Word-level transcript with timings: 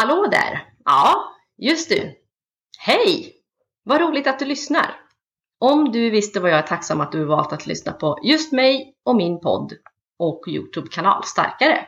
Hallå 0.00 0.26
där! 0.26 0.64
Ja, 0.84 1.34
just 1.58 1.88
du. 1.88 2.14
Hej! 2.78 3.32
Vad 3.84 4.00
roligt 4.00 4.26
att 4.26 4.38
du 4.38 4.44
lyssnar. 4.44 4.96
Om 5.58 5.92
du 5.92 6.10
visste 6.10 6.40
vad 6.40 6.50
jag 6.50 6.58
är 6.58 6.62
tacksam 6.62 7.00
att 7.00 7.12
du 7.12 7.24
valt 7.24 7.52
att 7.52 7.66
lyssna 7.66 7.92
på 7.92 8.18
just 8.22 8.52
mig 8.52 8.94
och 9.04 9.16
min 9.16 9.40
podd 9.40 9.72
och 10.18 10.44
Youtube-kanal 10.48 11.24
Starkare. 11.24 11.86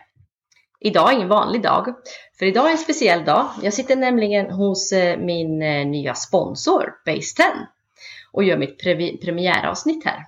Idag 0.81 1.11
är 1.11 1.17
ingen 1.17 1.29
vanlig 1.29 1.63
dag, 1.63 1.95
för 2.39 2.47
idag 2.47 2.67
är 2.67 2.71
en 2.71 2.79
speciell 2.79 3.25
dag. 3.25 3.49
Jag 3.63 3.75
sitter 3.75 3.97
nämligen 3.97 4.51
hos 4.51 4.93
eh, 4.93 5.19
min 5.19 5.63
eh, 5.63 5.87
nya 5.87 6.15
sponsor 6.15 6.95
Base 7.07 7.37
10 7.37 7.45
och 8.33 8.45
gör 8.45 8.59
mitt 8.59 8.79
pre 8.79 9.17
premiäravsnitt 9.17 10.05
här. 10.05 10.27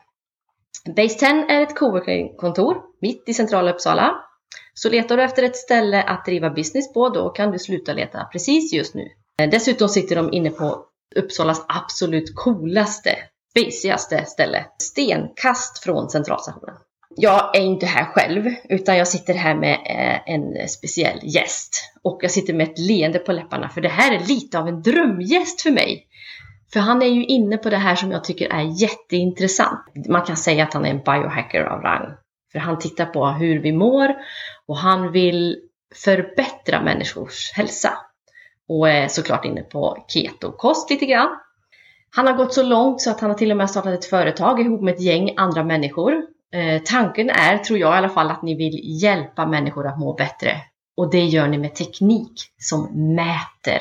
Base 0.96 1.18
10 1.18 1.28
är 1.28 1.62
ett 1.62 1.78
coworkingkontor 1.78 2.82
mitt 3.00 3.28
i 3.28 3.34
centrala 3.34 3.72
Uppsala. 3.72 4.24
Så 4.74 4.90
letar 4.90 5.16
du 5.16 5.22
efter 5.22 5.42
ett 5.42 5.56
ställe 5.56 6.02
att 6.02 6.24
driva 6.24 6.50
business 6.50 6.92
på, 6.92 7.08
då 7.08 7.28
kan 7.28 7.50
du 7.50 7.58
sluta 7.58 7.92
leta 7.92 8.24
precis 8.32 8.72
just 8.72 8.94
nu. 8.94 9.08
Eh, 9.40 9.50
dessutom 9.50 9.88
sitter 9.88 10.16
de 10.16 10.32
inne 10.32 10.50
på 10.50 10.86
Uppsalas 11.16 11.64
absolut 11.68 12.34
coolaste, 12.34 13.16
busigaste 13.54 14.24
ställe. 14.24 14.66
Stenkast 14.78 15.78
från 15.78 16.10
centralstationen. 16.10 16.74
Jag 17.16 17.56
är 17.56 17.60
inte 17.60 17.86
här 17.86 18.04
själv, 18.04 18.54
utan 18.68 18.96
jag 18.96 19.08
sitter 19.08 19.34
här 19.34 19.54
med 19.54 19.74
eh, 19.74 20.34
en 20.34 20.68
speciell 20.68 21.20
gäst. 21.22 21.92
Och 22.02 22.18
jag 22.22 22.30
sitter 22.30 22.54
med 22.54 22.68
ett 22.68 22.78
leende 22.78 23.18
på 23.18 23.32
läpparna, 23.32 23.68
för 23.68 23.80
det 23.80 23.88
här 23.88 24.14
är 24.14 24.26
lite 24.26 24.58
av 24.58 24.68
en 24.68 24.82
drömgäst 24.82 25.60
för 25.60 25.70
mig. 25.70 26.06
För 26.72 26.80
han 26.80 27.02
är 27.02 27.06
ju 27.06 27.24
inne 27.24 27.56
på 27.56 27.70
det 27.70 27.76
här 27.76 27.94
som 27.94 28.10
jag 28.12 28.24
tycker 28.24 28.48
är 28.48 28.82
jätteintressant. 28.82 29.80
Man 30.08 30.22
kan 30.22 30.36
säga 30.36 30.64
att 30.64 30.74
han 30.74 30.84
är 30.84 30.90
en 30.90 31.02
biohacker 31.04 31.60
av 31.60 31.80
rang. 31.80 32.16
För 32.52 32.58
han 32.58 32.78
tittar 32.78 33.06
på 33.06 33.26
hur 33.26 33.62
vi 33.62 33.72
mår 33.72 34.14
och 34.68 34.76
han 34.76 35.12
vill 35.12 35.58
förbättra 35.94 36.82
människors 36.82 37.52
hälsa. 37.52 37.98
Och 38.68 38.88
är 38.88 39.08
såklart 39.08 39.44
inne 39.44 39.62
på 39.62 40.04
ketokost 40.08 40.90
lite 40.90 41.06
grann. 41.06 41.28
Han 42.10 42.26
har 42.26 42.34
gått 42.34 42.54
så 42.54 42.62
långt 42.62 43.00
så 43.00 43.10
att 43.10 43.20
han 43.20 43.30
har 43.30 43.38
till 43.38 43.50
och 43.50 43.56
med 43.56 43.70
startat 43.70 43.94
ett 43.94 44.04
företag 44.04 44.60
ihop 44.60 44.82
med 44.82 44.94
ett 44.94 45.00
gäng 45.00 45.34
andra 45.36 45.64
människor. 45.64 46.12
Eh, 46.54 46.82
tanken 46.84 47.30
är, 47.30 47.58
tror 47.58 47.78
jag 47.78 47.94
i 47.94 47.98
alla 47.98 48.08
fall, 48.08 48.30
att 48.30 48.42
ni 48.42 48.54
vill 48.54 49.02
hjälpa 49.02 49.46
människor 49.46 49.86
att 49.86 49.98
må 49.98 50.14
bättre. 50.14 50.56
Och 50.96 51.10
det 51.10 51.24
gör 51.24 51.48
ni 51.48 51.58
med 51.58 51.74
teknik 51.74 52.32
som 52.58 53.14
mäter. 53.14 53.78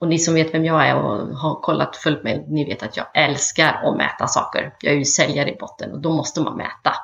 Och 0.00 0.08
ni 0.08 0.18
som 0.18 0.34
vet 0.34 0.54
vem 0.54 0.64
jag 0.64 0.86
är 0.86 0.96
och 0.96 1.36
har 1.36 1.60
kollat 1.60 1.96
följt 1.96 2.24
mig, 2.24 2.44
ni 2.48 2.64
vet 2.64 2.82
att 2.82 2.96
jag 2.96 3.06
älskar 3.14 3.80
att 3.84 3.96
mäta 3.96 4.26
saker. 4.26 4.74
Jag 4.80 4.92
är 4.92 4.98
ju 4.98 5.04
säljare 5.04 5.50
i 5.50 5.56
botten 5.56 5.92
och 5.92 6.00
då 6.00 6.12
måste 6.12 6.40
man 6.40 6.56
mäta. 6.56 6.94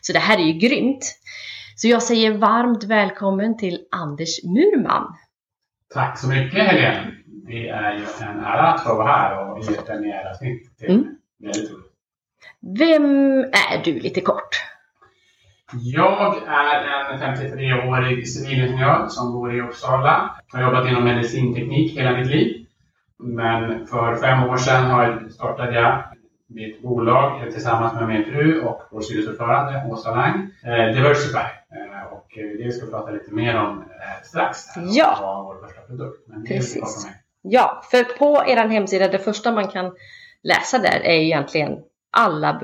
Så 0.00 0.12
det 0.12 0.18
här 0.18 0.38
är 0.38 0.42
ju 0.42 0.52
grymt. 0.52 1.04
Så 1.78 1.88
jag 1.88 2.02
säger 2.02 2.38
varmt 2.38 2.84
välkommen 2.84 3.56
till 3.56 3.78
Anders 3.90 4.44
Murman. 4.44 5.16
Tack 5.94 6.18
så 6.18 6.28
mycket 6.28 6.66
Helene. 6.66 7.12
Det 7.26 7.68
är 7.68 7.92
ju 7.92 8.04
en 8.20 8.44
ära 8.44 8.72
att 8.72 8.84
få 8.84 8.94
vara 8.94 9.12
här 9.12 9.50
och 9.50 9.64
ge 9.64 9.76
ett 9.76 9.86
premiäravsnitt 9.86 10.78
till 10.78 10.90
mm. 10.90 11.16
väldigt 11.38 11.70
roligt. 11.70 11.92
Vem 12.78 13.04
är 13.40 13.84
du 13.84 14.00
lite 14.00 14.20
kort? 14.20 14.48
Jag 15.72 16.36
är 16.46 17.12
en 17.12 17.20
53-årig 17.20 18.28
civilingenjör 18.28 19.06
som 19.08 19.32
bor 19.32 19.56
i 19.56 19.60
Uppsala. 19.60 20.36
Jag 20.52 20.58
har 20.58 20.66
jobbat 20.66 20.88
inom 20.88 21.04
medicinteknik 21.04 21.98
hela 21.98 22.16
mitt 22.16 22.30
liv. 22.30 22.66
Men 23.18 23.86
för 23.86 24.16
fem 24.16 24.42
år 24.42 24.56
sedan 24.56 25.30
startade 25.30 25.74
jag 25.74 26.02
mitt 26.48 26.82
bolag 26.82 27.52
tillsammans 27.52 27.94
med 27.94 28.08
min 28.08 28.24
fru 28.24 28.60
och 28.60 28.82
vår 28.90 29.00
styrelseordförande 29.00 29.84
Åsa 29.90 30.14
Lang, 30.14 30.50
eh, 30.64 30.94
Diversify. 30.94 31.46
Eh, 32.38 32.64
det 32.64 32.72
ska 32.72 32.84
vi 32.84 32.90
prata 32.90 33.10
lite 33.10 33.34
mer 33.34 33.56
om 33.56 33.78
eh, 33.78 34.24
strax. 34.24 34.64
Ja, 34.76 35.18
var 35.20 35.44
vår 35.44 35.66
första 35.66 35.80
produkt. 35.80 36.28
Men 36.28 36.44
precis. 36.44 37.06
Ja, 37.42 37.82
för 37.90 38.04
på 38.04 38.44
er 38.46 38.56
hemsida, 38.56 39.08
det 39.08 39.18
första 39.18 39.52
man 39.52 39.68
kan 39.68 39.92
läsa 40.42 40.78
där 40.78 41.00
är 41.00 41.14
egentligen 41.14 41.78
alla 42.10 42.60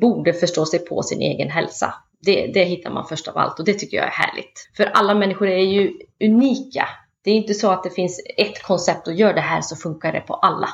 borde 0.00 0.32
förstå 0.32 0.66
sig 0.66 0.78
på 0.78 1.02
sin 1.02 1.20
egen 1.20 1.50
hälsa. 1.50 1.94
Det, 2.20 2.50
det 2.54 2.64
hittar 2.64 2.90
man 2.90 3.06
först 3.08 3.28
av 3.28 3.38
allt 3.38 3.58
och 3.58 3.64
det 3.64 3.74
tycker 3.74 3.96
jag 3.96 4.06
är 4.06 4.10
härligt. 4.10 4.70
För 4.76 4.84
alla 4.84 5.14
människor 5.14 5.48
är 5.48 5.64
ju 5.64 5.92
unika. 6.24 6.88
Det 7.24 7.30
är 7.30 7.34
inte 7.34 7.54
så 7.54 7.70
att 7.70 7.82
det 7.82 7.90
finns 7.90 8.20
ett 8.36 8.62
koncept 8.62 9.08
och 9.08 9.14
gör 9.14 9.34
det 9.34 9.40
här 9.40 9.60
så 9.60 9.76
funkar 9.76 10.12
det 10.12 10.20
på 10.20 10.34
alla. 10.34 10.68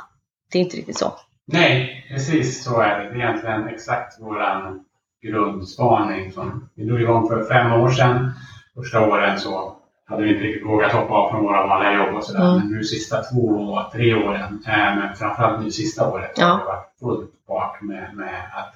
Det 0.52 0.58
är 0.58 0.62
inte 0.62 0.76
riktigt 0.76 0.98
så. 0.98 1.12
Nej, 1.46 2.06
precis 2.08 2.64
så 2.64 2.80
är 2.80 2.98
det. 2.98 3.04
Det 3.04 3.10
är 3.10 3.16
egentligen 3.16 3.68
exakt 3.68 4.20
våran 4.20 4.84
grundspaning 5.22 6.32
som 6.32 6.68
vi 6.74 6.84
drog 6.84 7.00
igång 7.00 7.28
för 7.28 7.44
fem 7.44 7.72
år 7.72 7.90
sedan. 7.90 8.30
Första 8.74 9.08
åren 9.08 9.38
så 9.38 9.76
hade 10.06 10.22
vi 10.22 10.32
inte 10.32 10.44
riktigt 10.44 10.66
vågat 10.66 10.92
hoppa 10.92 11.14
av 11.14 11.30
från 11.30 11.42
våra 11.42 11.66
vanliga 11.66 11.92
jobb 11.92 12.16
och 12.16 12.24
sådär. 12.24 12.50
Mm. 12.50 12.58
Men 12.58 12.68
nu 12.72 12.84
sista 12.84 13.22
två, 13.22 13.82
tre 13.92 14.14
åren, 14.14 14.62
äh, 14.66 14.96
men 14.96 15.16
framförallt 15.16 15.64
nu 15.64 15.70
sista 15.70 16.10
året, 16.10 16.32
ja. 16.36 16.46
har 16.46 16.58
det 16.58 16.64
varit 16.64 16.98
full 17.00 17.26
fart 17.46 17.82
med, 17.82 18.16
med 18.16 18.44
att 18.54 18.74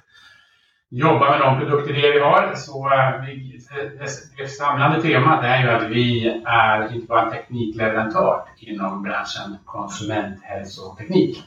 jobba 0.90 1.30
med 1.30 1.40
de 1.40 1.58
produktidéer 1.58 2.12
vi 2.12 2.20
har. 2.20 2.54
Så 2.54 2.92
äh, 2.92 3.26
vi, 3.26 3.60
det, 3.98 4.42
det 4.42 4.48
samlande 4.48 5.02
temat 5.02 5.44
är 5.44 5.62
ju 5.62 5.70
att 5.70 5.90
vi 5.90 6.28
är 6.46 6.94
inte 6.94 7.06
bara 7.06 7.22
en 7.22 7.32
teknikleverantör 7.32 8.42
inom 8.58 9.02
branschen 9.02 9.56
konsumenthälsoteknik 9.64 11.44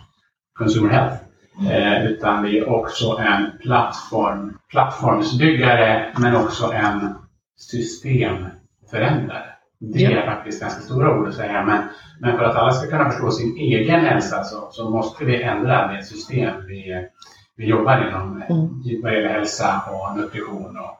consumer 0.53 0.90
health. 0.90 1.27
Eh, 1.66 2.06
utan 2.06 2.44
vi 2.44 2.57
är 2.57 2.69
också 2.69 3.18
en 3.18 3.57
plattform, 3.62 4.57
plattformsbyggare 4.69 6.13
men 6.18 6.35
också 6.35 6.72
en 6.72 7.16
systemförändrare. 7.57 9.45
Det 9.79 10.06
är 10.06 10.25
faktiskt 10.25 10.62
ganska 10.62 10.81
stora 10.81 11.19
ord 11.19 11.28
att 11.28 11.35
säga, 11.35 11.66
men, 11.66 11.84
men 12.19 12.38
för 12.38 12.44
att 12.44 12.56
alla 12.56 12.72
ska 12.72 12.90
kunna 12.90 13.09
förstå 13.09 13.31
sin 13.31 13.57
egen 13.57 14.00
hälsa 14.00 14.44
så, 14.44 14.68
så 14.72 14.90
måste 14.90 15.25
vi 15.25 15.41
ändra 15.44 15.88
det 15.88 16.03
system 16.03 16.66
vi, 16.68 17.07
vi 17.56 17.66
jobbar 17.66 18.07
inom 18.07 18.41
mm. 18.41 19.01
vad 19.03 19.13
gäller 19.13 19.29
hälsa 19.29 19.81
och 19.91 20.18
nutrition 20.18 20.78
och, 20.78 21.00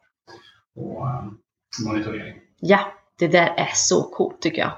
och 0.84 1.08
um, 1.08 1.38
monitorering. 1.86 2.36
Ja, 2.60 2.80
det 3.20 3.28
där 3.28 3.54
är 3.58 3.72
så 3.74 4.04
coolt 4.04 4.42
tycker 4.42 4.62
jag. 4.62 4.72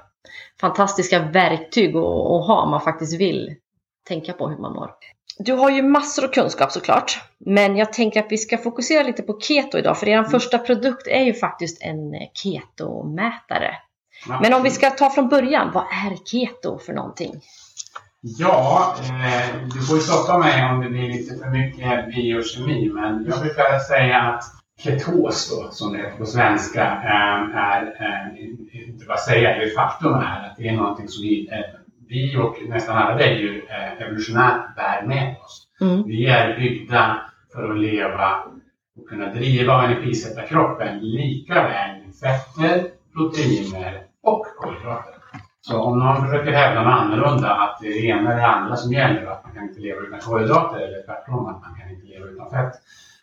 Fantastiska 0.62 1.20
verktyg 1.20 1.96
att, 1.96 2.04
att 2.04 2.48
ha 2.48 2.62
om 2.64 2.70
man 2.72 2.82
faktiskt 2.82 3.20
vill 3.20 3.56
tänka 4.08 4.34
på 4.34 4.50
hur 4.50 4.58
man 4.58 4.74
mår. 4.74 4.92
Du 5.42 5.54
har 5.54 5.70
ju 5.72 5.84
massor 5.84 6.24
av 6.26 6.28
kunskap 6.28 6.72
såklart, 6.72 7.22
men 7.46 7.78
jag 7.78 7.94
tänker 7.94 8.20
att 8.20 8.32
vi 8.32 8.38
ska 8.38 8.58
fokusera 8.58 9.04
lite 9.04 9.24
på 9.24 9.40
keto 9.40 9.78
idag, 9.78 9.98
för 9.98 10.08
er 10.08 10.18
mm. 10.18 10.30
första 10.30 10.58
produkt 10.58 11.08
är 11.08 11.24
ju 11.24 11.34
faktiskt 11.34 11.82
en 11.82 12.14
ketomätare. 12.34 13.76
Ja. 14.28 14.40
Men 14.42 14.54
om 14.54 14.64
vi 14.64 14.70
ska 14.70 14.90
ta 14.90 15.10
från 15.10 15.30
början, 15.30 15.72
vad 15.74 15.84
är 15.84 16.26
keto 16.26 16.80
för 16.80 16.94
någonting? 16.94 17.42
Ja, 18.22 18.96
eh, 19.00 19.68
du 19.74 19.82
får 19.82 19.96
ju 19.96 20.02
stoppa 20.02 20.38
mig 20.38 20.72
om 20.72 20.82
det 20.82 20.90
blir 20.90 21.14
lite 21.14 21.36
för 21.36 21.50
mycket 21.50 22.16
biokemi, 22.16 22.90
men 22.90 23.26
jag 23.30 23.40
brukar 23.40 23.80
säga 23.80 24.18
att 24.18 24.44
ketos 24.84 25.50
då, 25.50 25.72
som 25.72 25.94
det 25.94 25.98
heter 25.98 26.18
på 26.18 26.26
svenska, 26.26 26.82
eh, 26.84 27.58
är, 27.58 27.82
eh, 27.84 28.90
inte 28.90 29.06
bara 29.06 29.18
säga, 29.18 29.58
det 29.58 29.70
faktum 29.70 30.14
är 30.14 30.50
att 30.50 30.58
det 30.58 30.68
är 30.68 30.76
någonting 30.76 31.08
som 31.08 31.24
vi 32.10 32.38
och 32.38 32.56
nästan 32.70 32.98
alla 32.98 33.16
väljor 33.16 33.62
eh, 33.70 34.02
evolutionärt 34.02 34.76
bär 34.76 35.08
med 35.08 35.36
oss. 35.44 35.68
Mm. 35.82 36.04
Vi 36.08 36.28
är 36.28 36.58
byggda 36.58 37.22
för 37.54 37.72
att 37.72 37.80
leva 37.80 38.44
och 38.98 39.10
kunna 39.10 39.34
driva 39.34 39.78
och 39.78 39.84
energisätta 39.84 40.42
kroppen 40.42 41.00
lika 41.00 41.54
väl 41.54 42.06
med 42.06 42.16
fetter, 42.16 42.90
proteiner 43.14 44.02
och 44.24 44.46
kolhydrater. 44.58 45.14
Så 45.62 45.82
om 45.82 46.00
någon 46.00 46.26
försöker 46.26 46.52
hävda 46.52 46.84
något 46.84 47.00
annorlunda, 47.00 47.50
att 47.50 47.80
det 47.82 47.88
är 47.88 47.94
det 48.02 48.08
ena 48.08 48.32
eller 48.32 48.42
det 48.42 48.48
andra 48.48 48.76
som 48.76 48.94
gäller, 48.94 49.26
att 49.26 49.44
man 49.44 49.54
kan 49.54 49.64
inte 49.64 49.80
leva 49.82 50.02
utan 50.02 50.20
kolhydrater 50.20 50.78
eller 50.80 51.06
tvärtom, 51.06 51.48
att 51.48 51.62
man 51.62 51.80
kan 51.80 51.90
inte 51.90 52.08
leva 52.08 52.26
utan 52.26 52.50
fett. 52.50 52.74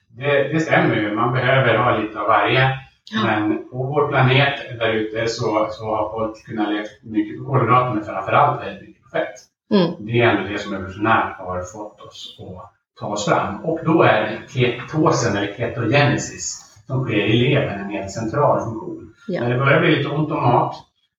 Det, 0.09 0.53
det 0.53 0.61
stämmer 0.61 0.97
ju, 0.97 1.15
man 1.15 1.33
behöver 1.33 1.79
ha 1.79 1.99
lite 1.99 2.21
av 2.21 2.27
varje. 2.27 2.86
Men 3.15 3.69
på 3.71 3.77
vår 3.83 4.09
planet 4.09 4.79
där 4.79 4.93
ute 4.93 5.27
så, 5.27 5.69
så 5.71 5.85
har 5.85 6.11
folk 6.11 6.47
kunnat 6.47 6.69
leva 6.69 6.87
mycket 7.03 7.39
på 7.39 7.45
kolhydrater 7.45 7.95
men 7.95 8.05
framförallt 8.05 8.63
väldigt 8.63 8.89
mycket 8.89 9.03
på 9.03 9.09
fett. 9.09 9.35
Mm. 9.71 10.07
Det 10.07 10.21
är 10.21 10.29
ändå 10.29 10.53
det 10.53 10.59
som 10.59 10.75
evolutionärt 10.75 11.39
har 11.39 11.63
fått 11.63 12.01
oss 12.01 12.39
att 12.41 12.73
ta 13.01 13.07
oss 13.07 13.25
fram. 13.25 13.65
Och 13.65 13.81
då 13.85 14.03
är 14.03 14.41
ketosen 14.49 15.37
eller 15.37 15.55
ketogenesis 15.55 16.77
som 16.87 17.05
sker 17.05 17.27
i 17.27 17.49
levern 17.49 17.81
en 17.81 17.91
helt 17.91 18.11
central 18.11 18.61
funktion. 18.61 19.15
Ja. 19.29 19.41
När 19.41 19.51
det 19.51 19.59
börjar 19.59 19.81
bli 19.81 19.97
lite 19.97 20.09
ont 20.09 20.31
om 20.31 20.43
mat 20.43 20.75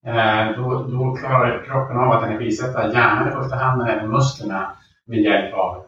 eh, 0.05 0.57
då, 0.57 0.83
då 0.83 1.15
klarar 1.15 1.65
kroppen 1.65 1.97
av 1.97 2.11
att 2.11 2.23
energisätta 2.23 2.93
hjärnan 2.93 3.27
i 3.27 3.31
första 3.31 3.55
hand 3.55 3.77
men 3.77 3.87
även 3.87 4.09
musklerna 4.09 4.71
med 5.05 5.19
hjälp 5.19 5.53
av 5.53 5.83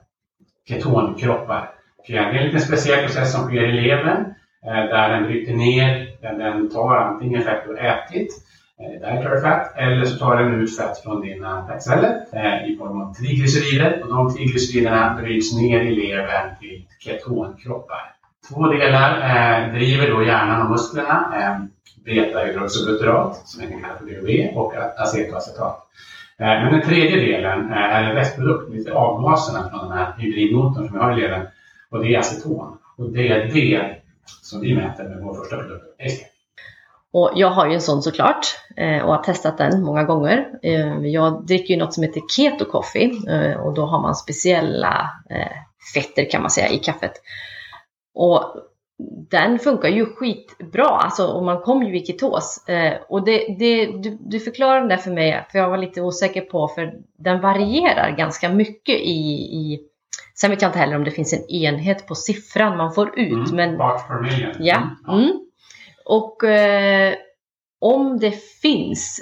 ketonkroppar. 0.68 1.72
Det 2.08 2.18
är 2.18 2.24
en 2.24 2.46
lite 2.46 2.60
speciell 2.60 3.06
process 3.06 3.34
som 3.34 3.44
sker 3.44 3.64
i 3.64 3.82
levern 3.82 4.34
Eh, 4.66 4.90
där 4.90 5.10
den 5.10 5.24
bryter 5.24 5.54
ner, 5.54 6.08
där 6.22 6.34
den 6.34 6.70
tar 6.70 6.98
antingen 6.98 7.42
fett 7.42 7.66
eh, 7.66 7.70
du 7.70 7.78
ätit, 7.78 8.30
dietary 9.02 9.42
fat, 9.42 9.74
eller 9.78 10.06
så 10.06 10.18
tar 10.18 10.38
den 10.38 10.62
ut 10.62 10.78
fett 10.78 10.98
från 11.04 11.22
dina 11.22 11.68
fettceller 11.68 12.22
eh, 12.34 12.72
i 12.72 12.78
form 12.78 13.02
av 13.02 13.14
triglycerider. 13.14 14.02
Och 14.02 14.08
de 14.08 14.36
triglyceriderna 14.36 15.18
bryts 15.22 15.58
ner 15.58 15.80
i 15.80 15.96
levern 15.96 16.56
till 16.60 16.86
ketonkroppar. 17.00 18.16
Två 18.50 18.68
delar 18.68 19.72
driver 19.74 20.10
då 20.10 20.24
hjärnan 20.24 20.62
och 20.62 20.72
musklerna. 20.72 21.34
Eh, 21.36 21.66
Beta-hydroxybutyrat, 22.06 23.42
som 23.46 23.64
är 23.64 23.68
kallat 23.68 23.98
för 23.98 24.06
BHB, 24.06 24.58
och 24.58 24.74
acetoacetat. 24.98 25.86
Men 26.38 26.74
den 26.74 26.82
tredje 26.82 27.16
delen 27.16 27.72
är 27.72 28.04
en 28.04 28.16
restprodukt, 28.16 28.74
lite 28.74 28.94
avgaserna 28.94 29.70
från 29.70 29.90
den 29.90 29.98
här 29.98 30.14
hybridmotorn 30.18 30.88
som 30.88 30.98
vi 30.98 31.04
har 31.04 31.18
i 31.18 31.22
levern. 31.22 31.48
Och 31.90 32.04
det 32.04 32.16
är 32.16 32.20
aceton. 32.20 32.78
Och 32.98 33.10
det 33.10 33.28
är 33.28 33.48
det 33.54 33.99
som 34.42 34.62
vi 34.62 34.76
mäter 34.76 35.04
med 35.04 35.24
vår 35.24 35.34
första 35.34 35.58
produkt, 35.58 35.86
och 37.12 37.32
jag 37.36 37.50
har 37.50 37.68
ju 37.68 37.74
en 37.74 37.82
sån 37.82 38.02
såklart 38.02 38.46
eh, 38.78 39.02
och 39.02 39.16
har 39.16 39.24
testat 39.24 39.58
den 39.58 39.84
många 39.84 40.04
gånger. 40.04 40.60
Eh, 40.62 41.06
jag 41.06 41.46
dricker 41.46 41.74
ju 41.74 41.80
något 41.80 41.94
som 41.94 42.04
heter 42.04 42.22
Keto 42.36 42.66
Coffee 42.66 43.12
eh, 43.28 43.60
och 43.60 43.74
då 43.74 43.86
har 43.86 44.02
man 44.02 44.16
speciella 44.16 45.10
fetter 45.94 46.30
kan 46.32 46.42
man 46.42 46.52
säga 46.52 46.70
i 46.70 46.78
kaffet. 46.78 47.14
Och 48.14 48.56
den 49.30 49.60
funkar 49.60 49.90
ju 49.90 50.06
skitbra, 50.06 50.88
alltså, 50.88 51.28
och 51.28 51.44
man 51.44 51.62
kommer 51.62 51.86
ju 51.86 51.98
i 51.98 52.06
ketos. 52.06 52.68
Eh, 52.68 52.94
och 53.10 53.26
det, 53.26 53.56
det, 53.60 53.86
du, 53.86 54.18
du 54.22 54.40
förklarade 54.40 54.88
det 54.88 54.98
för 54.98 55.12
mig, 55.12 55.46
för 55.52 55.60
jag 55.60 55.70
var 55.70 55.78
lite 55.78 56.02
osäker 56.02 56.42
på, 56.42 56.68
för 56.68 56.94
den 57.18 57.42
varierar 57.42 58.16
ganska 58.18 58.50
mycket 58.50 58.96
i, 58.96 59.30
i 59.56 59.80
Sen 60.36 60.50
vet 60.50 60.62
jag 60.62 60.70
inte 60.70 60.80
heller 60.80 60.96
om 60.96 61.04
det 61.04 61.12
finns 61.12 61.34
en 61.34 61.50
enhet 61.50 62.08
på 62.08 62.16
siffran 62.16 62.78
man 62.78 62.94
får 62.94 63.20
ut. 63.20 63.52
Mm, 63.52 63.56
men, 63.56 63.78
per 63.78 64.22
million. 64.22 64.54
Ja. 64.60 64.82
Mm. 65.08 65.32
Och 66.06 66.44
eh, 66.44 67.14
om 67.82 68.20
det 68.20 68.32
finns 68.62 69.22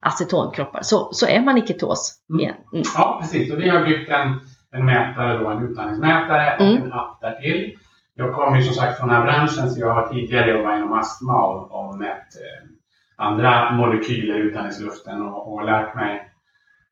acetonkroppar 0.00 0.82
så, 0.82 1.08
så 1.12 1.26
är 1.26 1.40
man 1.40 1.58
i 1.58 1.66
ketos 1.66 2.14
mm. 2.30 2.40
igen. 2.40 2.56
Mm. 2.72 2.84
Ja, 2.94 3.18
precis. 3.20 3.52
Och 3.52 3.60
vi 3.60 3.68
har 3.68 3.84
byggt 3.84 4.10
en, 4.10 4.40
en 4.72 4.86
mätare, 4.86 5.38
då, 5.38 5.48
en 5.48 5.70
utandningsmätare 5.70 6.56
och 6.56 6.66
mm. 6.66 6.82
en 6.82 6.92
app 6.92 7.20
därtill. 7.20 7.78
Jag 8.14 8.34
kommer 8.34 8.56
ju 8.56 8.62
som 8.62 8.74
sagt 8.74 8.98
från 8.98 9.08
den 9.08 9.16
här 9.16 9.24
branschen 9.24 9.70
så 9.70 9.80
jag 9.80 9.94
har 9.94 10.08
tidigare 10.08 10.50
jobbat 10.50 10.76
inom 10.78 10.92
astma 10.92 11.46
och, 11.46 11.72
och 11.72 11.98
mätt 11.98 12.08
eh, 12.18 12.70
andra 13.16 13.70
molekyler 13.72 14.34
utandningsluften 14.34 15.22
och, 15.22 15.52
och 15.52 15.64
lärt 15.64 15.94
mig. 15.94 16.32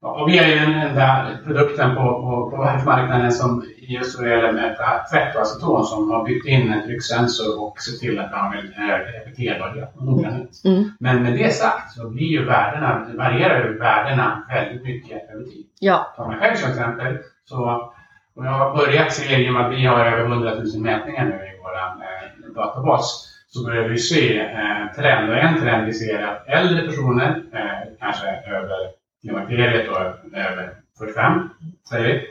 Och 0.04 0.28
vi 0.28 0.38
är 0.38 0.48
ju 0.48 0.54
den 0.54 0.74
enda 0.74 1.26
produkten 1.44 1.94
på, 1.94 2.02
på, 2.02 2.50
på 2.50 2.62
världsmarknaden 2.62 3.32
som 3.32 3.64
just 3.76 4.18
vad 4.18 4.30
gäller 4.30 4.52
mäta 4.52 5.04
fett 5.12 5.36
och 5.36 5.42
aceton 5.42 5.84
som 5.84 6.10
har 6.10 6.24
byggt 6.24 6.46
in 6.46 6.72
en 6.72 6.82
trycksensor 6.82 7.62
och 7.62 7.80
ser 7.80 7.98
till 7.98 8.18
att 8.18 8.30
vi 8.30 8.36
har 8.36 8.54
en 8.54 9.12
repeterbarhet 9.12 9.92
och 9.96 10.04
noggrannhet. 10.04 10.50
Mm. 10.64 10.90
Men 11.00 11.22
med 11.22 11.32
det 11.32 11.54
sagt 11.54 11.92
så 11.92 12.10
blir 12.10 12.26
ju 12.26 12.44
värdena, 12.44 13.06
varierar 13.14 13.64
ju 13.64 13.78
värdena 13.78 14.46
väldigt 14.48 14.82
mycket 14.82 15.30
över 15.30 15.44
tid. 15.44 15.66
Ja. 15.80 16.12
Ta 16.16 16.28
mig 16.28 16.38
själv 16.38 16.54
som 16.56 16.70
exempel 16.70 17.18
så 17.44 17.90
och 18.36 18.46
jag 18.46 18.50
har 18.50 18.76
börjat 18.76 19.12
se, 19.12 19.36
i 19.36 19.48
och 19.48 19.52
med 19.52 19.66
att 19.66 19.72
vi 19.72 19.86
har 19.86 20.06
över 20.06 20.24
100 20.24 20.54
000 20.54 20.64
mätningar 20.82 21.24
nu 21.24 21.34
i 21.34 21.58
vår 21.62 21.74
eh, 21.76 22.54
databas, 22.54 23.28
så 23.48 23.64
börjar 23.64 23.88
vi 23.88 23.98
se 23.98 24.38
eh, 24.38 24.94
trend. 24.96 25.30
Och 25.30 25.36
en 25.36 25.60
trend 25.60 25.86
vi 25.86 25.92
ser 25.92 26.18
är 26.18 26.26
att 26.26 26.48
äldre 26.48 26.86
personer, 26.86 27.42
eh, 27.52 27.96
kanske 28.00 28.26
över 28.26 28.76
klimakteriet 29.25 29.88
och 29.88 29.97
över 30.37 30.76
45, 30.99 31.50
säger 31.88 32.05
vi, 32.05 32.29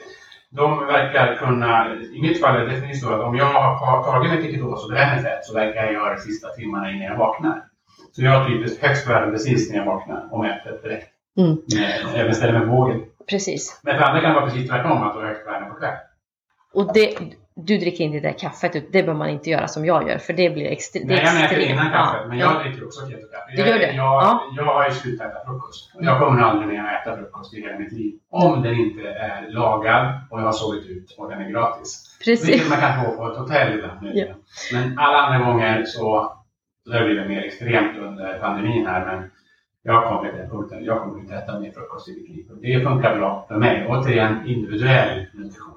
de 0.49 0.87
verkar 0.87 1.35
kunna, 1.35 1.93
i 1.95 2.21
mitt 2.21 2.41
fall 2.41 2.55
är 2.55 2.59
det 2.59 2.71
definitivt 2.71 3.01
så 3.01 3.13
att 3.13 3.21
om 3.21 3.35
jag 3.35 3.45
har 3.45 4.03
tagit 4.03 4.41
till 4.41 4.53
ketos 4.53 4.83
och 4.83 4.91
bränner 4.91 5.21
fett 5.21 5.45
så 5.45 5.53
verkar 5.53 5.83
jag 5.83 5.93
göra 5.93 6.15
de 6.15 6.21
sista 6.21 6.49
timmarna 6.49 6.91
innan 6.91 7.05
jag 7.05 7.17
vaknar. 7.17 7.63
Så 8.11 8.21
jag 8.21 8.31
har 8.31 8.49
typiskt 8.49 8.83
högst 8.83 9.07
värde 9.07 9.31
precis 9.31 9.69
när 9.69 9.77
jag 9.77 9.85
vaknar 9.85 10.27
och 10.31 10.39
mäter 10.39 10.79
direkt. 10.83 11.07
Mm. 11.37 11.57
Även 12.15 12.35
ställer 12.35 12.59
mig 12.59 12.67
på 12.67 12.75
vågen. 12.75 13.01
Precis. 13.29 13.79
Men 13.83 13.97
för 13.97 14.03
andra 14.03 14.21
kan 14.21 14.29
det 14.29 14.39
vara 14.39 14.49
precis 14.49 14.69
tvärtom, 14.69 15.03
att 15.03 15.13
du 15.13 15.19
har 15.19 15.27
högt 15.27 15.47
värde 15.47 15.65
på 15.65 15.75
kvällen. 15.75 15.97
Och 16.73 16.93
det, 16.93 17.17
du 17.55 17.77
dricker 17.77 18.03
inte 18.03 18.19
det 18.19 18.27
där 18.27 18.39
kaffet, 18.39 18.91
det 18.91 19.03
bör 19.03 19.13
man 19.13 19.29
inte 19.29 19.49
göra 19.49 19.67
som 19.67 19.85
jag 19.85 20.09
gör, 20.09 20.17
för 20.17 20.33
det 20.33 20.49
blir 20.49 20.65
extremt. 20.65 21.05
Nej, 21.05 21.21
jag 21.25 21.35
mäter 21.35 21.59
innan 21.59 21.91
kaffet, 21.91 22.19
ja. 22.21 22.27
men 22.27 22.37
jag 22.37 22.63
dricker 22.63 22.85
också 22.85 23.07
ketokaffe. 23.07 23.51
Du 23.55 23.61
gör 23.61 23.79
det? 23.79 23.93
Jag, 23.93 24.23
ja. 24.23 24.43
jag 24.57 24.65
har 24.65 24.87
ju 24.87 24.93
slutat 24.93 25.31
äta 25.31 25.45
frukost. 25.45 25.91
Jag 25.99 26.19
kommer 26.19 26.41
aldrig 26.41 26.67
mer 26.67 26.83
att 26.83 27.07
äta 27.07 27.17
frukost 27.17 27.53
i 27.53 27.61
hela 27.61 27.79
mitt 27.79 27.91
liv. 27.91 28.13
Om 28.29 28.61
den 28.61 28.73
inte 28.73 29.01
är 29.09 29.49
lagad 29.49 30.13
och 30.29 30.39
jag 30.39 30.45
har 30.45 30.51
sovit 30.51 30.85
ut 30.85 31.15
och 31.17 31.29
den 31.29 31.41
är 31.41 31.49
gratis. 31.49 32.17
Precis. 32.25 32.49
Vilket 32.49 32.69
man 32.69 32.79
kan 32.79 33.05
få 33.05 33.17
på 33.17 33.31
ett 33.31 33.37
hotell 33.37 33.73
ibland. 33.73 33.99
Ja. 34.13 34.25
Men 34.73 34.99
alla 34.99 35.17
andra 35.17 35.51
gånger 35.51 35.83
så, 35.85 36.33
så 36.85 36.91
det 36.91 37.05
blivit 37.05 37.27
mer 37.27 37.41
extremt 37.41 37.97
under 37.97 38.39
pandemin 38.39 38.85
här. 38.85 39.05
Men 39.05 39.29
jag 39.83 40.03
kommer 40.03 40.29
till 40.29 40.39
den 40.39 40.49
punkten. 40.49 40.85
Jag 40.85 41.01
kommer 41.01 41.19
inte 41.19 41.35
äta 41.35 41.59
mer 41.59 41.71
frukost 41.71 42.07
i 42.07 42.11
mitt 42.11 42.29
liv. 42.29 42.45
Det 42.61 42.83
funkar 42.83 43.17
bra 43.17 43.45
för 43.47 43.55
mig. 43.55 43.85
Återigen 43.89 44.47
individuell 44.47 45.25
nutrition. 45.33 45.72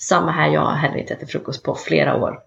Samma 0.00 0.30
här, 0.30 0.48
jag 0.48 0.60
har 0.60 0.74
heller 0.74 0.96
inte 0.96 1.14
ätit 1.14 1.30
frukost 1.30 1.64
på 1.64 1.74
flera 1.74 2.16
år. 2.16 2.38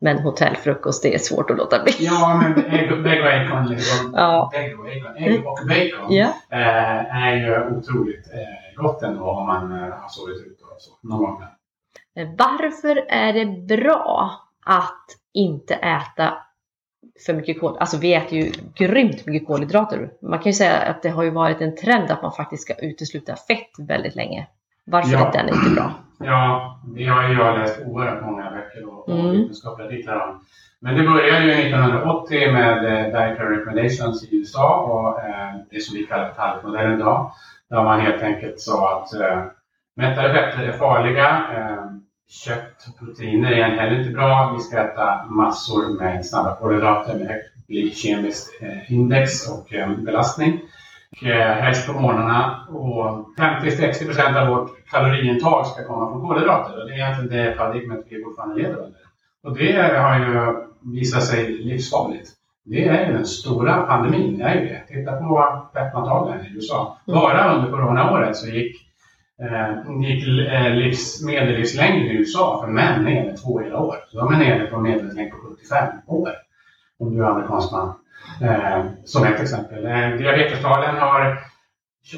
Men 0.00 0.18
hotellfrukost, 0.18 1.02
det 1.02 1.14
är 1.14 1.18
svårt 1.18 1.50
att 1.50 1.56
låta 1.56 1.82
bli. 1.82 1.92
Ja, 1.98 2.40
men 2.42 2.64
ägg 2.64 2.92
och 2.92 3.02
bacon, 3.02 3.66
liksom, 3.66 4.12
ja. 4.14 4.50
ägg, 4.54 4.78
och 4.78 4.84
bacon, 4.84 5.16
ägg 5.16 5.46
och 5.46 5.58
bacon 5.68 6.14
ja. 6.14 6.32
äh, 6.50 7.16
är 7.16 7.36
ju 7.36 7.76
otroligt 7.76 8.26
äh, 8.32 8.82
gott 8.82 9.02
ändå 9.02 9.24
om 9.24 9.46
man 9.46 9.72
äh, 9.72 9.78
har 9.78 10.08
sovit 10.08 10.46
ut 10.46 10.60
och 10.60 10.80
så, 10.80 11.08
någon 11.08 11.18
gång. 11.18 11.44
Varför 12.38 13.04
är 13.08 13.32
det 13.32 13.76
bra 13.76 14.32
att 14.66 15.06
inte 15.32 15.74
äta 15.74 16.34
för 17.26 17.34
mycket 17.34 17.60
kol. 17.60 17.76
Alltså 17.78 17.96
vi 17.96 18.14
äter 18.14 18.38
ju 18.38 18.52
grymt 18.74 19.26
mycket 19.26 19.48
kolhydrater. 19.48 20.10
Man 20.22 20.38
kan 20.38 20.46
ju 20.46 20.52
säga 20.52 20.78
att 20.78 21.02
det 21.02 21.08
har 21.08 21.22
ju 21.22 21.30
varit 21.30 21.60
en 21.60 21.76
trend 21.76 22.10
att 22.10 22.22
man 22.22 22.32
faktiskt 22.32 22.62
ska 22.62 22.74
utesluta 22.74 23.36
fett 23.36 23.70
väldigt 23.78 24.14
länge. 24.14 24.46
Varför 24.84 25.12
ja. 25.12 25.28
är 25.28 25.32
den 25.32 25.48
inte 25.48 25.70
bra? 25.70 25.92
Ja, 26.18 26.80
det 26.96 27.04
har 27.04 27.28
ju 27.28 27.34
jag 27.34 27.58
läst 27.58 27.80
oerhört 27.86 28.24
många 28.24 28.50
böcker 28.50 28.88
och, 28.88 29.08
mm. 29.08 29.30
vetenskapliga 29.30 29.88
artiklar 29.88 30.28
om. 30.28 30.44
Men 30.80 30.96
det 30.96 31.02
började 31.02 31.44
ju 31.44 31.52
1980 31.52 32.52
med 32.52 32.76
eh, 32.84 33.04
Dietary 33.04 33.56
Recommendations 33.56 34.24
i 34.24 34.36
USA 34.36 34.76
och 34.76 35.20
eh, 35.24 35.54
det 35.70 35.80
som 35.80 35.96
vi 35.96 36.06
kallar 36.06 36.60
för 36.62 36.94
idag. 36.94 37.32
Där 37.70 37.84
man 37.84 38.00
helt 38.00 38.22
enkelt 38.22 38.60
sa 38.60 39.02
att 39.02 39.20
eh, 39.20 39.44
mättade 39.96 40.34
fetter 40.34 40.62
är 40.62 40.72
farliga. 40.72 41.28
Eh, 41.28 41.84
kött 42.28 42.88
och 42.88 42.98
proteiner 42.98 43.52
är 43.52 43.70
heller 43.70 43.98
inte 43.98 44.10
bra. 44.10 44.54
Vi 44.56 44.62
ska 44.62 44.78
äta 44.78 45.24
massor 45.26 46.00
med 46.00 46.26
snabba 46.26 46.56
kolhydrater 46.56 47.18
med 47.18 47.26
högt 47.26 47.66
glykemiskt 47.68 48.62
index 48.88 49.50
och 49.50 49.68
belastning. 49.98 50.60
Eh, 51.22 51.52
helst 51.62 51.86
på 51.86 52.00
morgnarna. 52.00 52.66
Och 52.68 53.28
50-60% 53.38 54.36
av 54.36 54.48
vårt 54.48 54.88
kaloriintag 54.90 55.66
ska 55.66 55.84
komma 55.84 56.10
från 56.10 56.28
kolhydrater. 56.28 56.80
Och 56.80 56.88
det 56.88 56.94
är 56.94 56.96
egentligen 56.96 57.44
det 57.44 57.56
paradigmet 57.56 58.06
vi 58.08 58.24
fortfarande 58.24 58.62
lever 58.62 58.76
under. 58.76 59.00
Och 59.42 59.56
det 59.56 59.98
har 59.98 60.18
ju 60.18 60.56
visat 60.94 61.24
sig 61.24 61.48
livsfarligt. 61.48 62.30
Det 62.64 62.88
är 62.88 63.06
ju 63.06 63.12
den 63.12 63.26
stora 63.26 63.82
pandemin, 63.82 64.38
det 64.38 64.44
är 64.44 64.54
ju 64.54 64.68
det. 64.68 64.82
Titta 64.88 65.12
på 65.12 65.62
fetmatalen 65.74 66.46
i 66.46 66.54
USA. 66.54 66.98
Bara 67.06 67.54
under 67.54 67.70
coronaåret 67.70 68.36
så 68.36 68.46
gick, 68.46 68.76
eh, 69.42 70.00
gick 70.02 70.48
eh, 70.48 70.70
livs, 70.74 71.24
medellivslängden 71.24 72.06
i 72.06 72.14
USA 72.14 72.60
för 72.64 72.72
män 72.72 73.04
ner 73.04 73.24
med 73.24 73.42
två 73.42 73.60
hela 73.60 73.80
år. 73.80 73.96
Så 74.08 74.18
de 74.18 74.32
är 74.32 74.38
nere 74.38 74.66
på 74.66 74.80
medellivslängd 74.80 75.30
på 75.30 75.36
75 75.36 75.88
år. 76.06 76.30
Om 76.98 77.14
du 77.14 77.24
är 77.24 77.28
amerikansk 77.28 77.72
man. 77.72 77.94
Eh, 78.42 78.84
som 79.04 79.24
ett 79.24 79.40
exempel. 79.40 79.86
Eh, 79.86 80.08
diabetestalen 80.08 80.96
har 80.96 81.38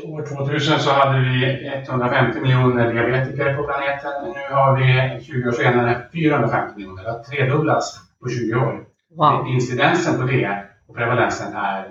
År 0.04 0.22
2000 0.22 0.78
så 0.78 0.90
hade 0.90 1.18
vi 1.20 1.68
150 1.88 2.40
miljoner 2.40 2.92
diabetiker 2.92 3.56
på 3.56 3.62
planeten. 3.62 4.12
Nu 4.24 4.54
har 4.54 4.76
vi 4.76 5.20
20 5.24 5.48
år 5.48 5.52
senare 5.52 6.02
450 6.12 6.76
miljoner. 6.76 7.02
Det 7.04 7.10
har 7.10 7.18
tredubblats 7.18 8.00
på 8.22 8.28
20 8.28 8.54
år. 8.54 8.84
Wow. 9.16 9.46
Incidensen 9.46 10.20
på 10.20 10.26
det 10.26 10.64
och 10.88 10.96
prevalensen 10.96 11.56
är 11.56 11.88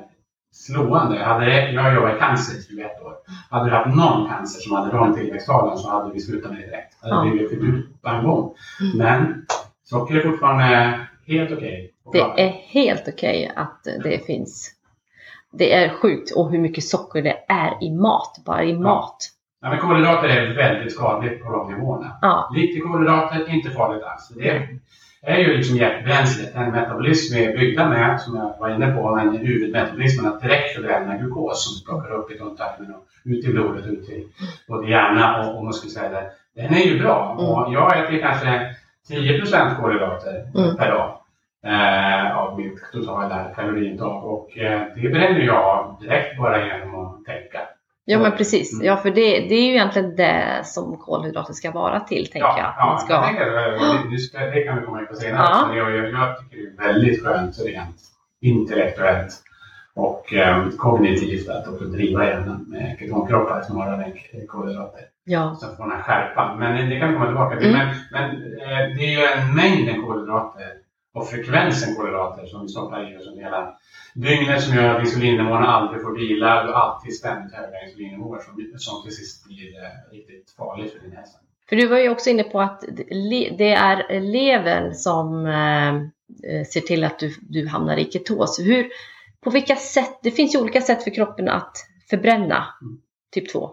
slående. 0.52 1.24
Hade 1.24 1.72
jag 1.72 1.96
jobbat 1.96 2.16
i 2.16 2.20
cancer 2.20 2.60
i 2.60 2.64
21 2.64 3.02
år. 3.02 3.14
Hade 3.50 3.70
du 3.70 3.76
haft 3.76 3.96
någon 3.96 4.30
cancer 4.30 4.60
som 4.60 4.76
hade 4.76 4.98
de 4.98 5.16
tillväxttalen 5.16 5.78
så 5.78 5.90
hade 5.90 6.14
vi 6.14 6.20
slutat 6.20 6.52
med 6.52 6.60
det 6.60 6.66
direkt. 6.66 6.96
Det 7.02 7.16
hade 7.16 7.32
blivit 7.32 7.50
förbud 7.50 7.88
på 8.02 8.10
en 8.10 8.24
gång. 8.24 8.54
Men 8.98 9.46
socker 9.84 10.16
är 10.16 10.32
fortfarande 10.32 11.00
helt 11.38 11.52
okej. 11.52 11.94
Okay 12.04 12.20
det 12.36 12.42
är 12.42 12.50
helt 12.50 13.08
okej 13.08 13.52
okay 13.52 13.64
att 13.64 13.84
det 14.04 14.26
finns. 14.26 14.72
Det 15.52 15.74
är 15.74 15.90
sjukt 15.90 16.32
och 16.32 16.52
hur 16.52 16.60
mycket 16.60 16.84
socker 16.84 17.22
det 17.22 17.38
är 17.48 17.84
i 17.84 17.92
mat, 17.92 18.42
bara 18.46 18.64
i 18.64 18.72
ja. 18.72 18.80
mat. 18.80 19.18
Ja, 19.62 19.70
men 19.70 19.80
kolhydrater 19.80 20.28
är 20.28 20.56
väldigt 20.56 20.94
skadligt 20.94 21.44
på 21.44 21.52
de 21.52 21.74
nivåerna. 21.74 22.18
Ja. 22.22 22.52
Lite 22.56 22.80
kolhydrater, 22.80 23.50
inte 23.50 23.70
farligt 23.70 24.04
alls. 24.04 24.32
Det 25.22 25.32
är 25.32 25.38
ju 25.38 25.58
liksom 25.58 25.78
hjärtbränslet, 25.78 26.56
en 26.56 26.72
metabolism 26.72 27.36
vi 27.36 27.46
är 27.46 27.58
byggda 27.58 27.90
med, 27.90 28.22
som 28.22 28.36
jag 28.36 28.58
var 28.60 28.70
inne 28.70 28.92
på, 28.92 29.16
men 29.16 29.38
huvudmetabolismen 29.38 30.34
att 30.34 30.42
direkt 30.42 30.76
förbränna 30.76 31.18
glukos 31.18 31.64
som 31.64 31.86
plockar 31.86 32.12
upp 32.12 32.32
i 32.32 32.38
tunntarmen 32.38 32.96
och 32.96 33.04
ut 33.24 33.46
i 33.46 33.48
blodet, 33.48 33.86
ut 33.86 34.10
i 34.10 34.28
både 34.68 34.90
hjärna 34.90 35.40
och, 35.40 35.58
och 35.58 35.66
muskelceller. 35.66 36.30
Den 36.56 36.74
är 36.74 36.86
ju 36.86 37.00
bra 37.00 37.38
mm. 37.40 37.46
och 37.46 37.74
jag 37.74 38.00
äter 38.00 38.20
kanske 38.20 38.76
10 39.08 39.42
kolhydrater 39.82 40.52
mm. 40.56 40.76
per 40.76 40.92
dag 40.92 41.19
eh, 41.66 42.38
av 42.38 42.58
mitt 42.60 42.92
totala 42.92 43.52
kaloriintag 43.56 44.26
och 44.26 44.58
eh, 44.58 44.82
det 44.96 45.10
bränner 45.10 45.40
jag 45.40 45.98
direkt 46.02 46.38
bara 46.38 46.66
genom 46.66 46.96
att 47.06 47.26
tänka. 47.26 47.60
Ja 48.06 48.20
men 48.20 48.32
precis. 48.32 48.74
Mm. 48.74 48.86
Ja 48.86 48.98
för 48.98 49.10
det, 49.10 49.22
det 49.50 49.56
är 49.56 49.66
ju 49.66 49.72
egentligen 49.74 50.16
det 50.16 50.62
som 50.64 50.98
kolhydrater 50.98 51.54
ska 51.54 51.72
vara 51.72 52.00
till 52.00 52.24
tänker 52.32 52.48
ja, 52.48 52.56
jag. 52.58 52.74
Ja, 52.78 52.86
Man 52.86 53.00
ska... 53.00 53.14
jag 53.14 53.26
tänker, 53.26 53.46
det, 53.46 54.12
det, 54.12 54.18
ska- 54.18 54.40
det 54.46 54.62
kan 54.64 54.80
vi 54.80 54.86
komma 54.86 55.00
in 55.00 55.08
på 55.08 55.16
senare. 55.16 55.48
Ja. 55.52 55.68
Men 55.68 55.78
jag, 55.78 55.92
jag, 55.96 56.06
jag 56.12 56.40
tycker 56.40 56.58
det 56.58 56.84
är 56.84 56.88
väldigt 56.88 57.24
skönt 57.24 57.56
rent 57.66 57.96
intellektuellt 58.42 59.34
och 59.96 60.34
eh, 60.34 60.70
kognitivt 60.78 61.50
att 61.50 61.68
också 61.68 61.86
driva 61.86 62.32
ämnen 62.32 62.66
med 62.68 62.98
ketonkroppar 63.00 63.62
snarare 63.62 64.04
än 64.04 64.48
kolhydrater. 64.48 65.02
ja. 65.24 65.56
Så 65.60 65.66
att 65.68 65.78
få 65.78 65.84
den 65.84 65.92
här 65.92 66.02
skärpan. 66.02 66.60
Men 66.60 66.90
det 66.90 67.00
kan 67.00 67.08
vi 67.10 67.14
komma 67.14 67.26
tillbaka 67.26 67.58
till. 67.60 67.76
Mm. 67.76 67.88
Men, 67.88 67.96
men 68.12 68.32
eh, 68.62 68.98
det 68.98 69.06
är 69.06 69.20
ju 69.20 69.26
en 69.42 69.56
mängden 69.56 70.06
kolhydrater 70.06 70.68
och 71.20 71.30
frekvensen 71.30 71.96
kolhydrater 71.96 72.46
som 72.46 72.62
vi 72.62 72.68
stoppar 72.68 73.14
i 73.14 73.18
oss 73.18 73.28
under 73.28 73.44
hela 73.44 73.78
dygnet 74.14 74.64
som 74.64 74.76
gör 74.76 74.96
att 74.96 75.02
insulinnivån 75.02 75.64
aldrig 75.64 76.02
får 76.02 76.18
vila. 76.18 76.64
Du 76.64 76.72
har 76.72 76.80
alltid 76.80 77.16
ständigt 77.16 77.54
höga 77.54 77.84
insulinnivåer 77.86 78.40
som, 78.40 78.80
som 78.80 79.04
till 79.04 79.16
sist 79.16 79.46
blir 79.46 79.84
eh, 79.84 80.12
riktigt 80.12 80.52
farligt 80.58 80.94
för 80.94 81.00
din 81.00 81.12
hälsa. 81.12 81.38
För 81.70 81.76
du 81.76 81.88
var 81.88 81.98
ju 81.98 82.10
också 82.10 82.30
inne 82.30 82.44
på 82.44 82.62
att 82.62 82.84
det 83.58 83.74
är 83.74 84.20
levern 84.20 84.94
som 84.94 85.46
eh, 85.46 86.64
ser 86.66 86.82
till 86.82 87.04
att 87.04 87.20
du, 87.20 87.36
du 87.42 87.68
hamnar 87.68 87.98
i 87.98 88.12
ketos. 88.12 88.60
Hur, 88.60 88.88
på 89.44 89.50
vilka 89.50 89.76
sätt, 89.76 90.20
det 90.24 90.32
finns 90.32 90.56
ju 90.56 90.60
olika 90.60 90.82
sätt 90.82 91.04
för 91.04 91.12
kroppen 91.12 91.50
att 91.50 91.78
förbränna 92.10 92.66
typ 93.32 93.52
2. 93.52 93.70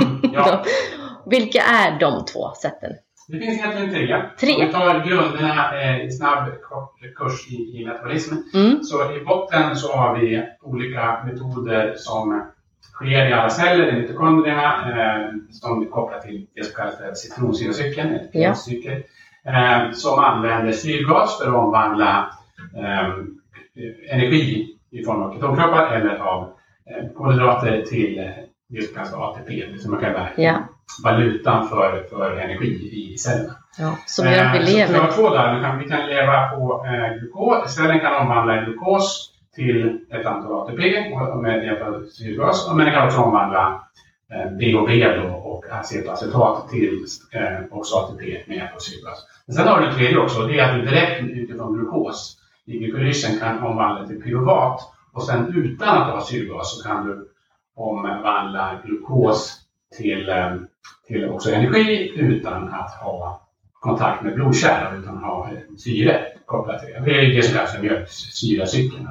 Mm, 0.00 0.20
ja. 0.34 0.64
Vilka 1.26 1.62
är 1.62 2.00
de 2.00 2.24
två 2.24 2.54
sätten? 2.62 2.92
Det 3.28 3.38
finns 3.38 3.58
egentligen 3.58 3.90
tre. 3.90 4.22
Tre. 4.40 4.54
Om 4.54 4.66
vi 4.66 4.72
tar 4.72 5.04
grunderna 5.08 5.80
eh, 5.82 6.04
i 6.06 6.10
snabb 6.10 6.48
kort 6.62 6.94
kurs 7.16 7.48
i, 7.52 7.54
i 7.54 7.86
metabolism. 7.86 8.34
Mm. 8.54 8.82
Så 8.82 9.12
i 9.16 9.24
botten 9.24 9.76
så 9.76 9.92
har 9.96 10.18
vi 10.18 10.42
olika 10.62 11.24
metoder 11.24 11.94
som 11.96 12.42
sker 12.80 13.28
i 13.28 13.32
alla 13.32 13.50
celler, 13.50 13.88
i 13.88 14.00
mitokondrierna, 14.00 14.90
eh, 14.90 15.32
som 15.50 15.82
är 15.82 15.86
kopplat 15.86 16.22
till 16.22 16.46
det 16.54 16.64
som 16.64 16.74
kallas 16.74 16.98
för 16.98 17.14
citronsyracykeln, 17.14 18.08
eller 18.08 18.28
Ja. 18.32 18.54
cykel, 18.54 19.02
eh, 19.44 19.90
som 19.92 20.18
använder 20.18 20.72
syrgas 20.72 21.38
för 21.38 21.48
att 21.48 21.54
omvandla 21.54 22.30
eh, 22.76 23.14
energi 24.10 24.74
i 24.90 25.04
form 25.04 25.22
av 25.22 25.34
ketonkroppar 25.34 25.86
eller 25.92 26.16
av 26.16 26.42
eh, 26.90 27.08
kolhydrater 27.16 27.82
till 27.82 28.18
eh, 28.18 28.24
det 28.68 28.82
som 28.82 28.94
kallas 28.94 29.10
för 29.10 29.30
ATP, 29.30 29.66
det 29.72 29.78
som 29.78 29.90
man 29.90 30.00
kallar 30.00 30.32
Ja. 30.36 30.54
Valutan 31.04 31.68
för, 31.68 32.06
för 32.10 32.36
energi 32.36 32.90
i 33.14 33.18
cellerna. 33.18 33.54
ja. 33.78 33.98
Som 34.06 34.26
gör 34.26 34.44
att 34.44 34.54
vi 34.54 34.58
Eh, 34.58 34.64
Så 34.64 34.72
vi 34.72 34.76
lever. 34.76 34.98
har 35.00 35.12
två 35.12 35.30
där. 35.30 35.54
Vi 35.56 35.62
kan, 35.62 35.78
vi 35.78 35.88
kan 35.88 36.06
leva 36.06 36.48
på 36.48 36.86
eh, 36.86 37.18
glukos. 37.18 37.74
Cellen 37.74 38.00
kan 38.00 38.14
omvandla 38.22 38.56
glukos 38.56 39.30
till 39.54 39.98
ett 40.10 40.26
antal 40.26 40.52
ATP 40.52 41.12
och- 41.14 41.42
med 41.42 41.64
hjälp 41.64 41.82
av 41.82 42.04
syrgas. 42.06 42.68
Men 42.74 42.84
den 42.86 42.94
kan 42.94 43.06
också 43.06 43.18
omvandla 43.20 43.82
eh, 44.32 44.52
BHB 44.52 45.04
då, 45.22 45.28
och 45.36 45.64
acetacetat 45.70 46.68
till 46.68 47.04
eh, 47.32 47.58
också 47.78 47.96
ATP 47.96 48.42
med 48.46 48.56
hjälp 48.56 48.74
av 48.74 48.78
syrgas. 48.78 49.26
Men 49.46 49.56
sen 49.56 49.68
har 49.68 49.80
du 49.80 49.86
en 49.86 49.94
tredje 49.94 50.18
också. 50.18 50.42
Det 50.42 50.58
är 50.58 50.68
att 50.68 50.74
du 50.76 50.82
direkt 50.90 51.22
utifrån 51.22 51.74
glukos 51.74 52.36
i 52.66 52.78
glykolysen 52.78 53.38
kan 53.40 53.62
omvandla 53.62 54.06
till 54.06 54.22
pyruvat. 54.22 54.80
Och 55.12 55.22
sen 55.22 55.52
utan 55.56 55.88
att 56.02 56.10
ha 56.14 56.20
syrgas 56.20 56.76
så 56.78 56.88
kan 56.88 57.06
du 57.06 57.28
omvandla 57.76 58.80
glukos 58.84 59.54
till, 59.98 60.28
eh, 60.28 60.54
till 61.06 61.28
också 61.28 61.50
energi 61.50 62.12
utan 62.16 62.68
att 62.68 62.90
ha 62.90 63.48
kontakt 63.72 64.24
med 64.24 64.34
blodkärl 64.34 64.98
utan 65.02 65.16
ha 65.16 65.50
syre 65.78 66.24
kopplat 66.46 66.80
till 66.80 66.94
det. 66.94 67.00
Det 67.04 67.20
är 67.20 67.34
det 67.36 67.42
som 67.42 67.54
kallas 67.54 67.74
för 67.74 67.82
mjölksyracykeln. 67.82 69.08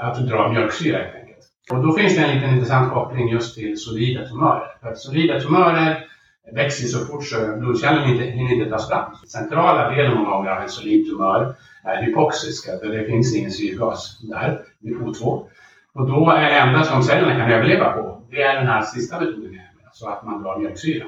Att 0.00 0.28
dra 0.28 0.52
mjölksyra 0.52 0.98
helt 0.98 1.14
enkelt. 1.14 1.38
Och 1.70 1.82
då 1.86 1.92
finns 1.92 2.16
det 2.16 2.22
en 2.22 2.34
liten 2.34 2.54
intressant 2.54 2.92
koppling 2.92 3.28
just 3.28 3.54
till 3.54 3.78
solida 3.78 4.28
tumörer. 4.28 4.76
För 4.80 4.88
att 4.88 4.98
solida 4.98 5.40
tumörer 5.40 6.04
växer 6.52 6.86
så 6.86 7.06
fort 7.06 7.24
så 7.24 7.56
blodkärlen 7.56 8.10
inte, 8.10 8.24
hinner 8.24 8.52
inte 8.52 8.70
tas 8.70 8.88
fram. 8.88 9.14
Centrala 9.28 9.90
delen 9.90 10.14
många 10.14 10.30
gånger 10.30 10.50
av 10.50 10.62
en 10.62 10.68
solid 10.68 11.10
tumör 11.10 11.54
är 11.84 12.02
hypoxisk, 12.02 12.68
att 12.68 12.80
det 12.80 13.06
finns 13.06 13.36
ingen 13.36 13.50
syrgas 13.50 14.18
där, 14.22 14.60
vid 14.80 14.96
O2. 14.96 15.46
Och 15.94 16.06
då 16.08 16.30
är 16.30 16.50
det 16.50 16.58
enda 16.58 16.84
som 16.84 17.02
cellerna 17.02 17.36
kan 17.36 17.52
överleva 17.52 17.92
på, 17.92 18.22
det 18.30 18.42
är 18.42 18.54
den 18.54 18.66
här 18.66 18.82
sista 18.82 19.20
metoden, 19.20 19.60
så 19.94 20.08
att 20.08 20.24
man 20.24 20.42
drar 20.42 20.58
mjölksyra. 20.58 21.06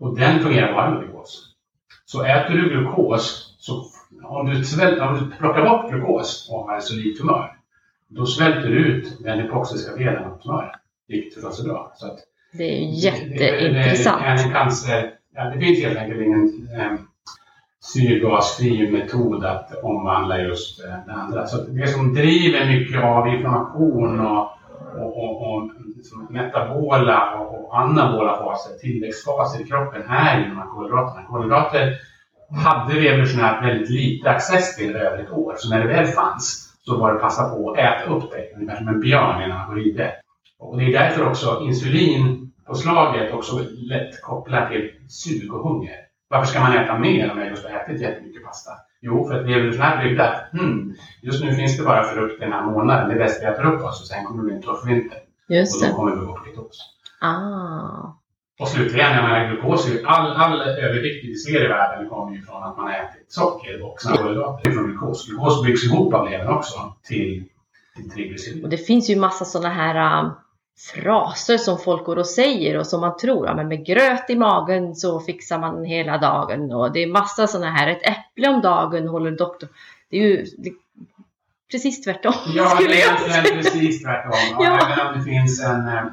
Och 0.00 0.16
den 0.18 0.40
fungerar 0.40 0.72
bara 0.72 0.90
med 0.90 1.00
glukos. 1.00 1.44
Så 2.04 2.24
äter 2.24 2.54
du 2.54 2.68
glukos, 2.68 3.56
så 3.58 3.84
om 4.24 4.46
du, 4.46 4.64
svält, 4.64 5.00
om 5.00 5.14
du 5.14 5.36
plockar 5.36 5.64
bort 5.68 5.90
glukos 5.90 6.48
och 6.52 6.58
har 6.64 6.74
en 6.74 6.82
solid 6.82 7.18
tumör, 7.18 7.52
då 8.08 8.26
svälter 8.26 8.68
du 8.68 8.78
ut 8.86 9.18
den 9.24 9.38
hypoxiska 9.38 9.96
delen 9.96 10.24
av 10.24 10.38
tumören. 10.42 10.70
Vilket 11.08 11.34
förstås 11.34 11.60
är 11.60 11.64
bra. 11.64 11.92
Så 11.96 12.06
att 12.06 12.18
Det 12.52 12.64
är 12.64 12.80
det- 12.80 12.84
det- 12.86 13.44
jätteintressant. 13.44 14.22
Det, 14.22 14.26
är 14.28 14.46
en 14.46 14.52
cancer, 14.52 15.10
ja, 15.34 15.44
det 15.44 15.60
finns 15.60 15.82
helt 15.84 15.98
enkelt 15.98 16.20
ingen 16.20 16.68
eh, 16.80 16.92
syrgasfri 17.80 18.90
metod 18.90 19.44
att 19.44 19.74
omvandla 19.82 20.38
just 20.42 20.84
eh, 20.84 20.90
det 21.06 21.12
andra. 21.12 21.46
Så 21.46 21.56
det 21.62 21.86
som 21.88 22.14
driver 22.14 22.66
mycket 22.66 23.04
av 23.04 23.28
inflammation 23.28 24.20
och, 24.20 24.50
och, 24.96 25.24
och, 25.24 25.54
och 25.54 25.70
liksom 25.96 26.26
metabola 26.30 27.34
och, 27.38 27.64
och 27.64 27.78
anabola 27.78 28.36
faser, 28.36 28.78
tillväxtfaser 28.78 29.60
i 29.60 29.64
kroppen, 29.64 30.02
är 30.08 30.38
ju 30.38 30.44
de 30.44 30.56
här 30.56 30.66
kolhydraterna. 30.66 31.26
Kolhydrater 31.26 31.94
hade 32.50 32.94
vi 32.94 33.08
evolutionärt 33.08 33.64
väldigt 33.64 33.90
lite 33.90 34.30
access 34.30 34.76
till 34.76 34.96
över 34.96 35.18
ett 35.18 35.30
år. 35.32 35.54
Så 35.56 35.70
när 35.70 35.80
det 35.80 35.88
väl 35.88 36.06
fanns 36.06 36.74
så 36.82 36.96
var 36.96 37.14
det 37.14 37.20
passa 37.20 37.48
på 37.48 37.70
att 37.70 37.78
äta 37.78 38.14
upp 38.14 38.30
det, 38.30 38.56
ungefär 38.56 38.76
som 38.76 38.88
en 38.88 39.00
björn 39.00 39.42
innan 39.42 39.56
han 39.56 39.68
går 39.68 39.82
vidare. 39.82 40.12
Och 40.58 40.78
det 40.78 40.84
är 40.84 40.92
därför 40.92 41.28
också 41.28 41.60
insulinpåslaget 41.62 43.34
också 43.34 43.58
lätt 43.76 44.22
kopplar 44.22 44.68
till 44.68 44.90
sug 45.08 45.54
och 45.54 45.68
hunger. 45.68 45.96
Varför 46.28 46.46
ska 46.46 46.60
man 46.60 46.76
äta 46.76 46.98
mer 46.98 47.32
om 47.32 47.38
jag 47.38 47.48
just 47.48 47.64
har 47.68 47.80
ätit 47.80 48.00
jättemycket 48.00 48.44
pasta? 48.44 48.70
Jo, 49.00 49.28
för 49.28 49.40
att 49.40 49.46
vi 49.46 49.52
är 49.52 49.56
evolutionärt 49.56 50.02
byggda. 50.02 50.40
Hmm, 50.52 50.94
just 51.22 51.44
nu 51.44 51.54
finns 51.54 51.76
det 51.76 51.84
bara 51.84 52.04
frukt 52.04 52.40
den 52.40 52.52
här 52.52 52.62
månaden. 52.62 53.08
Det 53.08 53.14
är 53.14 53.18
bäst 53.18 53.42
vi 53.42 53.46
äter 53.46 53.66
upp 53.66 53.84
oss 53.84 54.00
och 54.00 54.06
sen 54.06 54.24
kommer 54.24 54.42
det 54.42 54.46
bli 54.46 54.56
en 54.56 54.62
tuff 54.62 54.86
vinter. 54.86 55.18
Just 55.48 55.82
Och 55.82 55.88
då 55.88 55.94
kommer 55.94 56.16
vi 56.16 56.26
på 56.26 56.40
ketos. 56.46 56.78
Ah. 57.20 58.14
Och 58.60 58.68
slutligen, 58.68 59.14
jag 59.14 59.24
menar 59.24 59.48
glukos, 59.48 59.88
all, 60.04 60.32
all 60.32 60.60
övervikt 60.60 61.24
vi 61.24 61.34
ser 61.34 61.64
i 61.64 61.68
världen 61.68 62.08
kommer 62.08 62.36
ju 62.36 62.42
från 62.42 62.62
att 62.62 62.76
man 62.76 62.90
ätit 62.90 63.32
socker 63.32 63.82
och 63.82 63.98
kolhydrater. 63.98 64.64
Det 64.64 64.70
är 64.70 64.74
från 64.74 64.86
glukos. 64.86 65.28
Glukos 65.28 65.64
byggs 65.64 65.84
ihop 65.84 66.14
av 66.14 66.30
levern 66.30 66.48
också 66.48 66.94
till, 67.02 67.44
till 67.96 68.10
triglycerid. 68.10 68.62
Och 68.62 68.68
det 68.68 68.76
finns 68.76 69.10
ju 69.10 69.16
massa 69.16 69.44
sådana 69.44 69.74
här 69.74 70.22
um, 70.24 70.30
fraser 70.78 71.58
som 71.58 71.78
folk 71.78 72.04
går 72.04 72.16
och 72.16 72.26
säger 72.26 72.78
och 72.78 72.86
som 72.86 73.00
man 73.00 73.16
tror, 73.16 73.46
ja, 73.46 73.54
men 73.54 73.68
med 73.68 73.86
gröt 73.86 74.30
i 74.30 74.36
magen 74.36 74.94
så 74.96 75.20
fixar 75.20 75.58
man 75.58 75.84
hela 75.84 76.18
dagen. 76.18 76.72
Och 76.72 76.92
det 76.92 77.02
är 77.02 77.06
massa 77.06 77.46
sådana 77.46 77.70
här, 77.70 77.88
ett 77.88 78.02
äpple 78.02 78.48
om 78.48 78.60
dagen 78.60 79.08
håller 79.08 79.30
doktor. 79.30 79.68
Det 80.10 80.16
är 80.16 80.20
ju 80.20 80.46
det, 80.58 80.70
precis 81.70 82.04
tvärtom. 82.04 82.34
Ja, 82.54 82.78
det 82.78 82.84
är 82.84 82.92
egentligen 82.92 83.62
precis 83.62 84.02
tvärtom. 84.02 84.32
Ja. 84.60 84.80
Även 84.86 85.06
om 85.06 85.18
det 85.18 85.24
finns 85.24 85.64
en, 85.64 85.88
eh, 85.88 86.04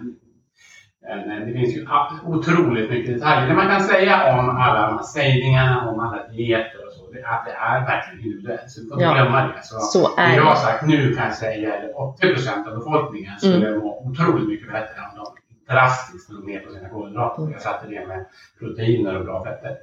en, 1.12 1.32
en... 1.32 1.48
Det 1.48 1.54
finns 1.54 1.76
ju 1.76 1.88
otroligt 2.26 2.90
mycket 2.90 3.14
detaljer. 3.14 3.50
Det 3.50 3.56
man 3.56 3.68
kan 3.68 3.84
säga 3.84 4.40
om 4.40 4.50
alla 4.50 4.88
de 4.88 4.98
här 4.98 5.04
sägningarna, 5.04 5.90
om 5.90 6.00
alla 6.00 6.28
dieter 6.28 6.85
att 7.24 7.46
det 7.46 7.52
är 7.52 7.86
verkligen 7.86 8.20
individuellt. 8.26 8.70
Så 8.72 8.82
vi 8.82 8.88
får 8.88 8.94
inte 8.98 9.06
Ja. 9.06 9.14
glömma 9.14 9.48
det. 9.48 9.64
Så 9.64 9.80
Så 9.80 10.18
är 10.20 10.36
jag 10.36 10.44
har 10.44 10.56
sagt 10.56 10.86
nu 10.88 11.14
kan 11.16 11.26
jag 11.26 11.36
säga 11.36 11.74
att 11.74 11.96
80 11.96 12.34
procent 12.34 12.68
av 12.68 12.76
befolkningen 12.78 13.38
skulle 13.38 13.68
Mm. 13.68 13.80
må 13.80 14.00
otroligt 14.10 14.48
mycket 14.48 14.72
bättre 14.72 14.96
om 15.12 15.18
de 15.20 15.26
drastiskt 15.74 16.30
drog 16.30 16.48
ner 16.48 16.60
på 16.60 16.72
sina 16.74 16.90
kolhydrater. 16.90 17.42
Mm. 17.42 17.54
Jag 17.54 17.62
satte 17.62 17.88
det 17.88 18.08
med 18.08 18.26
proteiner 18.60 19.20
och 19.20 19.26
bra 19.26 19.44
fetter. 19.46 19.76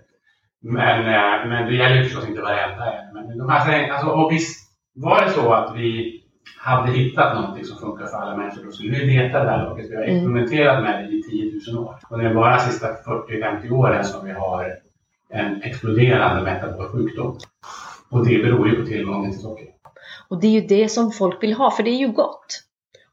Men, 0.63 0.99
eh, 1.01 1.49
men 1.49 1.67
det 1.67 1.75
gäller 1.75 1.97
ju 1.97 2.05
förstås 2.05 2.29
inte 2.29 2.41
varenda 2.43 2.93
en. 2.93 3.15
Men 3.15 3.39
de 3.39 3.49
här 3.49 3.91
alltså, 3.91 4.07
och 4.11 4.33
visst 4.33 4.71
var 4.95 5.23
det 5.25 5.31
så 5.31 5.53
att 5.53 5.77
vi 5.77 6.19
hade 6.59 6.93
hittat 6.93 7.35
någonting 7.35 7.65
som 7.65 7.79
funkar 7.79 8.07
för 8.07 8.17
alla 8.17 8.37
människor, 8.37 8.65
då 8.65 8.71
skulle 8.71 8.91
vi 8.91 9.19
veta 9.19 9.45
det 9.45 9.51
här 9.51 9.63
laget. 9.65 9.91
Vi 9.91 9.97
har 9.97 10.03
Mm. 10.03 10.17
experimenterat 10.17 10.83
med 10.83 11.05
det 11.05 11.13
i 11.17 11.23
10 11.23 11.73
000 11.75 11.85
år. 11.87 11.95
Och 12.09 12.19
det 12.19 12.25
är 12.27 12.35
bara 12.35 12.57
de 12.57 12.61
sista 12.61 12.87
40-50 13.05 13.71
åren 13.71 14.05
som 14.05 14.27
vi 14.27 14.33
har 14.33 14.65
en 15.33 15.63
exploderande 15.63 16.43
metabol 16.43 16.89
sjukdom. 16.89 17.39
Och 18.11 18.27
det 18.27 18.43
beror 18.43 18.69
ju 18.69 18.81
på 18.81 18.87
tillgången 18.87 19.33
till 19.33 19.41
socker. 19.41 19.67
Och 20.29 20.41
det 20.41 20.47
är 20.47 20.51
ju 20.51 20.67
det 20.67 20.89
som 20.89 21.13
folk 21.13 21.43
vill 21.43 21.53
ha, 21.53 21.71
för 21.71 21.83
det 21.83 21.91
är 21.91 21.99
ju 21.99 22.09
gott. 22.09 22.63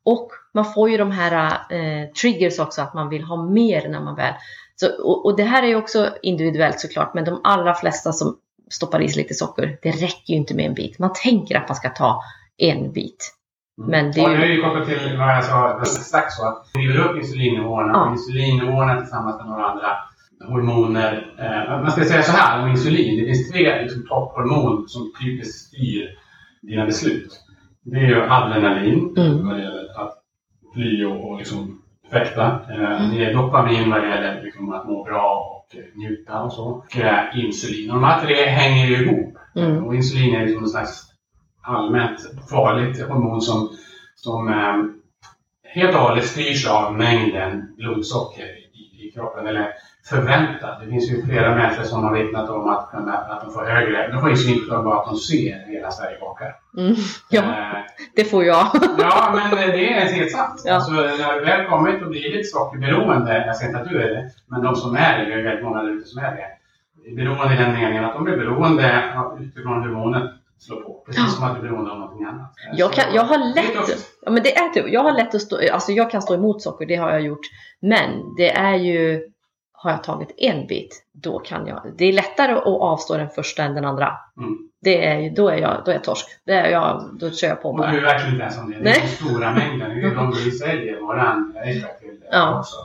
Och 0.06 0.30
man 0.54 0.74
får 0.74 0.90
ju 0.90 0.98
de 0.98 1.12
här 1.12 1.52
eh, 1.70 2.10
triggers 2.10 2.60
också, 2.60 2.82
att 2.82 2.94
man 2.94 3.10
vill 3.10 3.24
ha 3.24 3.44
mer 3.44 3.90
när 3.90 4.02
man 4.02 4.16
väl... 4.16 4.34
Så, 4.76 5.04
och, 5.04 5.26
och 5.26 5.38
det 5.38 5.44
här 5.44 5.64
är 5.64 5.68
ju 5.68 5.76
också 5.76 6.10
individuellt 6.22 6.80
såklart, 6.80 7.14
men 7.14 7.26
de 7.26 7.42
allra 7.44 7.74
flesta 7.74 8.12
som 8.12 8.38
stoppar 8.72 9.02
i 9.02 9.10
sig 9.10 9.24
lite 9.24 9.34
socker, 9.34 9.78
det 9.82 9.92
räcker 9.92 10.34
ju 10.34 10.36
inte 10.36 10.56
med 10.56 10.66
en 10.66 10.74
bit. 10.74 11.00
Man 11.00 11.14
tänker 11.14 11.56
att 11.56 11.70
man 11.70 11.76
ska 11.76 11.90
ta 11.90 12.22
en 12.58 12.92
bit. 12.92 13.36
Men 13.78 14.12
det 14.12 14.22
Och 14.22 14.30
är 14.32 14.38
nu 14.38 14.44
är 14.44 14.48
ju... 14.48 14.56
ju 14.56 14.62
kopplat 14.62 14.88
till 14.88 15.18
vad 15.18 15.36
jag 15.36 15.44
sa 15.44 15.86
strax 15.86 16.36
så 16.36 16.48
att 16.48 16.74
driver 16.74 16.98
upp 16.98 17.18
insulinnivåerna. 17.18 17.94
Ja. 17.94 18.06
Och 18.06 18.12
insulinnivåerna 18.12 19.00
tillsammans 19.02 19.38
med 19.38 19.46
några 19.46 19.66
andra 19.66 19.98
hormoner. 20.48 21.34
Eh, 21.40 21.82
man 21.82 21.92
ska 21.92 22.04
säga 22.06 22.22
så 22.24 22.32
här 22.32 22.64
om 22.64 22.70
insulin. 22.70 23.20
Det 23.20 23.26
finns 23.26 23.52
tre 23.52 23.82
liksom, 23.82 24.06
topphormon 24.08 24.88
som 24.88 25.12
typiskt 25.22 25.68
styr 25.68 26.10
dina 26.62 26.86
beslut. 26.86 27.40
Det 27.84 27.98
är 27.98 28.08
ju 28.08 28.22
adrenalin, 28.22 29.14
Mm. 29.18 29.48
vad 29.48 29.56
det 29.58 29.64
gäller 29.64 30.02
att 30.02 30.14
fly 30.74 31.06
och, 31.06 31.30
och 31.32 31.38
liksom 31.38 31.82
fäkta. 32.12 32.46
Eh, 32.46 33.12
Det 33.12 33.26
är 33.26 33.34
dopamin 33.34 33.90
vad 33.90 34.02
det 34.02 34.10
gäller 34.10 34.44
liksom, 34.44 34.74
att 34.74 34.88
må 34.88 35.04
bra 35.04 35.46
och 35.56 35.76
njuta 35.98 36.42
och 36.42 36.54
så. 36.54 36.64
Och 36.66 36.98
eh, 36.98 37.40
insulin. 37.46 37.90
Och 37.92 37.96
de 37.96 38.04
här 38.04 38.22
tre 38.26 38.46
hänger 38.46 38.86
ju 38.88 38.96
ihop. 39.06 39.36
Mm. 39.56 39.84
Och 39.86 39.96
insulin 39.96 40.36
är 40.36 40.46
liksom 40.46 40.64
en 40.64 40.70
slags 40.70 41.06
allmänt 41.62 42.20
farligt 42.50 43.08
hormon 43.08 43.42
som, 43.42 43.70
som 44.16 44.48
eh, 44.48 44.76
helt 45.74 45.96
och 45.96 46.02
hållet 46.02 46.26
styrs 46.26 46.68
av 46.68 46.98
mängden 46.98 47.76
blodsocker 47.78 48.46
i, 48.74 49.08
i 49.08 49.12
kroppen. 49.12 49.48
Eller 49.48 49.68
förväntat. 50.10 50.80
Det 50.82 50.88
finns 50.90 51.12
ju 51.12 51.26
flera 51.26 51.56
människor 51.56 51.84
som 51.84 52.04
har 52.04 52.14
vittnat 52.14 52.50
om 52.50 52.68
att, 52.70 52.92
kunna, 52.92 53.14
att 53.14 53.42
de 53.42 53.54
får 53.54 53.66
högre, 53.66 54.08
de 54.12 54.22
får 54.22 54.30
insulinpåslag 54.30 54.84
bara 54.84 55.00
att 55.00 55.06
de 55.10 55.16
ser 55.16 55.66
hela 55.68 55.92
Sverige 55.92 56.18
baka. 56.20 56.46
Mm. 56.78 56.96
Ja, 57.30 57.42
Eh, 57.42 57.80
det 58.16 58.24
får 58.24 58.44
jag. 58.46 58.68
Ja, 59.00 59.32
men 59.36 59.58
det 59.72 59.94
är 59.94 60.14
helt 60.14 60.32
sant. 60.32 60.62
Ja. 60.66 60.74
Alltså, 60.76 60.92
när 60.92 61.34
du 61.40 61.46
väl 61.46 61.66
kommit 61.68 62.02
och 62.02 62.10
blivit 62.10 62.52
sockerberoende, 62.52 63.46
jag 63.48 63.56
säger 63.56 63.70
inte 63.70 63.82
att 63.82 63.90
du 63.90 64.02
är 64.02 64.10
det, 64.10 64.30
men 64.48 64.62
de 64.62 64.76
som 64.76 64.96
är 64.96 65.18
det, 65.20 65.26
det 65.26 65.34
är 65.34 65.44
väldigt 65.44 65.64
många 65.66 65.84
där 65.84 65.90
ute 65.92 66.08
som 66.08 66.24
är 66.24 66.32
det. 66.36 66.46
Beroende 67.16 67.54
i 67.54 67.58
den 67.58 67.74
meningen 67.74 68.06
att 68.06 68.14
de 68.14 68.24
blir 68.24 68.38
beroende 68.38 69.14
av- 69.16 69.42
utifrån 69.42 69.82
hormonet 69.84 70.24
slår 70.60 70.82
på. 70.82 71.04
Precis 71.06 71.36
som 71.36 71.44
att 71.46 71.54
du 71.54 71.60
är 71.60 71.70
beroende 71.72 71.92
av 71.92 72.00
någonting 72.00 72.26
annat. 72.28 72.54
Jag, 72.74 72.94
kan, 72.94 73.04
Så 73.10 73.16
jag 73.16 73.24
har 73.24 73.56
lätt, 73.56 73.74
tufft. 73.74 74.08
ja, 74.22 74.32
men 74.32 74.44
det 74.44 74.58
är 74.58 74.70
typ, 74.70 74.86
jag 74.88 75.02
har 75.04 75.12
lätt 75.12 75.36
att 75.36 75.42
stå, 75.42 75.58
alltså 75.74 75.92
jag 75.92 76.12
kan 76.12 76.22
stå 76.22 76.34
emot 76.34 76.62
socker, 76.62 76.86
det 76.86 76.96
har 76.96 77.10
jag 77.12 77.22
gjort. 77.22 77.40
Men 77.82 78.36
det 78.38 78.52
är 78.52 78.76
ju, 78.76 79.22
har 79.84 79.92
jag 79.92 80.04
tagit 80.04 80.32
en 80.38 80.68
bit, 80.68 81.04
då 81.14 81.40
kan 81.40 81.68
jag, 81.68 81.82
det 81.98 82.06
är 82.06 82.14
lättare 82.14 82.52
att 82.54 82.66
avstå 82.66 83.18
den 83.18 83.30
första 83.30 83.64
än 83.64 83.76
den 83.76 83.86
andra. 83.86 84.18
Mm. 84.38 84.58
Det 84.82 85.06
är, 85.08 85.36
då 85.36 85.50
är 85.50 85.58
jag, 85.58 85.82
då 85.86 85.92
är 85.92 85.96
jag 85.96 86.04
torsk. 86.04 86.26
Det 86.46 86.54
är 86.54 86.70
jag, 86.70 87.10
då 87.20 87.30
kör 87.32 87.48
jag 87.48 87.62
på 87.62 87.70
Och 87.70 87.78
bara. 87.78 87.92
du 87.92 87.98
är 87.98 88.02
verkligen 88.02 88.34
inte 88.34 88.46
ensam 88.46 88.72
det. 88.72 88.78
Det 88.78 88.84
Nej. 88.84 89.02
är 89.04 89.08
stora 89.08 89.52
mängder. 89.52 89.90
Det 89.90 90.02
är 90.08 90.16
de 90.16 90.32
vi 90.32 90.52
säljer 90.52 91.02
våran 91.02 91.54
extrakt 91.66 92.00
till 92.00 92.20
Ja. 92.32 92.60
också. 92.60 92.76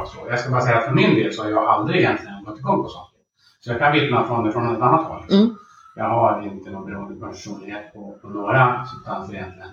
Och 0.00 0.08
så. 0.08 0.18
Jag 0.30 0.38
ska 0.40 0.50
bara 0.50 0.60
säga 0.60 0.78
att 0.78 0.84
för 0.84 0.92
min 0.92 1.14
del 1.14 1.32
så 1.32 1.42
har 1.42 1.50
jag 1.50 1.64
aldrig 1.64 2.00
egentligen 2.00 2.44
gått 2.44 2.58
igång 2.58 2.82
på 2.82 2.88
socker. 2.88 3.20
Så 3.60 3.70
jag 3.70 3.78
kan 3.78 3.92
vittna 3.92 4.24
från 4.26 4.44
det 4.44 4.52
från 4.52 4.76
ett 4.76 4.82
annat 4.82 5.04
håll. 5.06 5.24
Mm. 5.30 5.56
Jag 5.96 6.04
har 6.08 6.42
inte 6.42 6.70
någon 6.70 6.86
beroende 6.86 7.26
personlighet 7.26 7.92
på, 7.94 8.18
på 8.22 8.28
några 8.28 8.84
substanser 8.86 9.34
egentligen. 9.34 9.68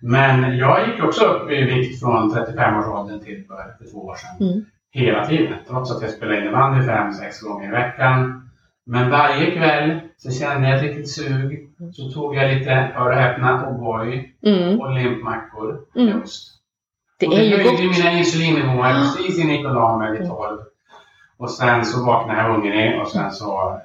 Men 0.00 0.58
jag 0.58 0.88
gick 0.88 1.04
också 1.04 1.24
upp 1.24 1.50
i 1.50 1.62
vikt 1.62 2.00
från 2.00 2.30
35-årsåldern 2.34 3.20
till 3.20 3.44
för 3.48 3.90
två 3.92 3.98
år 3.98 4.14
sedan. 4.14 4.46
Mm. 4.48 4.64
Hela 4.94 5.26
tiden. 5.26 5.58
Trots 5.68 5.90
att 5.92 6.02
jag 6.02 6.10
spelade 6.10 6.40
innebandy 6.40 6.86
fem, 6.86 7.12
sex 7.12 7.40
gånger 7.42 7.68
i 7.68 7.70
veckan. 7.70 8.48
Men 8.86 9.10
varje 9.10 9.50
kväll 9.50 10.00
så 10.16 10.30
kände 10.30 10.68
jag 10.68 10.76
ett 10.78 10.84
litet 10.84 11.08
sug. 11.08 11.70
Så 11.92 12.10
tog 12.10 12.36
jag 12.36 12.54
lite, 12.54 12.70
hör 12.70 13.10
och 13.10 13.16
häpna, 13.16 13.66
O'boy 13.66 14.24
Mm. 14.46 14.80
och 14.80 14.94
limpmackor. 14.94 15.80
Mm. 15.96 16.08
Just. 16.08 16.50
Det 17.20 17.26
och 17.26 17.34
är 17.34 17.42
ju 17.42 17.64
gott. 17.64 17.80
mina 17.80 18.12
insulinnivåer 18.18 18.94
precis 18.94 19.38
innan 19.38 19.66
och 19.66 19.74
la 19.74 19.98
mig 19.98 20.18
vid 20.18 20.28
12. 20.28 20.58
Och 21.38 21.50
sen 21.50 21.84
så 21.84 22.06
vaknade 22.06 22.40
jag 22.42 22.48
hungrig 22.54 23.00
och 23.00 23.08
sen 23.08 23.30
så 23.30 23.80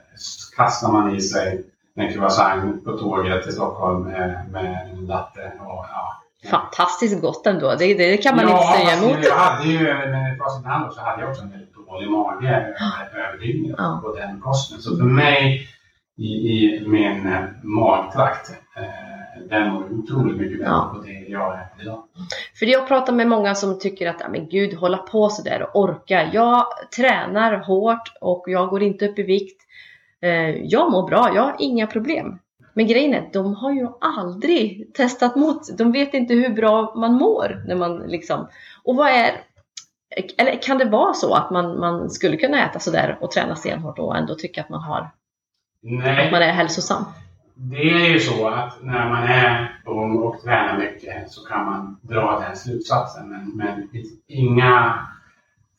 kastar 0.57 0.91
man 0.91 1.15
i 1.15 1.21
sig 1.21 1.63
en 1.95 2.13
croissant 2.13 2.85
på 2.85 2.97
tåget 2.97 3.43
till 3.43 3.53
Stockholm 3.53 4.03
med, 4.03 4.45
med 4.51 4.89
en 4.93 5.05
latte. 5.05 5.51
Och, 5.59 5.85
ja. 5.91 6.23
Fantastiskt 6.51 7.21
gott 7.21 7.47
ändå. 7.47 7.75
Det, 7.75 7.93
det 7.93 8.17
kan 8.17 8.35
man 8.35 8.45
ja, 8.45 8.51
inte 8.51 8.77
säga 8.79 8.91
alltså, 8.91 9.05
emot. 9.09 9.25
Jag 9.25 9.35
hade 9.35 9.69
ju, 9.69 9.83
med 9.83 10.37
facit 10.37 10.65
hand 10.65 10.85
också, 10.85 10.99
hade 11.01 11.21
jag 11.21 11.29
också 11.29 11.43
en 11.43 11.49
väldigt 11.51 11.73
dålig 11.87 12.09
mage 12.09 12.47
över, 12.47 13.27
över 13.27 13.37
dygnet 13.37 13.75
Ja. 13.77 13.99
på 14.03 14.15
den 14.15 14.39
kosten. 14.41 14.79
Så 14.81 14.97
för 14.97 15.03
mig 15.03 15.67
i, 16.17 16.23
i 16.27 16.83
min 16.87 17.27
eh, 17.33 17.39
magtrakt, 17.63 18.49
eh, 18.75 18.83
den 19.49 19.73
mår 19.73 19.83
otroligt 19.93 20.37
mycket 20.37 20.57
bättre 20.57 20.71
Ja. 20.73 20.91
på 20.95 21.01
det 21.01 21.11
jag 21.11 21.53
äter 21.53 21.81
idag. 21.81 22.03
För 22.59 22.65
jag 22.65 22.87
pratar 22.87 23.13
med 23.13 23.27
många 23.27 23.55
som 23.55 23.79
tycker 23.79 24.09
att, 24.09 24.15
"Ja, 24.19 24.27
men 24.29 24.49
gud, 24.49 24.73
hålla 24.73 24.97
på 24.97 25.29
sådär 25.29 25.61
och 25.63 25.81
orka. 25.81 26.29
Jag 26.33 26.65
tränar 26.97 27.53
hårt 27.57 28.11
och 28.21 28.43
jag 28.47 28.69
går 28.69 28.83
inte 28.83 29.07
upp 29.07 29.19
i 29.19 29.23
vikt. 29.23 29.61
Eh, 30.21 30.49
Jag 30.49 30.91
mår 30.91 31.07
bra, 31.07 31.31
jag 31.35 31.41
har 31.41 31.55
inga 31.59 31.87
problem. 31.87 32.39
Men 32.79 32.87
grejen 32.87 33.13
är, 33.13 33.29
de 33.33 33.55
har 33.55 33.71
ju 33.71 33.87
aldrig 34.01 34.93
testat 34.93 35.35
mot, 35.35 35.77
de 35.77 35.91
vet 35.91 36.13
inte 36.13 36.33
hur 36.33 36.49
bra 36.49 36.93
man 36.95 37.13
mår 37.13 37.63
när 37.67 37.75
man 37.75 37.97
liksom, 37.97 38.47
och 38.83 38.95
vad 38.95 39.07
är, 39.07 39.31
eller 40.37 40.61
kan 40.61 40.77
det 40.77 40.85
vara 40.85 41.13
så 41.13 41.33
att 41.33 41.51
man, 41.51 41.79
man 41.79 42.09
skulle 42.09 42.37
kunna 42.37 42.69
äta 42.69 42.79
sådär 42.79 43.17
och 43.21 43.31
träna 43.31 43.55
stenhårt 43.55 43.99
och 43.99 44.17
ändå 44.17 44.35
tycka 44.35 44.61
att 44.61 44.69
man 44.69 44.83
har, 44.83 45.11
Nej. 45.81 46.25
att 46.25 46.31
man 46.31 46.41
är 46.41 46.51
hälsosam? 46.51 47.05
Det 47.55 47.81
är 47.81 48.09
ju 48.09 48.19
så 48.19 48.47
att 48.47 48.77
när 48.81 49.09
man 49.09 49.23
är 49.23 49.81
ung 49.85 50.17
och 50.17 50.41
tränar 50.41 50.77
mycket 50.77 51.31
så 51.31 51.45
kan 51.45 51.65
man 51.65 51.99
dra 52.01 52.43
den 52.47 52.55
slutsatsen. 52.55 53.29
Men, 53.29 53.57
men 53.57 53.81
det 53.81 53.87
finns 53.87 54.09
inga 54.27 55.07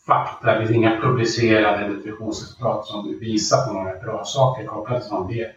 fakta, 0.07 0.55
det 0.55 0.59
finns 0.59 0.77
inga 0.77 1.01
publicerade 1.01 1.89
nutritionsresultat 1.89 2.87
som 2.87 3.19
visar 3.21 3.67
på 3.67 3.73
några 3.73 3.99
bra 3.99 4.25
saker 4.25 4.67
kopplat 4.67 5.01
till 5.01 5.09
sån 5.09 5.29
diet. 5.29 5.57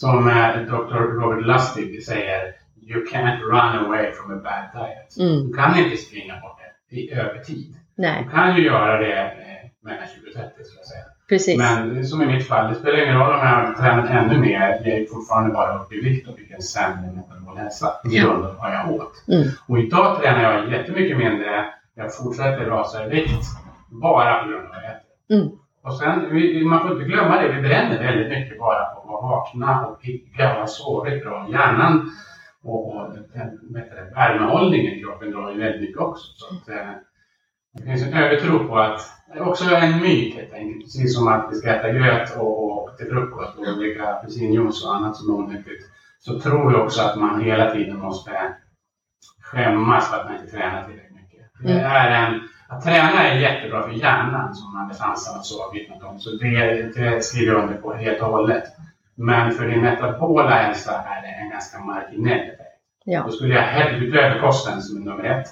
Som 0.00 0.28
eh, 0.28 0.56
Dr. 0.56 0.94
Robert 1.20 1.46
Lustig 1.46 2.02
säger, 2.04 2.42
you 2.82 3.04
can't 3.12 3.40
run 3.40 3.84
away 3.86 4.12
from 4.12 4.38
a 4.38 4.40
bad 4.44 4.64
diet. 4.82 5.28
Mm, 5.30 5.46
Du 5.46 5.52
kan 5.56 5.78
inte 5.78 5.96
springa 5.96 6.40
bort 6.40 6.58
det 6.90 6.96
i 6.96 7.12
över 7.12 7.38
tid. 7.38 7.74
nej, 7.94 8.24
Du 8.24 8.30
kan 8.30 8.56
ju 8.56 8.62
göra 8.64 8.96
det 8.98 9.32
mellan 9.84 10.06
20 10.14 10.28
och 10.28 10.34
30 10.34 10.64
skulle 10.64 10.78
jag 10.80 10.86
säga. 10.86 11.04
precis. 11.28 11.58
Men 11.58 12.06
som 12.06 12.22
i 12.22 12.26
mitt 12.26 12.48
fall, 12.48 12.68
det 12.68 12.74
spelar 12.74 13.02
ingen 13.04 13.18
roll 13.18 13.32
om 13.34 13.38
jag 13.40 13.46
har 13.66 13.74
tränat 13.74 14.10
ännu 14.10 14.38
mer. 14.40 14.60
Jag 14.84 14.86
är 14.88 15.06
fortfarande 15.06 15.54
bara 15.54 15.78
uppe 15.78 15.94
i 15.94 16.00
vikt 16.00 16.28
och 16.28 16.36
fick 16.38 16.50
en 16.50 16.62
sämre 16.62 17.12
metabol 17.12 17.56
hälsa 17.58 17.86
på 18.02 18.08
grund 18.08 18.44
av 18.44 18.56
vad 18.56 18.74
jag 18.74 18.90
åt. 18.90 19.12
Mm. 19.28 19.48
Och 19.68 19.78
idag 19.78 20.20
tränar 20.20 20.42
jag 20.42 20.72
jättemycket 20.72 21.16
mindre. 21.18 21.66
Jag 21.94 22.16
fortsätter 22.16 22.64
rasa 22.64 23.06
i 23.06 23.08
vikt 23.08 23.44
bara 23.88 24.42
på 24.42 24.48
grund 24.48 24.64
av 24.64 24.70
vad 24.70 24.82
jag 24.84 24.90
äter. 24.90 25.36
Mm. 25.36 25.48
Och 25.86 25.94
sen, 25.98 26.34
vi- 26.34 26.64
man 26.64 26.80
får 26.82 26.92
inte 26.92 27.04
glömma 27.04 27.42
det, 27.42 27.52
vi 27.52 27.62
bränner 27.62 27.98
väldigt 28.02 28.28
mycket 28.38 28.58
bara 28.58 28.84
på 28.84 29.00
att 29.00 29.06
vara 29.06 29.22
vakna 29.22 29.86
och 29.86 30.00
pigga 30.02 30.52
och 30.54 30.60
ha 30.60 30.66
sovit 30.66 31.22
bra. 31.24 31.46
Hjärnan 31.50 32.10
och, 32.64 32.96
och 32.96 33.12
det, 33.14 34.12
värmehållningen 34.14 34.92
i 34.92 35.00
kroppen 35.02 35.30
drar 35.30 35.50
ju 35.52 35.58
väldigt 35.58 35.80
mycket 35.80 35.98
också. 36.02 36.24
Så 36.36 36.54
att, 36.54 36.68
eh, 36.68 36.90
det 37.74 37.82
finns 37.84 38.02
en 38.06 38.14
övertro 38.14 38.68
på 38.68 38.78
att, 38.78 39.00
är 39.34 39.48
också 39.48 39.74
en 39.74 40.00
myt 40.00 40.34
helt 40.34 40.52
enkelt, 40.52 40.84
precis 40.84 41.16
som 41.16 41.28
att 41.28 41.48
vi 41.50 41.54
ska 41.54 41.70
äta 41.70 41.92
gröt 41.92 42.36
och, 42.36 42.64
och 42.72 42.96
till 42.96 43.06
frukost 43.06 43.58
och 43.58 43.78
dricka 43.78 44.08
apelsinjuice 44.08 44.84
och 44.86 44.94
annat 44.96 45.16
som 45.16 45.30
är 45.30 45.38
onyttigt. 45.38 45.84
Så 46.18 46.40
tror 46.40 46.72
jag 46.72 46.84
också 46.84 47.02
att 47.02 47.16
man 47.20 47.40
hela 47.40 47.70
tiden 47.74 47.98
måste 47.98 48.30
skämmas 49.42 50.10
för 50.10 50.16
att 50.20 50.24
man 50.26 50.34
inte 50.36 50.50
tränar 50.50 50.84
tillräckligt 50.88 51.16
mycket. 51.16 51.40
Det 51.60 51.72
Mm. 51.72 51.84
är 51.92 52.10
en, 52.26 52.40
att 52.68 52.84
träna 52.84 53.28
är 53.28 53.38
jättebra 53.38 53.82
för 53.82 53.90
hjärnan 53.90 54.54
som 54.54 54.76
Anders 54.76 55.00
Hansson 55.00 55.44
så 55.44 55.62
har 55.62 55.72
vittnat 55.72 56.02
om. 56.02 56.20
Så 56.20 56.30
det, 56.30 56.82
det 56.94 57.24
skriver 57.24 57.52
jag 57.52 57.62
under 57.62 57.76
på 57.76 57.94
helt 57.94 58.22
och 58.22 58.28
hållet. 58.28 58.64
Men 59.14 59.52
för 59.52 59.68
din 59.68 59.80
metabola 59.80 60.50
hälsa 60.50 60.92
är 60.92 61.22
det 61.22 61.28
en 61.28 61.50
ganska 61.50 61.78
marginell 61.78 62.38
effekt. 62.38 62.60
Ja. 63.04 63.22
Då 63.26 63.32
skulle 63.32 63.54
jag 63.54 63.62
hellre, 63.62 63.96
utöver 63.96 64.40
kosten 64.40 64.82
som 64.82 64.96
är 64.96 65.00
nummer 65.00 65.24
ett, 65.24 65.46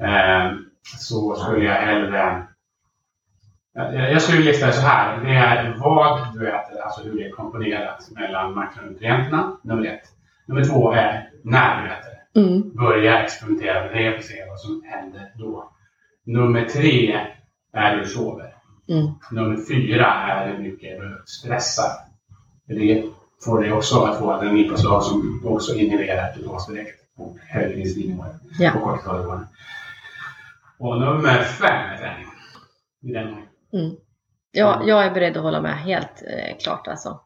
eh, 0.00 0.56
så 0.98 1.34
skulle 1.34 1.64
jag 1.64 1.74
hellre 1.74 2.16
jag 2.16 2.42
jag 3.74 4.22
skulle 4.22 4.44
lista 4.44 4.66
det 4.66 4.72
så 4.72 4.86
här. 4.86 5.24
Det 5.24 5.30
är 5.30 5.76
vad 5.78 6.34
du 6.34 6.48
äter, 6.48 6.80
alltså 6.84 7.02
hur 7.02 7.16
det 7.16 7.24
är 7.26 7.30
komponerat 7.30 8.10
mellan 8.10 8.54
makronutrienterna, 8.54 9.56
nummer 9.62 9.86
ett. 9.86 10.02
Nummer 10.46 10.64
två 10.64 10.92
är 10.92 11.30
när 11.44 11.82
du 11.82 11.88
äter. 11.90 12.12
Mm, 12.34 12.76
Börja 12.76 13.22
experimentera 13.22 13.84
med 13.84 13.94
det 13.94 14.16
och 14.16 14.22
se 14.22 14.44
vad 14.48 14.60
som 14.60 14.82
händer 14.86 15.32
då. 15.34 15.72
Nummer 16.24 16.64
tre 16.64 17.20
är 17.72 17.96
du 17.96 18.06
sover. 18.06 18.54
mm, 18.88 19.06
Nummer 19.32 19.56
fyra 19.68 20.06
är 20.06 20.48
hur 20.52 20.58
mycket 20.58 20.98
du 21.00 21.22
stressar. 21.26 21.90
Det 22.66 23.04
får 23.44 23.60
dig 23.62 23.72
också 23.72 24.02
att 24.02 24.18
få 24.18 24.32
ett 24.36 24.42
energipåslag 24.42 25.02
som 25.02 25.40
också 25.44 25.74
inhiberar 25.74 26.34
ketos 26.34 26.66
direkt 26.66 27.00
och 27.16 27.36
höjer 27.48 27.78
insulinnivåer 27.78 28.34
Ja. 28.58 28.74
och 28.74 28.82
kortisolnivåer. 28.82 29.46
Och 30.78 31.00
nummer 31.00 31.42
fem 31.42 31.90
är 31.90 31.96
träning. 31.98 32.26
Är 33.02 33.12
den 33.24 33.28
mm. 33.82 33.96
Ja, 34.52 34.82
jag 34.84 35.04
är 35.04 35.10
beredd 35.10 35.36
att 35.36 35.42
hålla 35.42 35.60
med 35.60 35.78
helt 35.78 36.22
eh, 36.26 36.56
klart 36.62 36.88
alltså. 36.88 37.20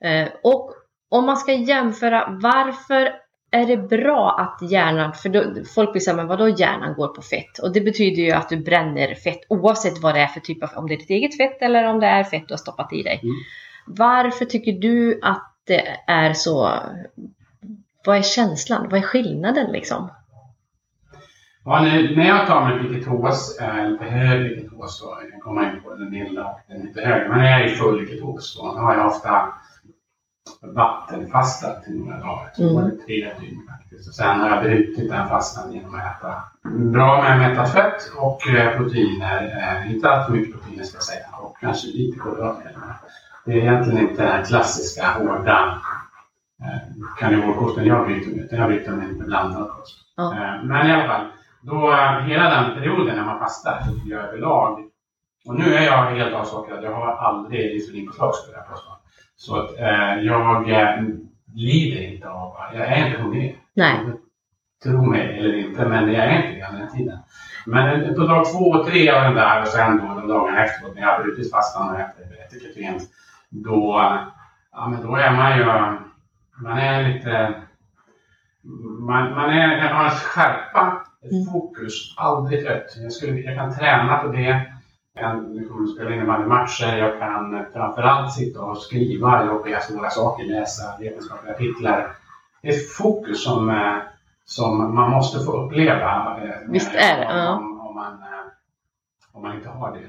Eh, 0.00 0.28
och 0.42 0.74
om 1.10 1.26
man 1.26 1.36
ska 1.36 1.52
jämföra, 1.52 2.38
varför 2.42 3.12
är 3.50 3.66
det 3.66 3.76
bra 3.76 4.36
att 4.38 4.70
hjärnan, 4.70 5.12
för 5.12 5.28
då, 5.28 5.44
folk 5.74 6.02
säga, 6.02 6.16
men 6.16 6.26
vadå 6.26 6.48
hjärnan 6.48 6.94
går 6.94 7.08
på 7.08 7.22
fett? 7.22 7.58
Och 7.62 7.72
det 7.72 7.80
betyder 7.80 8.22
ju 8.22 8.30
att 8.30 8.48
du 8.48 8.56
bränner 8.56 9.14
fett 9.14 9.40
oavsett 9.48 10.02
vad 10.02 10.14
det 10.14 10.20
är 10.20 10.26
för 10.26 10.40
typ 10.40 10.62
av, 10.62 10.70
om 10.76 10.88
det 10.88 10.94
är 10.94 10.98
ditt 10.98 11.10
eget 11.10 11.36
fett 11.36 11.62
eller 11.62 11.84
om 11.84 12.00
det 12.00 12.06
är 12.06 12.24
fett 12.24 12.48
du 12.48 12.52
har 12.52 12.58
stoppat 12.58 12.92
i 12.92 13.02
dig. 13.02 13.20
Mm. 13.22 13.34
Varför 13.86 14.44
tycker 14.44 14.72
du 14.72 15.20
att 15.22 15.54
det 15.66 15.82
är 16.06 16.32
så, 16.32 16.70
vad 18.06 18.16
är 18.16 18.22
känslan? 18.22 18.88
Vad 18.90 18.98
är 18.98 19.04
skillnaden 19.04 19.72
liksom? 19.72 20.10
Ja, 21.64 21.82
nu, 21.82 22.16
när 22.16 22.28
jag 22.28 22.46
tar 22.46 22.64
mig 22.64 22.78
till 22.78 23.04
ketos, 23.04 23.58
äh, 23.60 23.90
lite 23.90 24.04
högre 24.04 24.60
ketos 24.60 25.00
då, 25.00 25.18
jag 25.22 25.30
kan 25.30 25.40
komma 25.40 25.72
in 25.72 25.82
på 25.82 25.94
den 25.94 26.10
milda 26.10 26.44
och 26.44 26.60
den 26.68 26.86
lite 26.86 27.00
högre, 27.00 27.28
men 27.28 27.38
när 27.38 27.50
jag 27.50 27.60
är 27.60 27.66
i 27.66 27.74
full 27.74 28.08
ketos 28.08 28.56
då 28.56 28.66
har 28.66 28.94
jag 28.94 29.06
ofta 29.06 29.54
vattenfastat 30.62 31.88
i 31.88 31.98
några 31.98 32.18
dagar. 32.20 32.50
Två 32.56 32.62
Mm. 32.64 32.76
eller 32.78 32.96
tre 32.96 33.30
dygn 33.40 33.60
faktiskt. 33.70 34.08
Och 34.08 34.14
sen 34.14 34.40
har 34.40 34.48
jag 34.48 34.62
brutit 34.62 35.10
den 35.10 35.28
fastan 35.28 35.72
genom 35.72 35.94
att 35.94 36.00
äta 36.18 36.34
bra 36.92 37.22
med 37.22 37.38
mättat 37.38 37.72
fett 37.72 38.12
och 38.16 38.48
eh, 38.48 38.76
proteiner. 38.76 39.42
Eh, 39.84 39.92
inte 39.94 40.10
alltför 40.10 40.32
mycket 40.32 40.54
proteiner 40.54 40.84
ska 40.84 40.96
jag 40.96 41.02
säga. 41.02 41.26
Och 41.40 41.56
kanske 41.60 41.86
lite 41.88 42.18
kolhydrater. 42.18 42.76
Det 43.44 43.52
är 43.52 43.56
egentligen 43.56 44.08
inte 44.08 44.22
den 44.22 44.44
klassiska 44.44 45.06
hårda 45.18 45.80
eh, 46.62 46.78
karnivorkosten 47.18 47.84
jag 47.86 48.06
bryter 48.06 48.30
med. 48.30 48.44
utan 48.44 48.58
Jag 48.58 48.68
bryter 48.68 48.90
med 48.92 49.08
en 49.08 49.18
blandad 49.18 49.68
kost. 49.70 49.96
Eh, 50.18 50.62
Men 50.64 50.86
i 50.86 50.92
alla 50.92 51.06
fall, 51.08 51.26
då, 51.62 51.92
hela 52.26 52.50
den 52.50 52.74
perioden 52.74 53.16
när 53.16 53.24
man 53.24 53.38
fastar, 53.38 53.80
så 53.86 53.92
tycker 53.94 54.10
jag 54.16 54.24
överlag 54.24 54.84
och 55.46 55.54
nu 55.54 55.74
är 55.74 55.82
jag 55.82 56.02
helt 56.04 56.34
avsakad. 56.34 56.84
Jag 56.84 56.94
har 56.94 57.06
aldrig 57.16 57.74
insulinpåslag 57.74 58.34
skulle 58.34 58.56
jag 58.56 58.68
påstå. 58.68 58.90
Så 59.38 59.56
att 59.56 59.78
eh, 59.78 60.14
jag 60.22 60.70
eh, 60.70 61.02
lider 61.54 62.02
inte 62.02 62.28
av, 62.28 62.56
jag 62.74 62.86
är 62.86 63.06
inte 63.06 63.20
hungrig. 63.22 63.58
Nej. 63.74 63.96
Tro 64.84 65.02
mig 65.02 65.38
eller 65.38 65.54
inte, 65.54 65.88
men 65.88 66.12
jag 66.12 66.24
är 66.24 66.36
inte 66.36 66.48
det 66.48 66.78
den 66.78 66.90
tiden. 66.90 67.18
Men 67.66 68.02
eh, 68.02 68.12
på 68.14 68.20
dag 68.20 68.52
två 68.52 68.58
och 68.64 68.86
tre 68.86 69.10
av 69.10 69.22
den 69.22 69.34
där 69.34 69.62
och 69.62 69.68
sen 69.68 69.96
då 69.98 70.14
de 70.20 70.28
dagarna 70.28 70.64
efteråt 70.64 70.94
när 70.94 71.02
jag 71.02 71.08
har 71.16 71.22
brutit 71.24 71.50
fastan 71.52 71.88
och 71.94 72.00
äter 72.00 72.60
ketogent. 72.60 73.02
Då, 73.48 74.00
ja, 74.72 74.88
men 74.88 75.02
då 75.02 75.16
är 75.16 75.32
man 75.32 75.58
ju, 75.58 75.64
man 76.62 76.78
är 76.78 77.08
lite, 77.08 77.54
man, 79.00 79.34
man 79.34 79.50
är, 79.50 79.88
har 79.94 80.04
en 80.04 80.10
skärpa, 80.10 81.02
ett 81.22 81.32
Mm. 81.32 81.44
fokus, 81.52 82.14
aldrig 82.16 82.66
trött. 82.66 82.96
Jag, 83.02 83.12
skulle, 83.12 83.40
jag 83.40 83.56
kan 83.56 83.74
träna 83.74 84.16
på 84.18 84.28
det. 84.28 84.72
Jag 85.20 85.30
kan 85.30 85.52
liksom 85.52 85.86
spela 85.86 86.14
innebandymatcher, 86.14 86.96
jag 86.96 87.18
kan 87.18 87.64
framförallt 87.72 88.32
sitta 88.32 88.60
och 88.62 88.78
skriva 88.78 89.44
jobbiga 89.46 89.80
svåra 89.80 90.10
saker, 90.10 90.44
läsa 90.44 90.82
vetenskapliga 91.00 91.54
artiklar. 91.54 92.10
Det 92.62 92.68
är 92.68 92.72
ett 92.72 92.90
fokus 92.92 93.44
som, 93.44 93.70
eh, 93.70 93.96
som 94.44 94.94
man 94.94 95.10
måste 95.10 95.44
få 95.44 95.52
uppleva. 95.66 96.36
eh, 96.42 96.50
Visst 96.68 96.94
är 96.94 97.16
det, 97.16 97.24
ja. 97.38 97.52
Om, 97.56 97.80
om, 97.80 97.94
man, 97.94 98.12
eh, 98.12 98.46
om 99.32 99.42
man 99.42 99.56
inte 99.56 99.68
har 99.68 99.92
det. 99.92 100.00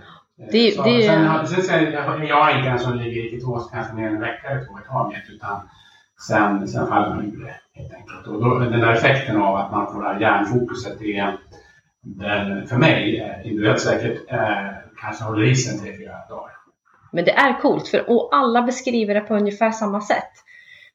Det- 0.52 0.76
så, 0.76 0.84
det- 0.84 1.02
Sen, 1.08 1.48
sen, 1.48 1.62
sen, 1.64 1.92
jag, 1.94 2.26
jag 2.26 2.52
är 2.52 2.58
inte 2.58 2.70
en 2.70 2.80
som 2.80 2.94
ligger 2.98 3.22
i 3.26 3.30
ketos 3.32 3.70
kanske 3.74 3.94
mer 3.96 4.08
än 4.08 4.16
en 4.16 4.22
vecka 4.22 4.48
eller 4.50 4.66
två 4.66 4.80
i 4.80 4.88
taget, 4.88 5.24
utan 5.30 5.60
sen, 6.28 6.68
sen 6.68 6.88
faller 6.88 7.10
man 7.16 7.26
ur 7.26 7.46
det 7.46 7.82
helt 7.82 7.94
enkelt. 7.94 8.28
Och 8.28 8.42
då, 8.44 8.60
den 8.60 8.80
där 8.80 8.94
effekten 8.94 9.42
av 9.42 9.56
att 9.56 9.72
man 9.72 9.94
får 9.94 10.02
det 10.02 10.08
här 10.08 10.20
hjärnfokuset, 10.20 11.00
det 11.00 11.18
är 11.18 11.38
den, 12.02 12.68
för 12.68 12.78
mig, 12.78 13.32
individuellt 13.44 13.80
säkert, 13.82 14.30
kanske 15.02 15.24
håller 15.24 15.46
i 15.46 15.56
sig 15.56 15.80
tre, 15.80 15.98
fyra 15.98 16.12
dagar. 16.30 16.52
Men 17.12 17.26
det 17.26 17.32
är 17.32 17.62
coolt 17.62 17.88
för 17.88 18.10
och 18.10 18.30
alla 18.32 18.62
beskriver 18.62 19.14
det 19.14 19.22
på 19.22 19.36
ungefär 19.36 19.72
samma 19.72 20.02
sätt. 20.02 20.32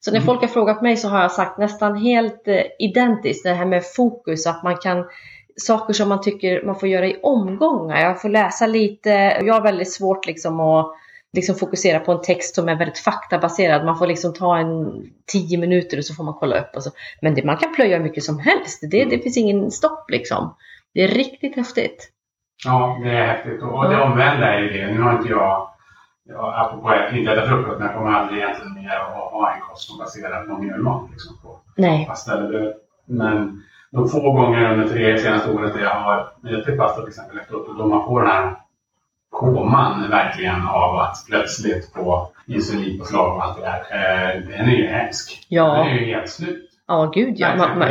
Så 0.00 0.10
när 0.10 0.18
Mm. 0.18 0.26
folk 0.26 0.40
har 0.40 0.48
frågat 0.48 0.82
mig 0.82 0.96
så 0.96 1.08
har 1.08 1.22
jag 1.22 1.32
sagt 1.32 1.58
nästan 1.58 1.96
helt 1.96 2.48
eh, 2.48 2.62
identiskt 2.78 3.44
det 3.44 3.54
här 3.54 3.64
med 3.66 3.82
fokus, 3.96 4.46
att 4.46 4.62
man 4.62 4.76
kan 4.76 5.04
saker 5.56 5.92
som 5.94 6.08
man 6.08 6.22
tycker 6.22 6.62
man 6.66 6.78
får 6.78 6.88
göra 6.88 7.06
i 7.06 7.20
omgångar. 7.22 8.00
Jag 8.00 8.22
får 8.22 8.28
läsa 8.28 8.66
lite, 8.66 9.10
jag 9.44 9.54
har 9.54 9.60
väldigt 9.60 9.92
svårt 9.92 10.26
liksom 10.26 10.60
att 10.60 10.94
liksom 11.32 11.54
fokusera 11.54 12.00
på 12.00 12.12
en 12.12 12.20
text 12.22 12.54
som 12.54 12.68
är 12.68 12.78
väldigt 12.78 12.98
faktabaserad. 12.98 13.84
Man 13.84 13.98
får 13.98 14.06
liksom 14.06 14.34
ta 14.34 14.58
en 14.58 15.02
tio 15.32 15.58
minuter 15.58 15.98
och 15.98 16.04
så 16.04 16.14
får 16.14 16.24
man 16.24 16.34
kolla 16.34 16.60
upp. 16.60 16.76
Och 16.76 16.82
så. 16.82 16.90
Men 17.22 17.34
det, 17.34 17.44
man 17.44 17.56
kan 17.56 17.74
plöja 17.74 18.00
mycket 18.00 18.24
som 18.24 18.38
helst. 18.38 18.80
Det, 18.90 19.04
det 19.04 19.18
finns 19.18 19.36
ingen 19.36 19.70
stopp 19.70 20.10
liksom. 20.10 20.56
Det 20.94 21.00
är 21.02 21.08
riktigt 21.08 21.56
häftigt. 21.56 22.10
Ja, 22.64 23.00
det 23.02 23.10
är 23.10 23.26
häftigt. 23.26 23.62
Och, 23.62 23.78
och 23.78 23.90
det 23.90 24.02
omvända 24.02 24.54
är 24.54 24.60
ju 24.60 24.68
det. 24.68 24.94
Nu 24.94 25.02
har 25.02 25.12
inte 25.12 25.28
jag, 25.28 25.68
jag 26.24 26.54
apropå 26.56 26.94
inte 27.12 27.32
äta 27.32 27.46
frukost, 27.46 27.78
men 27.78 27.86
jag 27.86 27.96
kommer 27.96 28.12
aldrig 28.12 28.42
egentligen 28.42 28.74
mer 28.74 28.96
att 28.96 29.32
ha 29.32 29.52
en 29.54 29.60
kost 29.60 29.88
som 29.88 29.98
baserar 29.98 30.44
på 30.44 30.58
mjölmat. 30.58 31.10
Liksom, 31.10 31.36
på 31.42 31.58
Nej. 31.76 32.06
pasta 32.06 32.32
eller 32.32 32.48
bröd. 32.48 32.74
Men 33.06 33.62
de 33.90 34.08
få 34.08 34.32
gånger 34.32 34.72
under 34.72 34.88
tre 34.88 35.18
senaste 35.18 35.50
året 35.50 35.74
där 35.74 35.82
jag 35.82 35.94
har 35.94 36.32
ätit 36.60 36.78
pasta 36.78 37.00
till 37.00 37.08
exempel 37.08 37.38
efteråt, 37.38 37.68
och 37.68 37.76
då 37.76 37.86
man 37.86 38.04
får 38.04 38.20
den 38.20 38.30
här 38.30 38.56
koman 39.30 40.10
verkligen 40.10 40.66
av 40.66 40.96
att 40.98 41.24
plötsligt 41.28 41.92
få 41.94 42.30
insulinpåslag 42.46 43.36
och 43.36 43.44
allt 43.44 43.56
det 43.56 43.62
där. 43.62 43.78
Eh, 43.78 44.40
den 44.40 44.68
är 44.68 44.76
ju 44.76 44.86
hemsk. 44.86 45.46
Ja. 45.48 45.74
Den 45.74 45.86
är 45.86 45.94
ju 45.94 46.04
helt 46.04 46.30
slut. 46.30 46.70
Ja, 46.86 47.10
gud 47.14 47.34
ja. 47.38 47.56
Man, 47.56 47.78
man, 47.78 47.88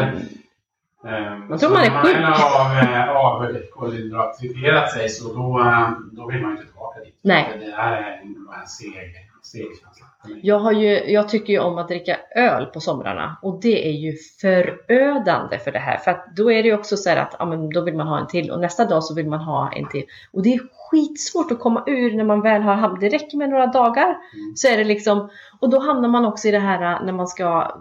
Eh, 1.06 1.38
Man 1.50 1.60
tror 1.60 1.70
man 1.70 1.84
är 1.84 1.90
när 1.90 2.04
sjuk. 2.04 2.16
Man 2.22 2.34
har 2.34 2.94
eh, 2.94 3.10
av 3.18 3.58
kolhydratifierat 3.74 4.92
sig 4.92 5.10
så 5.10 5.34
då, 5.34 5.60
eh, 5.60 5.90
då 6.12 6.28
vill 6.28 6.42
man 6.42 6.52
ju 6.52 6.58
inte 6.58 6.66
tillbaka 6.68 7.00
dit. 7.00 7.20
Nej. 7.22 7.58
Det 7.60 7.66
är 7.72 7.98
en, 8.22 8.28
en 8.62 8.68
seg, 8.68 9.16
seg 9.44 9.62
känsla. 9.62 10.06
Jag, 10.42 10.60
har 10.60 10.72
ju, 10.72 11.12
jag 11.12 11.30
tycker 11.30 11.54
ju 11.54 11.60
om 11.60 11.78
att 11.78 11.88
dricka 11.88 12.18
öl 12.36 12.66
på 12.66 12.80
somrarna 12.80 13.38
och 13.42 13.60
det 13.62 13.88
är 13.88 13.92
ju 13.92 14.14
förödande 14.42 15.60
för 15.60 15.72
det 15.72 15.80
här. 15.80 15.98
För 15.98 16.12
att 16.12 16.26
då 16.36 16.52
är 16.52 16.64
det 16.64 16.70
ju 16.70 16.76
också 16.76 16.98
så 16.98 17.10
här 17.10 17.18
att 17.18 17.36
ja, 17.40 17.46
men 17.46 17.70
då 17.70 17.82
vill 17.82 17.96
man 17.96 18.08
ha 18.08 18.20
en 18.20 18.28
till 18.28 18.52
och 18.52 18.60
nästa 18.60 18.86
dag 18.86 19.04
så 19.04 19.16
vill 19.16 19.28
man 19.30 19.40
ha 19.40 19.72
en 19.72 19.90
till. 19.90 20.04
Och 20.34 20.44
det 20.44 20.54
är 20.54 20.60
skitsvårt 20.90 21.52
att 21.52 21.60
komma 21.60 21.84
ur 21.88 22.16
när 22.18 22.24
man 22.24 22.42
väl 22.42 22.62
har 22.62 22.74
hamnat. 22.76 23.02
Det 23.02 23.10
räcker 23.10 23.38
med 23.38 23.50
några 23.50 23.68
dagar 23.68 24.06
Mm. 24.06 24.56
så 24.56 24.68
är 24.68 24.78
det 24.78 24.84
liksom. 24.84 25.30
Och 25.60 25.70
då 25.70 25.80
hamnar 25.80 26.10
man 26.10 26.26
också 26.26 26.48
i 26.48 26.52
det 26.52 26.60
här 26.60 27.04
när 27.06 27.14
man 27.14 27.28
ska 27.28 27.72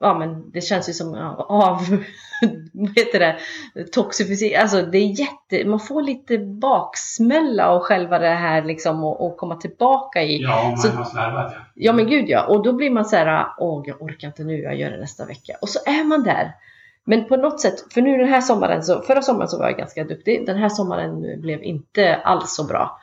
Ja 0.00 0.18
men 0.18 0.50
det 0.50 0.60
känns 0.60 0.88
ju 0.88 0.92
som 0.92 1.14
ja, 1.14 1.46
av, 1.48 2.02
vad 2.72 2.98
heter 2.98 3.18
det, 3.20 3.38
toxificering, 3.92 4.56
alltså 4.56 4.82
det 4.82 4.98
är 4.98 5.20
jätte, 5.20 5.68
man 5.68 5.80
får 5.80 6.02
lite 6.02 6.38
baksmälla 6.38 7.68
av 7.68 7.80
själva 7.80 8.18
det 8.18 8.28
här 8.28 8.62
liksom 8.64 9.04
och, 9.04 9.26
och 9.26 9.36
komma 9.36 9.56
tillbaka 9.56 10.22
i. 10.22 10.42
Ja, 10.42 10.64
man 10.68 10.78
Så- 10.78 10.88
har 10.88 11.04
slarvat 11.04 11.52
ja. 11.54 11.60
Ja 11.74 11.92
men 11.92 12.06
gud 12.06 12.28
ja, 12.28 12.46
och 12.46 12.62
då 12.62 12.72
blir 12.72 12.90
man 12.90 13.04
så 13.04 13.16
här, 13.16 13.46
åh 13.58 13.82
jag 13.86 14.02
orkar 14.02 14.28
inte 14.28 14.44
nu, 14.44 14.58
jag 14.62 14.76
gör 14.76 14.90
det 14.90 15.00
nästa 15.00 15.24
vecka. 15.24 15.56
Och 15.62 15.68
så 15.68 15.78
är 15.86 16.04
man 16.04 16.22
där. 16.22 16.52
Men 17.04 17.24
på 17.28 17.36
något 17.36 17.60
sätt, 17.60 17.92
för 17.92 18.00
nu 18.02 18.18
den 18.18 18.28
här 18.28 18.40
sommaren, 18.40 18.82
så, 18.82 19.00
förra 19.02 19.22
sommaren 19.22 19.48
så 19.48 19.58
var 19.58 19.68
jag 19.68 19.78
ganska 19.78 20.04
duktig, 20.04 20.46
den 20.46 20.56
här 20.56 20.68
sommaren 20.68 21.40
blev 21.40 21.62
inte 21.62 22.16
alls 22.16 22.54
så 22.54 22.64
bra. 22.64 22.98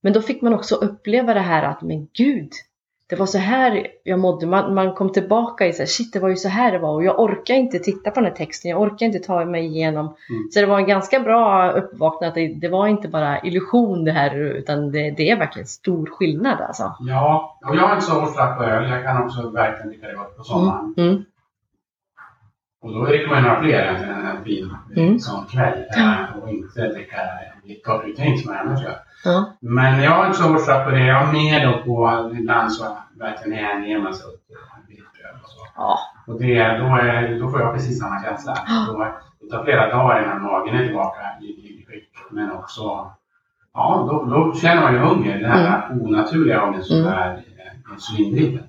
Men 0.00 0.12
då 0.12 0.22
fick 0.22 0.42
man 0.42 0.54
också 0.54 0.74
uppleva 0.74 1.34
det 1.34 1.40
här 1.40 1.62
att, 1.62 1.82
men 1.82 2.08
gud, 2.18 2.50
det 3.10 3.16
var 3.16 3.26
så 3.26 3.38
här 3.38 3.86
jag 4.04 4.18
mådde. 4.18 4.46
Man, 4.46 4.74
man 4.74 4.94
kom 4.94 5.12
tillbaka 5.12 5.66
i 5.66 5.72
så 5.72 5.78
här, 5.78 5.86
shit 5.86 6.12
det 6.12 6.18
var 6.18 6.28
ju 6.28 6.36
så 6.36 6.48
här 6.48 6.72
det 6.72 6.78
var 6.78 6.94
och 6.94 7.04
jag 7.04 7.20
orkar 7.20 7.54
inte 7.54 7.78
titta 7.78 8.10
på 8.10 8.20
den 8.20 8.24
här 8.24 8.36
texten, 8.36 8.70
jag 8.70 8.80
orkar 8.80 9.06
inte 9.06 9.18
ta 9.18 9.44
mig 9.44 9.66
igenom. 9.66 10.06
Mm. 10.06 10.50
Så 10.50 10.60
det 10.60 10.66
var 10.66 10.78
en 10.78 10.86
ganska 10.86 11.20
bra 11.20 11.70
uppvaknande, 11.70 12.28
att 12.28 12.34
det, 12.34 12.54
det 12.54 12.68
var 12.68 12.86
inte 12.86 13.08
bara 13.08 13.40
illusion 13.40 14.04
det 14.04 14.12
här, 14.12 14.36
utan 14.36 14.92
det, 14.92 15.10
det 15.10 15.30
är 15.30 15.36
verkligen 15.36 15.66
stor 15.66 16.06
skillnad 16.06 16.60
alltså. 16.60 16.94
Ja, 17.00 17.58
och 17.64 17.76
jag 17.76 17.82
har 17.82 17.94
inte 17.94 18.06
så 18.06 18.20
hårt 18.20 18.58
på 18.58 18.64
öl. 18.64 18.90
Jag 18.90 19.04
kan 19.04 19.24
också 19.24 19.50
verkligen 19.50 19.88
dricka 19.88 20.06
det 20.06 20.14
gott 20.14 20.36
på 20.36 20.42
sommaren. 20.42 20.94
Mm. 20.96 21.08
Mm. 21.08 21.24
Och 22.82 22.92
då 22.94 23.06
man 23.28 23.42
några 23.42 23.60
fler 23.60 23.82
än 23.82 23.96
en, 24.26 24.44
fin 24.44 24.70
Mm. 24.96 25.18
sån 25.18 25.44
kväll. 25.46 25.78
eh, 25.96 26.36
Och 26.42 26.48
inte 26.48 26.88
dricka 26.88 27.16
en 27.16 27.74
torrdrink 27.84 28.40
som 28.42 28.52
jag 28.54 28.66
annars 28.66 28.82
gör. 28.82 28.96
Ja. 29.24 29.52
Men 29.60 30.02
jag 30.02 30.10
har 30.10 30.26
inte 30.26 30.38
så 30.38 30.48
hårt 30.48 30.60
straff 30.60 30.84
på 30.84 30.90
det. 30.90 31.06
Jag 31.06 31.14
har 31.20 31.32
mer 31.32 31.66
då 31.66 31.72
på, 31.84 32.30
ibland 32.38 32.72
så 32.72 32.96
verkligen 33.18 33.58
hänger 33.64 33.98
man 33.98 34.14
sig 34.14 34.26
åt 34.26 34.34
vitt 34.88 34.98
bröd 34.98 35.34
och 35.42 35.48
så. 35.48 35.58
Ja. 35.76 35.98
Och 36.26 36.40
det, 36.40 36.78
då, 36.78 36.84
är, 36.86 37.38
då 37.40 37.50
får 37.50 37.60
jag 37.60 37.74
precis 37.74 37.98
samma 38.00 38.22
känsla. 38.22 38.54
Då, 38.86 39.06
det 39.40 39.50
tar 39.50 39.64
flera 39.64 39.88
dagar 39.96 40.22
innan 40.22 40.42
magen 40.42 40.74
är 40.76 40.86
tillbaka 40.86 41.20
i, 41.40 41.44
i 41.46 41.84
skick. 41.88 42.08
Men 42.30 42.52
också, 42.52 42.80
ja, 43.74 44.06
då, 44.10 44.24
då 44.24 44.54
känner 44.54 44.82
man 44.82 44.92
ju 44.92 44.98
hunger. 44.98 45.38
Den 45.38 45.50
här 45.50 45.88
onaturliga 45.92 46.60
hungern 46.60 46.82
som 46.82 46.96
Mm. 47.00 47.12
är 47.12 47.30
eh, 47.34 47.92
insulindriven. 47.92 48.64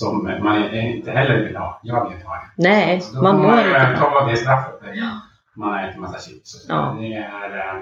Som 0.00 0.24
man 0.42 0.74
inte 0.74 1.10
heller 1.10 1.36
vill 1.44 1.56
ha. 1.56 1.80
Jag 1.82 2.04
vill 2.04 2.12
inte 2.14 2.26
ha 2.26 2.34
det. 2.34 2.62
Nej, 2.68 3.00
Så 3.00 3.22
man 3.22 3.36
mår 3.36 3.48
man 3.48 3.58
inte 3.58 4.00
bra. 4.00 4.26
det 4.30 4.36
straffet. 4.36 4.80
Ja. 4.94 5.10
Man 5.54 5.78
ätit 5.84 6.00
massa 6.00 6.18
chips. 6.30 6.66
Ja. 6.68 6.96
Det 7.00 7.14
är, 7.14 7.58
eh, 7.58 7.80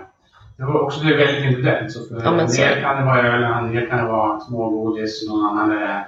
det 0.56 0.64
var 0.64 0.80
också 0.80 1.00
det 1.00 1.12
är 1.14 1.16
väldigt 1.18 1.44
individuellt. 1.44 1.92
Så 1.92 1.98
för 2.08 2.24
Ja, 2.24 2.30
men 2.30 2.40
en 2.40 2.46
del 2.46 2.80
kan 2.82 2.96
det 2.96 3.04
vara 3.04 3.20
öl, 3.20 3.42
en 3.44 3.74
del 3.74 3.86
kan 3.88 3.98
det 3.98 4.12
vara 4.12 4.40
smågodis, 4.40 5.28
någon 5.28 5.46
annan 5.46 5.70
är 5.72 5.80
det 5.80 6.04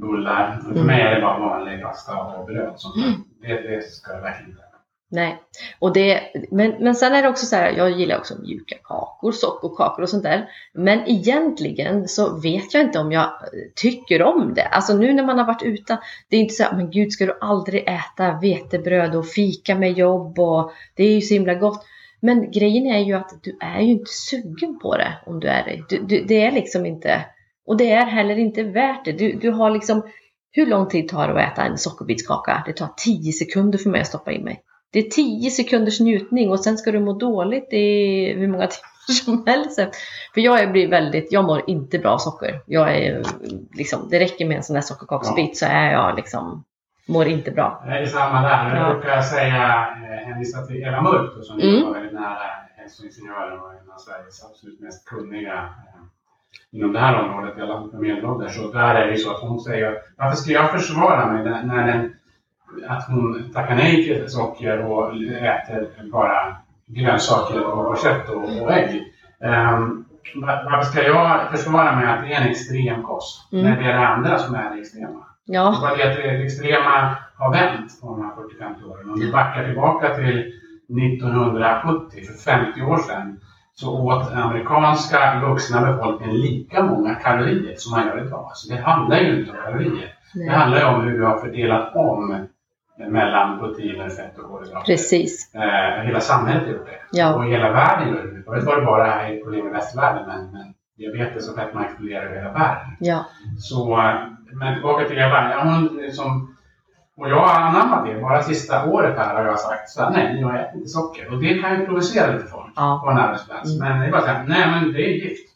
bullar. 0.00 0.58
För 0.64 0.70
Mm. 0.72 0.86
mig 0.86 1.00
är 1.00 1.14
det 1.14 1.20
bara 1.20 1.38
vanlig 1.38 1.82
pasta 1.82 2.16
och 2.16 2.46
bröd. 2.46 2.72
Som, 2.76 3.02
Mm. 3.02 3.20
det, 3.42 3.68
det 3.76 3.82
ska 3.84 4.12
det 4.12 4.20
verkligen 4.20 4.50
inte. 4.50 4.62
Nej. 5.12 5.42
Och 5.78 5.92
det, 5.92 6.20
men, 6.50 6.74
men 6.80 6.94
sen 6.94 7.12
är 7.12 7.22
det 7.22 7.28
också 7.28 7.46
så 7.46 7.56
här, 7.56 7.72
jag 7.72 7.90
gillar 7.90 8.18
också 8.18 8.40
mjuka 8.40 8.76
kakor, 8.84 9.32
sockerkakor 9.32 10.02
och 10.02 10.08
sånt 10.08 10.22
där. 10.22 10.48
Men 10.74 11.08
egentligen 11.08 12.08
så 12.08 12.40
vet 12.40 12.74
jag 12.74 12.82
inte 12.82 12.98
om 12.98 13.12
jag 13.12 13.24
eh, 13.24 13.28
tycker 13.74 14.22
om 14.22 14.54
det. 14.54 14.64
Alltså 14.64 14.96
nu 14.96 15.12
när 15.12 15.26
man 15.26 15.38
har 15.38 15.46
varit 15.46 15.62
utan, 15.62 15.98
det 16.28 16.36
är 16.36 16.40
inte 16.40 16.54
så 16.54 16.62
här, 16.62 16.76
men 16.76 16.90
gud 16.90 17.12
ska 17.12 17.26
du 17.26 17.38
aldrig 17.40 17.88
äta 17.88 18.38
vetebröd 18.42 19.14
och 19.14 19.26
fika 19.26 19.74
med 19.74 19.92
jobb 19.92 20.38
och 20.38 20.72
det 20.94 21.04
är 21.04 21.14
ju 21.14 21.20
så 21.20 21.34
himla 21.34 21.54
gott. 21.54 21.84
Men 22.20 22.50
grejen 22.50 22.86
är 22.86 22.98
ju 22.98 23.14
att 23.14 23.42
du 23.42 23.56
är 23.60 23.80
ju 23.80 23.90
inte 23.90 24.10
sugen 24.10 24.78
på 24.78 24.96
det 24.96 25.12
om 25.26 25.40
du 25.40 25.48
är 25.48 25.64
det. 25.64 25.82
Du, 25.88 26.02
du, 26.06 26.24
det 26.24 26.40
är 26.40 26.52
liksom 26.52 26.86
inte, 26.86 27.24
och 27.66 27.76
det 27.76 27.90
är 27.90 28.06
heller 28.06 28.38
inte 28.38 28.62
värt 28.62 29.04
det. 29.04 29.12
Du, 29.12 29.32
du 29.32 29.50
har 29.50 29.70
liksom, 29.70 30.02
hur 30.50 30.66
lång 30.66 30.88
tid 30.88 31.08
tar 31.08 31.28
det 31.28 31.44
att 31.44 31.52
äta 31.52 31.64
en 31.64 31.78
sockerbitskaka? 31.78 32.62
Det 32.66 32.72
tar 32.72 32.88
10 32.96 33.32
sekunder 33.32 33.78
för 33.78 33.90
mig 33.90 34.00
att 34.00 34.06
stoppa 34.06 34.32
in 34.32 34.44
mig. 34.44 34.62
Det 34.92 34.98
är 34.98 35.02
10 35.10 35.50
sekunders 35.50 36.00
njutning 36.00 36.50
och 36.50 36.60
sen 36.60 36.78
ska 36.78 36.92
du 36.92 37.00
må 37.00 37.12
dåligt 37.12 37.72
i 37.72 38.32
hur 38.32 38.48
många 38.48 38.66
timmar 38.66 39.24
som 39.24 39.44
helst. 39.46 39.80
För 40.34 40.40
jag 40.40 40.72
blir 40.72 40.88
väldigt, 40.88 41.32
jag 41.32 41.44
mår 41.44 41.62
inte 41.66 41.98
bra 41.98 42.10
av 42.10 42.18
socker. 42.18 42.60
Jag 42.66 42.96
är 42.96 43.22
liksom, 43.76 44.08
det 44.10 44.18
räcker 44.20 44.46
med 44.46 44.56
en 44.56 44.62
sån 44.62 44.74
där 44.74 44.80
sockerkaksbit 44.80 45.56
så 45.56 45.66
är 45.66 45.92
jag 45.92 46.16
liksom, 46.16 46.64
mår 47.08 47.26
inte 47.26 47.50
bra. 47.50 47.82
Det 47.86 47.92
är 47.92 48.06
samma 48.06 48.42
där. 48.42 48.76
Ja. 48.76 48.86
Jag 48.86 49.00
brukar 49.00 49.20
säga, 49.20 49.86
eh, 50.02 50.26
hänvisa 50.28 50.62
till 50.66 50.76
Eva 50.82 51.00
Mörk 51.02 51.30
som 51.44 51.60
Mm. 51.60 51.84
var 51.86 51.94
väldigt 51.94 52.12
nära 52.12 52.46
hälsoingenjören 52.76 53.60
och 53.60 53.70
en 53.72 53.90
av 53.94 53.98
Sveriges 53.98 54.44
absolut 54.44 54.80
mest 54.80 55.04
kunniga 55.08 55.52
eh, 55.54 56.00
inom 56.72 56.92
det 56.92 56.98
här 57.00 57.22
området, 57.22 57.58
i 57.58 57.60
alla 57.60 57.74
fall 57.74 58.00
medelålders. 58.00 58.56
Så 58.56 58.72
där 58.72 58.94
är 58.94 59.06
det 59.06 59.12
ju 59.12 59.18
så 59.18 59.30
att 59.30 59.40
hon 59.40 59.60
säger 59.60 59.94
varför 60.18 60.36
ska 60.36 60.52
jag 60.52 60.70
försvara 60.70 61.32
mig 61.32 61.44
när 61.64 61.86
den, 61.86 62.14
att 62.88 63.06
hon 63.08 63.50
tackar 63.54 63.74
nej 63.76 64.04
till 64.04 64.30
socker 64.30 64.84
och 64.86 65.14
äter 65.42 66.10
bara 66.12 66.56
grönsaker 66.86 67.64
och, 67.64 67.98
kött 67.98 68.28
och, 68.28 68.62
och 68.62 68.72
ägg. 68.72 69.02
Um, 69.40 70.04
varför 70.34 70.90
ska 70.90 71.02
jag 71.02 71.50
försvara 71.50 71.96
mig 71.96 72.06
att 72.06 72.22
det 72.22 72.32
är 72.34 72.40
en 72.40 72.50
extrem 72.50 73.02
kost 73.02 73.52
Mm. 73.52 73.64
när 73.64 73.76
det 73.82 73.90
är 73.90 73.98
det 73.98 74.08
andra 74.08 74.38
som 74.38 74.54
är 74.54 74.74
det 74.74 74.80
extrema? 74.80 75.26
Det 75.46 75.52
Ja, 75.52 75.78
var 75.82 75.96
det 75.96 76.10
att 76.10 76.16
det 76.16 76.44
extrema 76.44 77.16
har 77.36 77.52
vänt 77.52 78.00
på 78.00 78.06
de 78.06 78.22
här 78.24 78.30
40-50 78.70 78.90
åren. 78.90 79.10
Om 79.10 79.20
vi 79.20 79.32
backar 79.32 79.64
tillbaka 79.64 80.14
till 80.14 80.52
1970, 81.14 82.20
för 82.26 82.50
50 82.50 82.82
år 82.82 82.98
sedan, 82.98 83.40
så 83.74 84.00
åt 84.06 84.32
amerikanska 84.32 85.40
vuxna 85.46 85.92
befolkningen 85.92 86.36
lika 86.36 86.82
många 86.82 87.14
kalorier 87.14 87.74
som 87.76 87.96
man 87.98 88.06
gör 88.06 88.26
idag. 88.26 88.50
Så 88.54 88.74
det 88.74 88.80
handlar 88.80 89.16
ju 89.18 89.40
inte 89.40 89.50
om 89.50 89.56
kalorier. 89.64 90.14
Det 90.34 90.38
nej. 90.40 90.48
handlar 90.48 90.78
ju 90.78 90.84
om 90.84 91.00
hur 91.04 91.18
vi 91.18 91.24
har 91.24 91.38
fördelat 91.38 91.96
om 91.96 92.46
mellan 92.98 93.58
proteiner, 93.58 94.08
fett 94.08 94.38
och 94.38 94.50
kolhydrater. 94.50 94.86
precis. 94.86 95.54
Eh, 95.54 96.02
hela 96.04 96.20
samhället 96.20 96.62
har 96.62 96.72
gjort 96.72 96.86
det. 96.86 97.18
Ja. 97.18 97.34
Och 97.34 97.44
hela 97.44 97.72
världen 97.72 98.08
gör 98.08 98.22
det. 98.26 98.42
Förut 98.42 98.64
var 98.64 98.76
det 98.80 98.86
bara 98.86 99.26
ett 99.28 99.42
problem 99.44 99.66
i 99.66 99.70
västvärlden, 99.70 100.26
men, 100.26 100.50
men 100.52 100.74
diabetes 100.98 101.48
och 101.50 101.56
fetma 101.56 101.84
exploderar 101.84 102.26
över 102.26 102.36
hela 102.36 102.52
världen. 102.52 102.96
Ja, 103.00 103.24
Så, 103.58 103.96
men 104.52 104.74
tillbaka 104.74 105.04
till 105.04 105.18
Eva. 105.18 105.50
Ja, 105.50 105.82
liksom, 106.02 106.56
och 107.16 107.30
jag 107.30 107.40
har 107.40 107.60
anammat 107.60 108.06
det. 108.06 108.20
Bara 108.20 108.42
sista 108.42 108.84
året 108.84 109.18
här 109.18 109.34
har 109.34 109.44
jag 109.44 109.58
sagt 109.60 109.88
så 109.90 110.02
här, 110.02 110.10
nej, 110.10 110.40
jag 110.40 110.54
äter 110.60 110.76
inte 110.76 110.88
socker. 110.88 111.32
Och 111.34 111.42
det 111.42 111.58
kan 111.58 111.80
ju 111.80 111.86
provocera 111.86 112.32
lite 112.32 112.46
folk 112.46 112.72
Ja. 112.76 113.00
på 113.04 113.10
en 113.10 113.18
arbetsplats. 113.18 113.74
Mm. 113.76 113.88
Men 113.88 114.00
det 114.00 114.06
är 114.06 114.10
bara 114.10 114.20
så 114.20 114.26
här, 114.26 114.44
nej 114.48 114.66
men 114.70 114.92
det 114.92 115.02
är 115.02 115.12
gift. 115.12 115.46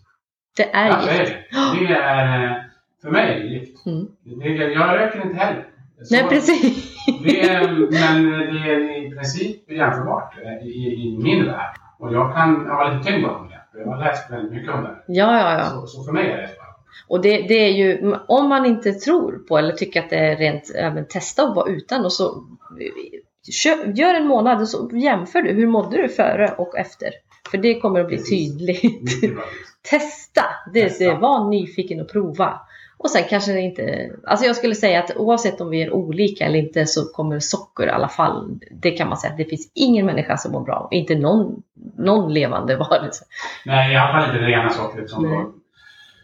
det 0.57 0.75
är 0.75 0.87
Ja, 0.88 0.97
det 1.05 1.11
är 1.11 1.20
gift. 1.20 1.33
det. 1.79 1.87
Det 1.87 1.94
är, 1.94 2.44
eh, 2.51 2.57
för 3.03 3.11
mig 3.11 3.35
är 3.35 3.40
det 3.40 3.47
gift. 3.47 3.87
Mm. 3.87 4.07
Det, 4.23 4.49
jag 4.73 4.88
röker 4.99 5.23
inte 5.27 5.37
heller. 5.44 5.64
Så- 6.05 6.14
Nej, 6.14 6.25
precis. 6.29 6.95
det 7.25 7.40
är, 7.40 7.69
men 7.90 8.31
det 8.31 8.71
är 8.71 9.07
i 9.07 9.11
princip 9.11 9.71
jämförbart 9.71 10.35
eh, 10.45 10.67
i, 10.67 10.71
i 10.73 11.19
min 11.23 11.47
värld. 11.47 11.77
Och 11.99 12.14
jag 12.14 12.35
kan 12.35 12.67
ha 12.67 12.93
lite 12.93 13.05
tyngd 13.11 13.27
bakom 13.27 13.49
det. 13.49 13.61
Jag 13.79 13.87
har 13.87 13.99
läst 14.05 14.31
väldigt 14.31 14.53
mycket 14.53 14.75
om 14.75 14.83
det. 14.83 14.97
Ja, 15.07 15.38
ja, 15.38 15.59
ja. 15.59 15.64
Så, 15.64 15.87
så 15.87 16.05
för 16.05 16.12
mig 16.12 16.31
är 16.33 16.37
det 16.43 16.49
så. 16.49 16.55
Och 17.09 17.21
det, 17.23 17.43
det 17.49 17.55
är 17.55 17.71
ju, 17.73 18.14
om 18.29 18.49
man 18.49 18.67
inte 18.67 18.93
tror 18.93 19.38
på 19.49 19.59
eller 19.59 19.73
tycker 19.73 20.03
att 20.03 20.11
det 20.11 20.17
är 20.17 20.37
rent, 20.37 20.71
men 20.75 21.09
testa 21.09 21.43
att 21.43 21.57
vara 21.57 21.71
utan 21.71 22.05
och 22.05 22.12
så 22.12 22.45
gör 23.95 24.14
en 24.14 24.27
månad 24.27 24.61
och 24.61 24.69
så 24.69 24.90
jämför 24.93 25.43
du. 25.43 25.53
Hur 25.53 25.67
mådde 25.67 26.03
du 26.03 26.09
före 26.09 26.55
och 26.59 26.79
efter? 26.79 27.09
För 27.51 27.59
det 27.59 27.81
kommer 27.81 28.01
att 28.01 28.07
bli 28.07 28.17
Precis. 28.17 28.53
tydligt. 28.59 29.21
Testa! 29.90 30.43
Det, 30.75 30.83
Testa. 30.88 31.05
det 31.05 31.14
var 31.14 31.51
nyfiken 31.51 32.01
och 32.01 32.09
prova. 32.12 32.61
Och 32.98 33.11
sen 33.11 33.22
kanske 33.30 33.52
det 33.52 33.61
inte... 33.61 34.11
Alltså 34.26 34.46
jag 34.46 34.57
skulle 34.57 34.74
säga 34.74 34.98
att 35.02 35.16
oavsett 35.16 35.61
om 35.61 35.70
vi 35.70 35.83
är 35.83 35.92
olika 35.92 36.44
eller 36.44 36.59
inte 36.59 36.87
så 36.87 37.12
kommer 37.12 37.40
socker 37.40 37.87
i 37.87 37.90
alla 37.90 38.09
fall. 38.09 38.59
Det 38.70 38.90
kan 38.90 39.09
man 39.09 39.16
säga 39.16 39.35
det 39.37 39.44
finns 39.44 39.72
ingen 39.74 40.07
människa 40.07 40.37
som 40.37 40.52
mår 40.52 40.61
bra. 40.61 40.88
Inte 40.90 41.14
någon, 41.14 41.62
någon 41.98 42.35
levande 42.35 42.76
varelse. 42.90 43.24
Nej, 43.66 43.92
i 43.92 43.96
alla 43.96 44.12
fall 44.12 44.28
inte 44.30 44.44
det 44.44 44.46
rena 44.50 44.70
sockret 44.70 45.11
som 45.11 45.30
Nej. 45.30 45.44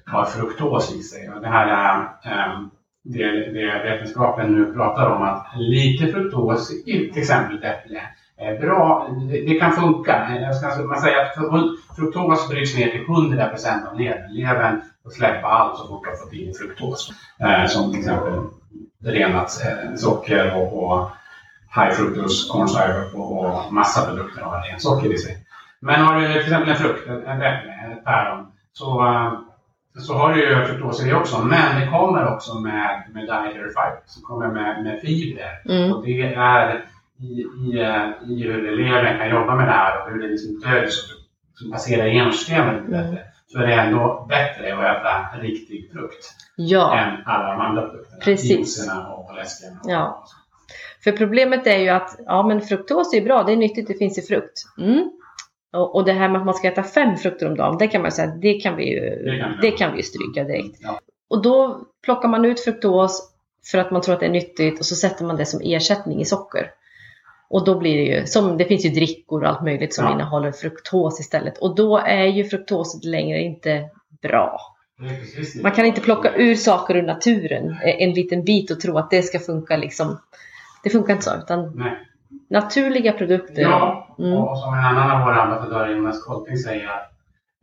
har 0.06 0.24
fruktos 0.24 0.94
i 0.94 1.02
sig. 1.02 1.30
Det 1.40 1.48
här 1.48 1.66
är 1.66 2.08
ehm, 2.32 2.70
det, 3.02 3.24
det 3.52 3.90
vetenskapen 3.90 4.52
nu 4.54 4.72
pratar 4.74 5.10
om 5.10 5.22
att 5.22 5.46
lite 5.56 6.06
fruktos 6.06 6.72
i 6.86 7.10
till 7.12 7.22
exempel 7.22 7.56
ett 7.56 7.64
äpple 7.64 8.00
är 8.36 8.58
bra. 8.58 9.08
Det, 9.30 9.40
det 9.40 9.54
kan 9.54 9.72
funka. 9.72 10.38
Jag 10.40 10.56
ska, 10.56 10.82
man 10.82 11.00
säger 11.00 11.24
att 11.24 11.34
fru- 11.34 11.76
fruktos 11.96 12.48
bryts 12.48 12.76
ner 12.76 12.88
till 12.88 13.00
100% 13.00 13.88
av 13.90 13.98
levern. 14.00 14.32
Levern 14.32 14.80
får 15.10 15.16
släppa 15.16 15.46
allt 15.46 15.78
så 15.78 15.86
fort 15.86 16.04
de 16.04 16.10
har 16.10 16.16
fått 16.16 16.32
in 16.32 16.54
fruktos. 16.54 17.12
Eh, 17.40 17.66
som 17.66 17.90
till 17.90 18.00
exempel 18.00 18.32
renat 19.04 19.62
eh, 19.66 19.94
socker 19.96 20.56
och, 20.56 20.84
och 20.84 21.10
high 21.74 21.90
fructose 21.90 22.52
corn 22.52 22.68
syrup 22.68 23.14
och, 23.14 23.44
och 23.44 23.72
massa 23.72 24.06
produkter 24.06 24.42
har 24.42 24.62
rent 24.68 24.82
socker 24.82 25.14
i 25.14 25.18
sig. 25.18 25.36
Men 25.80 26.00
har 26.00 26.20
du 26.20 26.26
till 26.26 26.42
exempel 26.42 26.68
en 26.68 26.76
frukt, 26.76 27.08
ett 27.08 27.18
ett 27.18 27.42
äpple, 27.42 27.92
ett 27.92 28.04
päron, 28.04 28.46
så, 28.72 29.06
eh, 29.06 29.32
så 29.98 30.14
har 30.14 30.34
du 30.34 30.40
ju 30.40 30.64
fruktos 30.66 31.02
i 31.02 31.08
det 31.08 31.14
också. 31.14 31.38
Men 31.38 31.80
det 31.80 31.86
kommer 31.86 32.34
också 32.34 32.54
med, 32.54 33.02
med 33.12 33.22
dietary 33.22 33.68
fiber, 33.68 34.00
som 34.06 34.22
kommer 34.22 34.48
med, 34.48 34.84
med 34.84 35.00
fibrer. 35.00 35.62
Mm. 35.68 35.92
Och 35.92 36.04
det 36.04 36.22
är 36.22 36.84
i, 37.18 37.40
i, 37.40 37.80
i 38.26 38.42
hur 38.42 38.76
levern 38.76 39.18
kan 39.18 39.30
jobba 39.30 39.54
med 39.54 39.66
det 39.66 39.72
här 39.72 40.02
och 40.02 40.10
hur 40.10 40.22
det 40.22 40.28
liksom 40.28 40.60
så 40.90 41.20
som 41.54 41.72
passerar 41.72 42.06
igenom 42.06 42.32
systemet 42.32 42.82
lite 42.82 42.96
Mm. 42.98 43.16
Så 43.52 43.58
är 43.58 43.66
det 43.66 43.74
ändå 43.74 44.26
bättre 44.28 44.90
att 44.90 44.96
äta 45.00 45.42
riktig 45.42 45.90
frukt 45.92 46.26
Ja. 46.56 46.98
än 46.98 47.16
alla 47.26 47.52
de 47.52 47.60
andra 47.60 47.82
produkterna. 47.82 48.20
Precis. 48.24 48.88
Och 49.28 49.34
läsken. 49.36 49.72
och- 49.84 49.90
Ja. 49.90 50.24
För 51.04 51.12
problemet 51.12 51.66
är 51.66 51.78
ju 51.78 51.88
att 51.88 52.16
ja, 52.26 52.42
men 52.42 52.60
fruktos 52.60 53.14
är 53.14 53.20
bra, 53.24 53.42
det 53.42 53.52
är 53.52 53.56
nyttigt, 53.56 53.88
det 53.88 53.94
finns 53.94 54.18
i 54.18 54.22
frukt. 54.22 54.62
Mm. 54.80 55.10
Och, 55.72 55.94
och 55.94 56.04
det 56.04 56.12
här 56.12 56.28
med 56.28 56.38
att 56.40 56.46
man 56.46 56.54
ska 56.54 56.68
äta 56.68 56.82
fem 56.82 57.16
frukter 57.16 57.48
om 57.48 57.56
dagen, 57.56 57.78
det 57.78 57.86
kan 57.88 58.02
man 58.02 58.12
säga, 58.12 58.34
det 58.42 58.54
kan 58.54 58.76
vi 58.76 58.84
ju, 58.94 59.00
Det 59.00 59.38
kan 59.38 59.50
vi 59.60 59.70
det 59.70 59.76
kan 59.76 59.90
vi 59.92 59.96
ju 59.96 60.02
stryka 60.02 60.44
direkt. 60.44 60.78
Ja. 60.80 60.98
Och 61.30 61.42
då 61.42 61.80
plockar 62.04 62.28
man 62.28 62.44
ut 62.44 62.60
fruktos 62.60 63.32
för 63.70 63.78
att 63.78 63.90
man 63.90 64.02
tror 64.02 64.14
att 64.14 64.20
det 64.20 64.26
är 64.26 64.30
nyttigt 64.30 64.78
och 64.80 64.86
så 64.86 64.94
sätter 64.94 65.24
man 65.24 65.36
det 65.36 65.46
som 65.46 65.60
ersättning 65.64 66.20
i 66.20 66.24
socker. 66.24 66.70
Och 67.50 67.64
då 67.64 67.78
blir 67.78 67.96
det 67.96 68.16
ju, 68.16 68.26
som 68.26 68.56
det 68.56 68.64
finns 68.64 68.84
ju 68.84 68.88
drickor 68.90 69.42
och 69.42 69.48
allt 69.48 69.62
möjligt 69.62 69.94
som 69.94 70.04
Ja. 70.04 70.12
innehåller 70.12 70.52
fruktos 70.52 71.20
istället. 71.20 71.58
Och 71.58 71.74
då 71.74 71.98
är 71.98 72.24
ju 72.26 72.44
fruktoset 72.44 73.04
längre 73.04 73.38
inte 73.40 73.88
bra. 74.22 74.60
Man 75.62 75.72
kan 75.72 75.84
inte 75.86 76.00
plocka 76.00 76.32
ur 76.36 76.54
saker 76.54 76.96
ur 76.96 77.02
naturen, 77.02 77.70
eh, 77.70 78.02
en 78.02 78.10
liten 78.12 78.44
bit 78.44 78.70
och 78.70 78.80
tro 78.80 78.98
att 78.98 79.10
det 79.10 79.22
ska 79.22 79.38
funka 79.38 79.76
liksom. 79.76 80.18
Det 80.84 80.90
funkar 80.90 81.12
inte 81.12 81.24
så, 81.24 81.36
utan 81.38 81.72
Nej. 81.76 81.92
naturliga 82.50 83.12
produkter. 83.12 83.62
Ja, 83.62 84.06
Mm. 84.18 84.32
och 84.38 84.58
som 84.58 84.74
en 84.74 84.84
annan 84.84 85.10
av 85.10 85.26
våra 85.26 85.42
ambassadörer, 85.42 85.96
Jonas 85.96 86.24
Kolting, 86.24 86.56
säger 86.56 86.88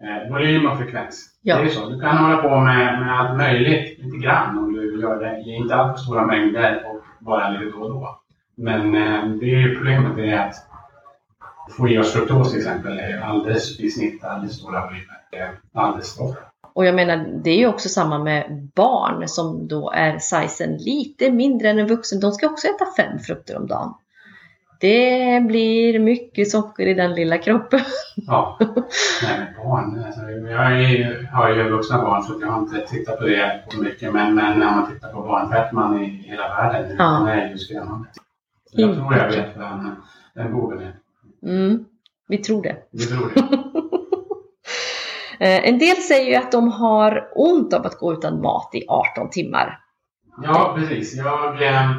eh, 0.04 0.32
volym 0.32 0.65
och 0.65 0.78
frekvens. 0.78 1.26
Ja. 1.41 1.56
Det 1.56 1.62
är 1.62 1.65
ju 1.65 1.71
så. 1.71 1.89
Du 1.89 2.00
kan 2.02 2.17
hålla 2.17 2.38
på 2.38 2.50
med, 2.60 3.00
med 3.00 3.19
allt 3.19 3.38
möjligt 3.38 4.00
lite 4.04 4.17
grann 4.17 4.58
om 4.58 4.73
du 4.73 5.02
gör 5.02 5.19
det 5.19 5.39
i 5.50 5.56
inte 5.56 5.76
alltför 5.76 6.04
stora 6.04 6.26
mängder 6.26 6.84
och 6.86 7.26
bara 7.26 7.50
lite 7.50 7.65
då 7.78 7.84
och 7.84 7.89
då. 7.89 8.19
Men 8.58 8.96
eh, 8.96 9.30
det 9.39 9.46
är 9.46 9.60
ju 9.60 9.76
problemet 9.76 10.15
det 10.15 10.30
är 10.30 10.48
att 10.48 10.56
fruktos 11.78 12.52
till 12.52 12.60
exempel 12.60 13.00
är 13.00 13.22
alldeles 13.22 13.80
i 13.80 13.89
snitt 13.91 14.24
alldeles 14.24 14.56
stora 14.56 14.86
volymer. 14.86 15.60
Alldeles 15.74 16.20
ofta. 16.20 16.41
Och 16.74 16.86
jag 16.86 16.96
menar, 16.96 17.17
det 17.43 17.50
är 17.50 17.58
ju 17.58 17.67
också 17.67 17.89
samma 17.89 18.20
med 18.20 18.70
barn 18.76 19.28
som 19.28 19.67
då 19.67 19.91
är 19.91 20.17
sizen 20.17 20.78
lite 20.78 21.32
mindre 21.32 21.70
än 21.70 21.80
en 21.80 21.88
vuxen. 21.88 22.20
De 22.20 22.32
ska 22.32 22.48
också 22.48 22.67
äta 22.67 22.86
fem 22.98 23.20
frukter 23.20 23.58
om 23.58 23.67
dagen. 23.67 23.93
Det 24.80 25.43
blir 25.48 26.00
mycket 26.00 26.52
socker 26.52 26.86
i 26.88 26.93
den 26.93 27.13
lilla 27.13 27.38
kroppen. 27.38 27.80
Ja, 28.15 28.58
nej 29.24 29.54
barn. 29.58 30.04
Alltså, 30.06 30.22
jag 30.22 30.82
är, 30.82 31.28
har 31.34 31.50
ju 31.50 31.70
vuxna 31.70 31.98
barn 32.02 32.24
så 32.24 32.38
jag 32.41 32.48
har 32.48 32.60
inte 32.62 32.80
tittat 32.88 33.20
på 33.20 33.26
det 33.26 33.63
så 33.70 33.82
mycket. 33.82 34.13
Men, 34.13 34.36
men 34.36 34.60
när 34.60 34.72
man 34.76 34.91
tittar 34.93 35.13
på 35.13 35.22
barnfetman 35.22 36.04
i 36.04 36.06
hela 36.06 36.48
världen, 36.48 36.96
Ja. 37.00 37.06
den 37.06 37.28
är 37.28 37.50
ju 37.50 37.58
skrämmande. 37.58 38.08
Så 38.78 38.82
Jag 38.82 38.96
tror 38.96 39.16
jag 39.16 39.28
vet 39.28 39.58
vem 39.58 39.96
den 40.36 40.54
boven 40.54 40.80
är. 40.80 40.96
Mm, 41.44 41.86
vi 42.28 42.38
tror 42.38 42.63
det. 42.63 42.78
Vi 42.92 43.06
tror 43.06 43.32
det. 43.36 43.42
Eh, 45.40 45.70
En 45.70 45.80
del 45.80 45.96
säger 45.96 46.30
ju 46.30 46.36
att 46.36 46.52
de 46.52 46.72
har 46.72 47.28
ont 47.36 47.74
av 47.74 47.86
att 47.86 47.98
gå 48.00 48.13
utan 48.13 48.42
mat 48.42 48.70
i 48.74 48.86
18 48.88 49.30
timmar. 49.30 49.80
Ja, 50.44 50.74
precis. 50.78 51.16
Jag, 51.16 51.62
eh, 51.62 51.92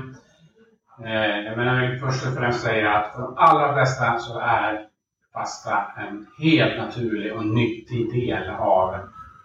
eh, 1.05 1.38
jag 1.45 1.57
menar, 1.57 1.99
först 2.01 2.27
och 2.27 2.35
främst 2.35 2.61
säga 2.61 2.95
att 2.95 3.12
för 3.14 3.23
de 3.23 3.35
allra 3.37 3.75
flesta 3.75 4.19
så 4.19 4.38
är 4.38 4.87
fasta 5.33 5.87
en 5.97 6.27
helt 6.38 6.79
naturlig 6.79 7.33
och 7.33 7.47
nyttig 7.47 8.12
del 8.12 8.51
av 8.51 8.95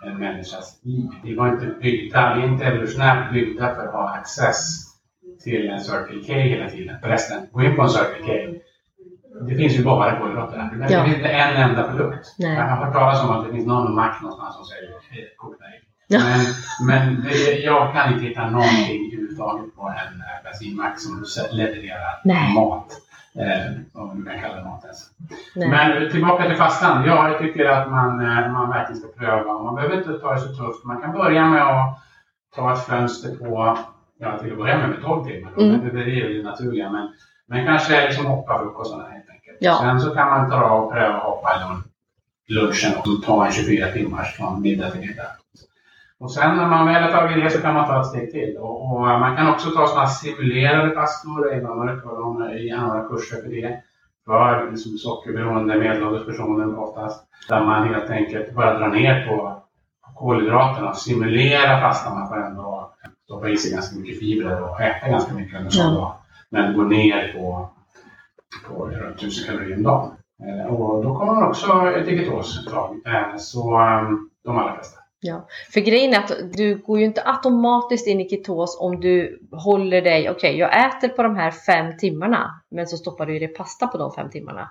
en 0.05 0.17
människas 0.17 0.79
liv. 0.83 1.09
Vi 1.23 1.35
var 1.35 1.47
inte 1.47 1.65
byggda, 1.65 2.35
vi 2.35 2.41
är 2.41 2.47
inte 2.47 2.65
evolutionärt 2.65 3.33
byggda 3.33 3.75
för 3.75 3.87
att 3.87 3.93
ha 3.93 4.09
access 4.09 4.59
till 5.43 5.69
en 5.69 5.79
Circle 5.81 6.21
K 6.27 6.33
hela 6.33 6.69
tiden. 6.69 6.95
Förresten, 7.01 7.47
gå 7.51 7.63
in 7.63 7.75
på 7.75 7.81
en 7.81 7.89
Circle 7.89 8.25
K. 8.25 8.59
Det 9.47 9.55
finns 9.55 9.73
ju 9.79 9.83
bara 9.83 10.19
kolhydrater 10.19 10.57
där. 10.57 10.87
Det 10.87 10.93
Ja. 10.93 11.03
finns 11.03 11.17
inte 11.17 11.29
en 11.29 11.55
enda 11.69 11.83
produkt. 11.83 12.35
Nej. 12.39 12.53
Jag 12.55 12.63
har 12.67 12.85
hört 12.85 12.93
talas 12.93 13.23
om 13.23 13.29
att 13.31 13.45
det 13.45 13.51
finns 13.53 13.67
någon 13.67 13.95
mack 13.95 14.21
någonstans 14.21 14.55
som 14.55 14.65
säger 14.65 14.89
kokta 15.37 15.65
ägg. 15.65 15.81
Ja. 16.07 16.19
Men, 16.19 16.39
men 16.87 17.23
det, 17.23 17.59
jag 17.59 17.93
kan 17.93 18.13
inte 18.13 18.25
hitta 18.25 18.49
någonting 18.49 19.11
överhuvudtaget 19.13 19.75
på 19.75 19.81
en 19.81 20.13
eh, 20.21 20.43
bensinmack 20.43 20.99
som 20.99 21.25
levererar 21.51 22.21
Nej. 22.23 22.53
mat. 22.53 22.87
Eh, 23.39 24.01
om 24.01 24.19
du 24.19 24.25
kan 24.31 24.41
kalla 24.41 24.55
det 24.55 24.63
mat 24.63 24.83
ens. 24.83 24.99
Nej. 25.55 25.69
Men 25.69 26.11
tillbaka 26.11 26.43
till 26.47 26.55
fastan. 26.57 27.03
Ja, 27.05 27.29
jag 27.29 27.39
tycker 27.39 27.65
att 27.65 27.91
man, 27.91 28.19
eh, 28.25 28.51
man 28.51 28.69
verkligen 28.69 29.01
ska 29.01 29.07
pröva. 29.19 29.53
Man 29.63 29.75
behöver 29.75 29.97
inte 29.97 30.13
ta 30.19 30.33
det 30.33 30.39
så 30.39 30.47
tufft. 30.47 30.83
Man 30.85 31.01
kan 31.01 31.11
börja 31.11 31.45
med 31.49 31.63
att 31.63 31.99
ta 32.55 32.73
ett 32.73 32.79
fönster 32.85 33.35
på, 33.35 33.77
ja 34.19 34.37
till 34.37 34.51
att 34.51 34.57
börja 34.57 34.77
med, 34.77 34.89
med 34.89 35.01
12 35.01 35.25
timmar. 35.25 35.51
Mm. 35.57 35.69
Men 35.69 35.95
det, 35.95 36.03
det 36.03 36.11
är 36.11 36.29
ju 36.29 36.43
naturliga. 36.43 36.89
Men, 36.91 37.09
men 37.47 37.65
kanske 37.65 38.07
liksom 38.07 38.25
hoppa 38.25 38.59
frukostarna 38.59 39.03
helt 39.03 39.29
enkelt. 39.29 39.57
Ja. 39.59 39.77
Sen 39.81 40.01
så 40.01 40.09
kan 40.15 40.27
man 40.27 40.49
ta 40.49 40.71
och 40.71 40.91
pröva 40.91 41.17
att 41.17 41.23
hoppa 41.23 41.49
lun- 41.49 41.83
lunchen 42.47 42.91
och 42.97 43.23
ta 43.25 43.45
en 43.45 43.51
24 43.51 43.91
timmars 43.91 44.33
från 44.37 44.61
middag 44.61 44.89
till 44.91 45.01
middag. 45.01 45.27
Och 46.19 46.31
sen 46.31 46.57
när 46.57 46.67
man 46.67 46.85
väl 46.87 47.03
har 47.03 47.11
tagit 47.11 47.43
det 47.43 47.49
så 47.49 47.61
kan 47.61 47.73
man 47.73 47.87
ta 47.87 47.99
ett 47.99 48.07
steg 48.07 48.31
till. 48.31 48.57
Och, 48.57 48.93
och 48.93 48.99
man 48.99 49.35
kan 49.37 49.49
också 49.49 49.69
ta 49.69 49.87
sådana 49.87 50.07
simulerade 50.07 50.95
fastor. 50.95 51.53
Ibland 51.53 51.79
har 51.81 52.55
i 52.57 52.71
andra 52.71 53.07
kurser 53.07 53.41
för 53.41 53.49
det. 53.49 53.81
För 54.25 54.71
liksom 54.71 54.97
sockerberoende 54.97 55.79
medelålders 55.79 56.25
personer 56.25 56.79
oftast. 56.79 57.25
Där 57.49 57.65
man 57.65 57.87
helt 57.87 58.09
enkelt 58.09 58.53
bara 58.53 58.79
drar 58.79 58.87
ner 58.87 59.27
på 59.27 59.63
kolhydraterna 60.15 60.89
och 60.89 60.97
simulerar 60.97 61.81
fastan. 61.81 62.19
Man 62.19 62.27
får 62.27 62.45
ändå 62.45 62.82
stoppa 63.25 63.49
i 63.49 63.57
sig 63.57 63.71
ganska 63.71 63.95
mycket 63.99 64.19
fibrer 64.19 64.63
och 64.63 64.81
äta 64.81 65.09
ganska 65.09 65.33
mycket 65.33 65.57
under 65.59 65.71
sån 65.71 65.93
Ja. 65.93 65.99
dag. 65.99 66.15
Men 66.49 66.73
gå 66.77 66.83
ner 66.83 67.33
på, 67.33 67.69
på 68.67 68.85
runt 68.87 69.15
1000 69.17 69.45
kalorier 69.47 69.75
om 69.77 69.83
dagen. 69.83 70.11
Eh, 70.43 70.65
Och 70.73 71.03
då 71.03 71.15
kommer 71.15 71.33
man 71.33 71.43
också 71.49 71.65
ett 71.65 72.69
tag. 72.73 73.01
Eh, 73.05 73.37
Så 73.37 73.79
eh, 73.81 74.09
de 74.43 74.57
allra 74.57 74.73
flesta. 74.75 74.99
För 75.73 75.81
grejen 75.81 76.13
är 76.13 76.17
att 76.19 76.31
du 76.53 76.75
går 76.77 76.99
ju 76.99 77.05
inte 77.05 77.21
automatiskt 77.25 78.07
in 78.07 78.21
i 78.21 78.29
ketos 78.29 78.77
om 78.79 78.99
du 78.99 79.39
håller 79.51 80.01
dig, 80.01 80.29
okej 80.29 80.57
jag 80.57 80.85
äter 80.87 81.07
på 81.07 81.23
de 81.23 81.35
här 81.35 81.51
fem 81.51 81.97
timmarna, 81.97 82.61
men 82.71 82.87
så 82.87 82.97
stoppar 82.97 83.25
du 83.25 83.35
i 83.35 83.39
dig 83.39 83.47
pasta 83.47 83.87
på 83.87 83.97
de 83.97 84.11
fem 84.13 84.29
timmarna. 84.29 84.69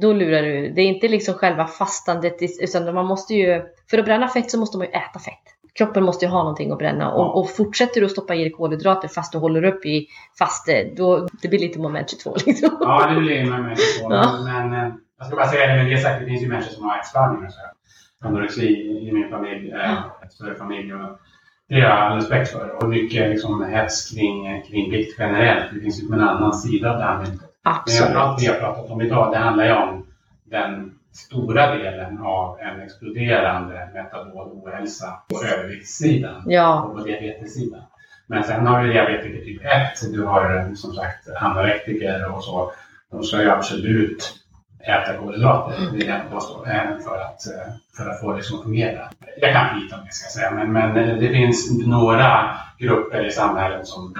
Då 0.00 0.12
lurar 0.12 0.42
du. 0.42 0.68
Det 0.72 0.82
är 0.82 0.86
inte 0.86 1.08
liksom 1.08 1.34
själva 1.34 1.66
fastandet, 1.66 2.36
utan 2.60 2.94
man 2.94 3.06
måste 3.06 3.34
ju, 3.34 3.62
för 3.90 3.98
att 3.98 4.04
bränna 4.04 4.28
fett 4.28 4.50
så 4.50 4.58
måste 4.60 4.78
man 4.78 4.86
ju 4.86 4.92
äta 4.92 5.18
fett. 5.18 5.42
Kroppen 5.78 6.04
måste 6.04 6.24
ju 6.24 6.30
ha 6.30 6.38
någonting 6.38 6.72
att 6.72 6.78
bränna 6.78 7.12
och, 7.12 7.40
och 7.40 7.50
fortsätter 7.50 8.00
du 8.00 8.06
att 8.06 8.12
stoppa 8.12 8.34
i 8.34 8.38
dig 8.38 8.50
kolhydrater 8.50 9.08
fast 9.08 9.32
du 9.32 9.38
håller 9.38 9.64
upp 9.64 9.86
i 9.86 10.06
faste, 10.38 10.84
då 10.96 11.28
det 11.42 11.48
blir 11.48 11.58
lite 11.58 11.78
moment 11.78 12.10
22 12.10 12.36
liksom. 12.46 12.76
Ja, 12.80 13.10
det 13.14 13.20
blir 13.20 13.44
mig 13.44 13.76
så. 13.76 14.08
Ja. 14.10 14.38
Men, 14.44 14.70
men 14.70 14.84
eh, 14.84 14.94
jag 15.18 15.26
ska 15.26 15.36
bara 15.36 15.46
säga 15.46 15.66
det 15.66 15.82
med 15.82 15.92
det 15.92 15.98
sagt, 15.98 16.20
det 16.20 16.26
finns 16.26 16.42
ju 16.42 16.48
människor 16.48 16.70
som 16.70 16.84
har 16.84 16.98
ätstörningar. 16.98 17.50
Anorexi 18.24 18.66
i 19.08 19.12
min 19.12 19.30
familj, 19.30 19.72
eh, 19.72 19.98
ett 20.24 20.32
större 20.32 20.54
familj. 20.54 20.94
Och 20.94 21.18
det 21.68 21.74
har 21.74 21.80
jag 21.80 21.98
all 21.98 22.16
respekt 22.16 22.52
för. 22.52 22.82
Och 22.82 22.88
mycket 22.88 23.30
liksom, 23.30 23.64
hets 23.64 24.10
kring, 24.10 24.62
kring 24.62 24.90
vikt 24.90 25.16
generellt. 25.18 25.74
Det 25.74 25.80
finns 25.80 26.02
ju 26.02 26.14
en 26.14 26.20
annan 26.20 26.54
sida 26.54 26.92
av 26.92 26.98
det 26.98 27.04
här 27.04 27.18
myntet. 27.18 27.40
Men 27.40 27.72
jag, 27.72 27.74
Absolut. 27.76 28.16
allt 28.16 28.42
vi 28.42 28.46
har 28.46 28.54
pratat 28.54 28.90
om 28.90 29.00
idag, 29.00 29.32
det 29.32 29.38
handlar 29.38 29.64
ju 29.64 29.72
om 29.72 30.06
den 30.44 30.98
stora 31.16 31.76
delen 31.76 32.18
av 32.18 32.58
en 32.60 32.80
exploderande 32.80 33.88
metabol 33.94 34.48
ohälsa 34.52 35.22
på 35.28 35.44
överviktssidan 35.44 36.42
Ja, 36.46 36.82
och 36.82 36.96
på 36.96 37.04
diabetessidan. 37.04 37.82
Men 38.26 38.44
sen 38.44 38.66
har 38.66 38.82
du 38.82 38.92
diabetiker 38.92 39.44
typ 39.44 39.60
1, 39.64 40.12
du 40.12 40.24
har 40.24 40.74
som 40.74 40.92
sagt 40.92 41.28
anorektiker 41.36 42.32
och 42.32 42.44
så. 42.44 42.72
De 43.10 43.22
ska 43.22 43.42
ju 43.42 43.50
absolut 43.50 44.34
äta 44.86 45.16
kolhydrater, 45.16 45.90
vill 45.92 46.06
jag 46.06 46.30
påstå, 46.30 46.64
för 47.04 47.18
att, 47.20 47.46
eh, 47.46 47.72
för 47.96 48.10
att 48.10 48.20
få 48.20 48.32
det 48.32 48.42
som 48.42 48.58
att 48.58 48.64
fungera. 48.64 49.10
Jag 49.36 49.52
kan 49.52 49.80
skita 49.80 49.96
om 49.96 50.02
det 50.06 50.12
ska 50.12 50.24
jag 50.24 50.32
säga, 50.32 50.50
men, 50.50 50.72
men 50.72 50.96
eh, 50.96 51.16
det 51.16 51.28
finns 51.28 51.86
några 51.86 52.56
grupper 52.78 53.26
i 53.26 53.30
samhället 53.30 53.86
som, 53.86 54.14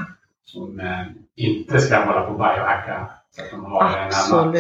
som 0.45 0.81
eh, 0.81 1.07
inte 1.37 1.81
ska 1.81 2.05
hålla 2.05 2.21
på 2.21 2.33
och 2.33 2.39
biohacka 2.39 3.11
så 3.31 3.43
att 3.43 3.51
de 3.51 3.65
har 3.65 3.85
en 3.85 4.11
annan 4.33 4.55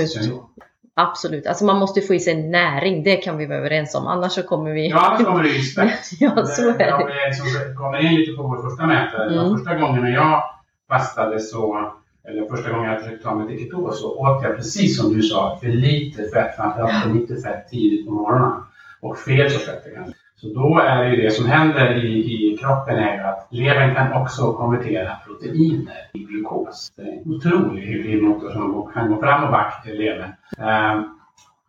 Absolut. 0.99 1.47
Alltså 1.47 1.65
man 1.65 1.79
måste 1.79 2.01
få 2.01 2.15
i 2.15 2.21
sig 2.21 2.43
näring, 2.43 3.03
det 3.03 3.17
kan 3.17 3.37
vi 3.37 3.47
vara 3.47 3.59
överens 3.59 3.95
om. 3.95 4.07
Annars 4.07 4.33
så 4.33 4.43
kommer 4.43 4.71
vi... 4.71 4.89
Ja, 4.89 5.01
annars 5.01 5.27
kommer 5.27 5.43
det 5.43 5.49
ju 5.49 5.63
spett. 5.63 6.01
ja, 6.21 6.47
så 6.47 6.63
är 6.63 6.69
Om 6.69 6.79
det. 6.79 7.07
vi 7.07 7.29
liksom 7.29 7.75
kommer 7.77 7.99
in 7.99 8.15
lite 8.15 8.33
på 8.33 8.43
vår 8.43 8.71
första 8.71 8.87
mätare. 8.87 9.33
Mm. 9.33 9.37
De 9.37 9.57
första 9.57 9.75
gångerna 9.75 10.11
jag 10.11 10.43
fastade 10.89 11.41
så, 11.41 11.93
eller 12.29 12.49
första 12.49 12.71
gången 12.71 12.91
jag 12.91 13.01
försökte 13.01 13.25
ta 13.25 13.35
mig 13.35 13.47
till 13.47 13.65
ketos 13.65 14.01
så 14.01 14.17
åt 14.19 14.43
jag 14.43 14.57
precis 14.57 15.01
som 15.01 15.15
du 15.15 15.23
sa, 15.23 15.59
för 15.63 15.69
lite 15.69 16.23
fett, 16.23 16.57
framförallt 16.57 17.03
för 17.03 17.11
lite 17.11 17.37
fett 17.37 17.69
tidigt 17.69 18.07
på 18.07 18.13
morgonen. 18.13 18.63
Och 19.01 19.19
fel 19.19 19.51
sorts 19.51 19.67
fett 19.67 19.85
kanske. 19.95 20.15
Så 20.41 20.47
då 20.55 20.79
är 20.79 21.05
det 21.05 21.11
ju 21.11 21.23
det 21.23 21.31
som 21.31 21.47
händer 21.47 22.05
i, 22.05 22.53
i 22.53 22.57
kroppen 22.57 22.99
är 22.99 23.17
ju 23.17 23.23
att 23.23 23.49
levern 23.51 23.95
kan 23.95 24.23
också 24.23 24.53
konvertera 24.53 25.17
proteiner 25.27 26.11
i 26.13 26.19
glukos. 26.19 26.93
Det 26.97 27.03
är 27.03 27.07
en 27.07 27.35
otrolig 27.35 27.83
hybridmotor 27.83 28.51
som 28.51 28.93
kan 28.95 29.09
gå 29.09 29.21
fram 29.21 29.45
och 29.45 29.51
back 29.51 29.83
till 29.85 29.99
levern. 29.99 30.33
Eh, 30.59 31.01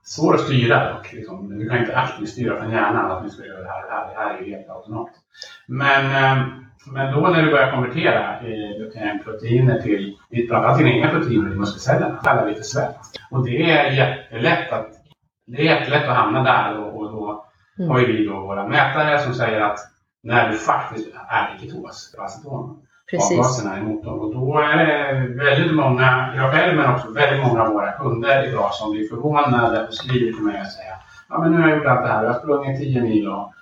svår 0.03 0.33
att 0.33 0.41
styra 0.41 0.93
dock. 0.93 1.13
Liksom. 1.13 1.59
Du 1.59 1.69
kan 1.69 1.77
inte 1.77 1.97
aktivt 1.97 2.29
styra 2.29 2.59
från 2.59 2.71
hjärnan 2.71 3.11
att 3.11 3.23
nu 3.23 3.29
ska 3.29 3.45
göra 3.45 3.63
det 3.63 3.69
här, 3.69 3.81
det 3.87 3.93
här, 3.93 4.07
det 4.07 4.19
här 4.19 4.37
är 4.37 4.45
ju 4.45 4.55
helt 4.55 4.69
autonomt. 4.69 5.11
Men, 5.67 6.05
eh, 6.05 6.47
men 6.91 7.13
då 7.13 7.19
när 7.19 7.43
du 7.43 7.51
börjar 7.51 7.71
konvertera 7.71 8.39
eh, 8.39 9.17
proteiner 9.23 9.81
till, 9.81 10.17
framförallt 10.49 10.77
till 10.77 10.87
egna 10.87 11.09
proteiner 11.09 11.51
i 11.51 11.55
muskelcellerna, 11.55 12.19
kallar 12.23 12.45
vi 12.45 12.55
för 12.55 12.63
svält. 12.63 12.97
Och 13.31 13.45
det 13.45 13.71
är 13.71 13.91
jättelätt 13.91 14.71
att, 14.71 14.87
det 15.47 15.61
är 15.61 15.65
jättelätt 15.65 16.09
att 16.09 16.15
hamna 16.15 16.43
där 16.43 16.79
och, 16.79 17.01
och 17.01 17.11
då 17.11 17.43
Mm. 17.79 17.91
har 17.91 17.99
ju 17.99 18.05
vi 18.05 18.25
då 18.25 18.39
våra 18.39 18.67
mätare 18.67 19.19
som 19.19 19.33
säger 19.33 19.61
att 19.61 19.79
när 20.23 20.49
du 20.51 20.57
faktiskt 20.57 21.07
är 21.29 21.55
i 21.55 21.61
ketos, 21.61 22.15
aceton, 22.17 22.77
Precis. 23.11 23.31
avgaserna 23.31 23.79
i 23.79 23.81
motorn. 23.81 24.19
Och 24.19 24.33
då 24.33 24.59
är 24.59 24.77
det 24.85 25.27
väldigt 25.43 25.75
många, 25.75 26.33
jag 26.35 26.51
själv 26.51 26.77
men 26.77 26.93
också 26.93 27.11
väldigt 27.11 27.47
många 27.47 27.63
av 27.63 27.73
våra 27.73 27.91
kunder 27.91 28.47
idag 28.47 28.73
som 28.73 28.91
blir 28.91 29.09
förvånade 29.09 29.87
och 29.87 29.93
skriver 29.93 30.33
till 30.33 30.43
mig 30.43 30.61
och 30.61 30.67
säger 30.67 30.93
Ja 31.29 31.39
men 31.39 31.51
nu 31.51 31.61
har 31.61 31.69
jag 31.69 31.77
gjort 31.77 31.87
allt 31.87 32.01
det 32.01 32.07
här, 32.07 32.23
jag 32.23 32.33
har 32.33 32.39
sprungit 32.39 32.79
10 32.79 33.01
mil 33.01 33.27
och 33.27 33.53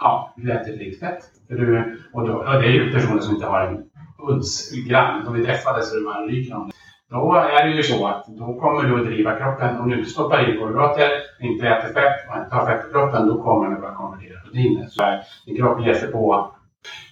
ja, 0.00 0.34
du 0.36 0.52
äter 0.52 0.72
lite 0.72 1.06
fett. 1.06 1.24
För 1.48 1.54
du, 1.54 1.98
och, 2.12 2.28
då, 2.28 2.34
och 2.34 2.52
det 2.62 2.66
är 2.66 2.72
ju 2.72 2.92
personer 2.92 3.20
som 3.20 3.34
inte 3.34 3.46
har 3.46 3.60
en 3.60 3.84
uns 4.18 4.70
grann, 4.88 5.24
de 5.24 5.34
är 5.34 5.44
träffade 5.44 5.82
så 5.82 5.94
det 5.94 6.04
bara 6.04 6.26
ryker 6.26 6.54
om 6.56 6.66
det. 6.66 6.72
Då 7.14 7.34
är 7.34 7.66
det 7.66 7.76
ju 7.76 7.82
så 7.82 8.06
att 8.06 8.26
då 8.26 8.60
kommer 8.60 8.82
du 8.82 9.00
att 9.00 9.06
driva 9.06 9.38
kroppen, 9.38 9.80
om 9.80 9.90
du 9.90 9.98
inte 9.98 10.10
stoppar 10.10 10.50
i 10.50 10.58
kolhydrater, 10.58 11.10
inte 11.40 11.68
äter 11.68 11.88
fett 11.94 12.28
och 12.28 12.36
inte 12.38 12.50
tar 12.50 12.66
fett 12.66 12.88
i 12.88 12.92
kroppen, 12.92 13.28
då 13.28 13.42
kommer 13.42 13.64
den 13.64 13.74
att 13.74 13.80
börja 13.80 13.94
konvertera 13.94 14.40
proteiner. 14.40 14.86
Så 14.88 15.02
här, 15.02 15.22
din 15.46 15.56
kropp 15.56 15.86
ger 15.86 15.94
sig 15.94 16.12
på 16.12 16.50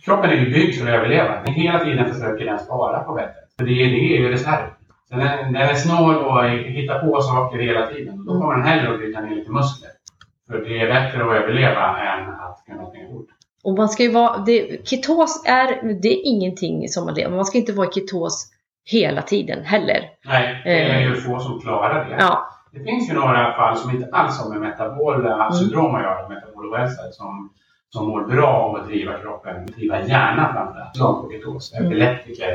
Kroppen 0.04 0.30
är 0.30 0.34
ju 0.34 0.50
byggd 0.50 0.74
för 0.74 0.86
att 0.86 0.94
överleva. 0.94 1.42
Den 1.44 1.54
hela 1.54 1.78
tiden 1.84 2.14
försöker 2.14 2.44
den 2.44 2.58
spara 2.58 3.00
på 3.00 3.16
fettet. 3.16 3.48
För 3.58 3.66
det 3.66 3.74
det 3.74 4.16
är 4.16 4.20
ju 4.20 4.28
reserv. 4.28 4.66
Den 5.10 5.20
är, 5.20 5.44
den 5.44 5.56
är 5.56 5.74
snål 5.74 6.16
och 6.16 6.44
hittar 6.48 6.98
på 6.98 7.20
saker 7.20 7.58
hela 7.58 7.86
tiden. 7.86 8.24
Då 8.26 8.40
kommer 8.40 8.54
den 8.54 8.64
hellre 8.64 8.92
att 8.92 8.98
bryta 8.98 9.20
ner 9.20 9.36
lite 9.36 9.50
muskler. 9.50 9.90
För 10.48 10.58
det 10.58 10.80
är 10.80 10.86
bättre 10.86 11.24
att 11.24 11.42
överleva 11.42 11.98
än 11.98 12.28
att 12.28 12.64
kunna 12.66 12.86
springa 12.86 13.08
fort. 13.08 13.28
Och 13.64 13.76
man 13.76 13.88
ska 13.88 14.02
ju 14.02 14.12
vara, 14.12 14.38
det, 14.38 14.88
ketos 14.88 15.42
är, 15.46 15.68
det 16.02 16.08
är 16.08 16.20
ingenting 16.24 16.88
som 16.88 17.04
man 17.04 17.14
lever, 17.14 17.36
man 17.36 17.44
ska 17.44 17.58
inte 17.58 17.72
vara 17.72 17.88
i 17.88 17.90
ketos 17.90 18.52
hela 18.84 19.22
tiden 19.22 19.64
heller. 19.64 20.00
Nej, 20.24 20.60
det 20.64 20.70
är 20.82 21.00
ju 21.00 21.14
få 21.14 21.38
som 21.38 21.60
klarar 21.60 22.04
det. 22.04 22.16
Ja, 22.18 22.48
Det 22.72 22.80
finns 22.84 23.10
ju 23.10 23.14
några 23.14 23.52
fall 23.52 23.76
som 23.76 23.90
inte 23.90 24.08
alls 24.12 24.40
har 24.42 24.50
med 24.50 24.60
metabola 24.60 25.52
syndrom 25.52 25.94
att 25.94 26.02
göra, 26.02 26.28
metabol 26.28 26.74
ohälsa, 26.74 27.02
som, 27.12 27.50
som 27.90 28.06
mår 28.08 28.24
bra 28.24 28.46
av 28.48 28.76
att 28.76 28.86
driva 28.86 29.18
kroppen, 29.18 29.66
driva 29.66 30.00
hjärnan 30.06 30.52
framförallt, 30.54 30.96
som 30.96 31.22
på 31.22 31.30
ketos. 31.32 31.72
Mm. 31.74 31.86
Epileptiker, 31.86 32.50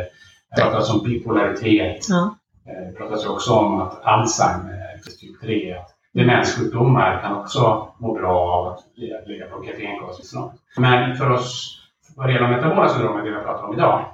det 0.56 0.62
pratas 0.62 0.94
om 0.94 1.04
bipolaritet, 1.04 2.06
ja, 2.10 2.36
Eh, 2.70 2.88
Det 2.88 2.98
pratas 2.98 3.26
ju 3.26 3.30
också 3.30 3.54
om 3.54 3.82
att 3.82 4.04
Alzheimer, 4.04 4.98
typ 5.22 5.42
3, 5.42 5.74
att 5.74 5.90
demenssjukdomar 6.14 7.22
kan 7.22 7.36
också 7.38 7.88
må 8.00 8.14
bra 8.14 8.40
av 8.40 8.68
att 8.68 8.80
ligga- 8.96 9.46
på 9.50 10.14
snart. 10.24 10.54
Men 10.78 11.16
för 11.16 11.30
oss, 11.32 11.78
vad 12.16 12.28
det 12.28 12.34
gäller 12.34 12.48
metabola 12.48 12.90
syndromet, 12.90 13.24
det 13.26 13.30
vi 13.32 13.36
pratar 13.44 13.64
om 13.64 13.74
idag, 13.74 14.06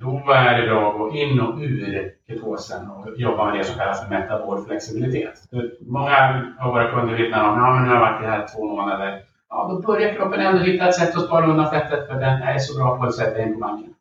då 0.00 0.32
är 0.32 0.62
det 0.62 0.88
att 0.88 0.98
gå 0.98 1.10
in 1.14 1.40
och 1.40 1.58
ur 1.58 2.12
ketosen 2.28 2.90
och 2.90 3.06
jobba 3.16 3.44
med 3.44 3.58
det 3.58 3.64
som 3.64 3.78
kallas 3.78 4.10
metabol 4.10 4.64
flexibilitet. 4.64 5.34
Många 5.80 6.44
av 6.60 6.72
våra 6.72 6.90
kunder 6.90 7.14
vittnar 7.14 7.48
om, 7.48 7.58
ja 7.58 7.74
men 7.74 7.82
nu 7.82 7.88
har 7.88 7.96
jag 7.96 8.00
varit 8.00 8.22
i 8.22 8.26
det 8.26 8.30
här 8.32 8.46
två 8.54 8.64
månader. 8.64 9.22
Ja, 9.50 9.68
då 9.70 9.86
börjar 9.86 10.14
kroppen 10.14 10.40
ändå 10.40 10.62
hitta 10.62 10.88
ett 10.88 10.94
sätt 10.94 11.16
att 11.16 11.24
spara 11.24 11.46
undan 11.46 11.70
fettet 11.70 12.06
för 12.08 12.14
den 12.14 12.42
är 12.42 12.58
så 12.58 12.78
bra 12.78 12.96
på 12.96 13.04
att 13.04 13.14
sätta 13.14 13.42
in 13.42 13.54
på 13.54 13.60
banken. 13.60 13.94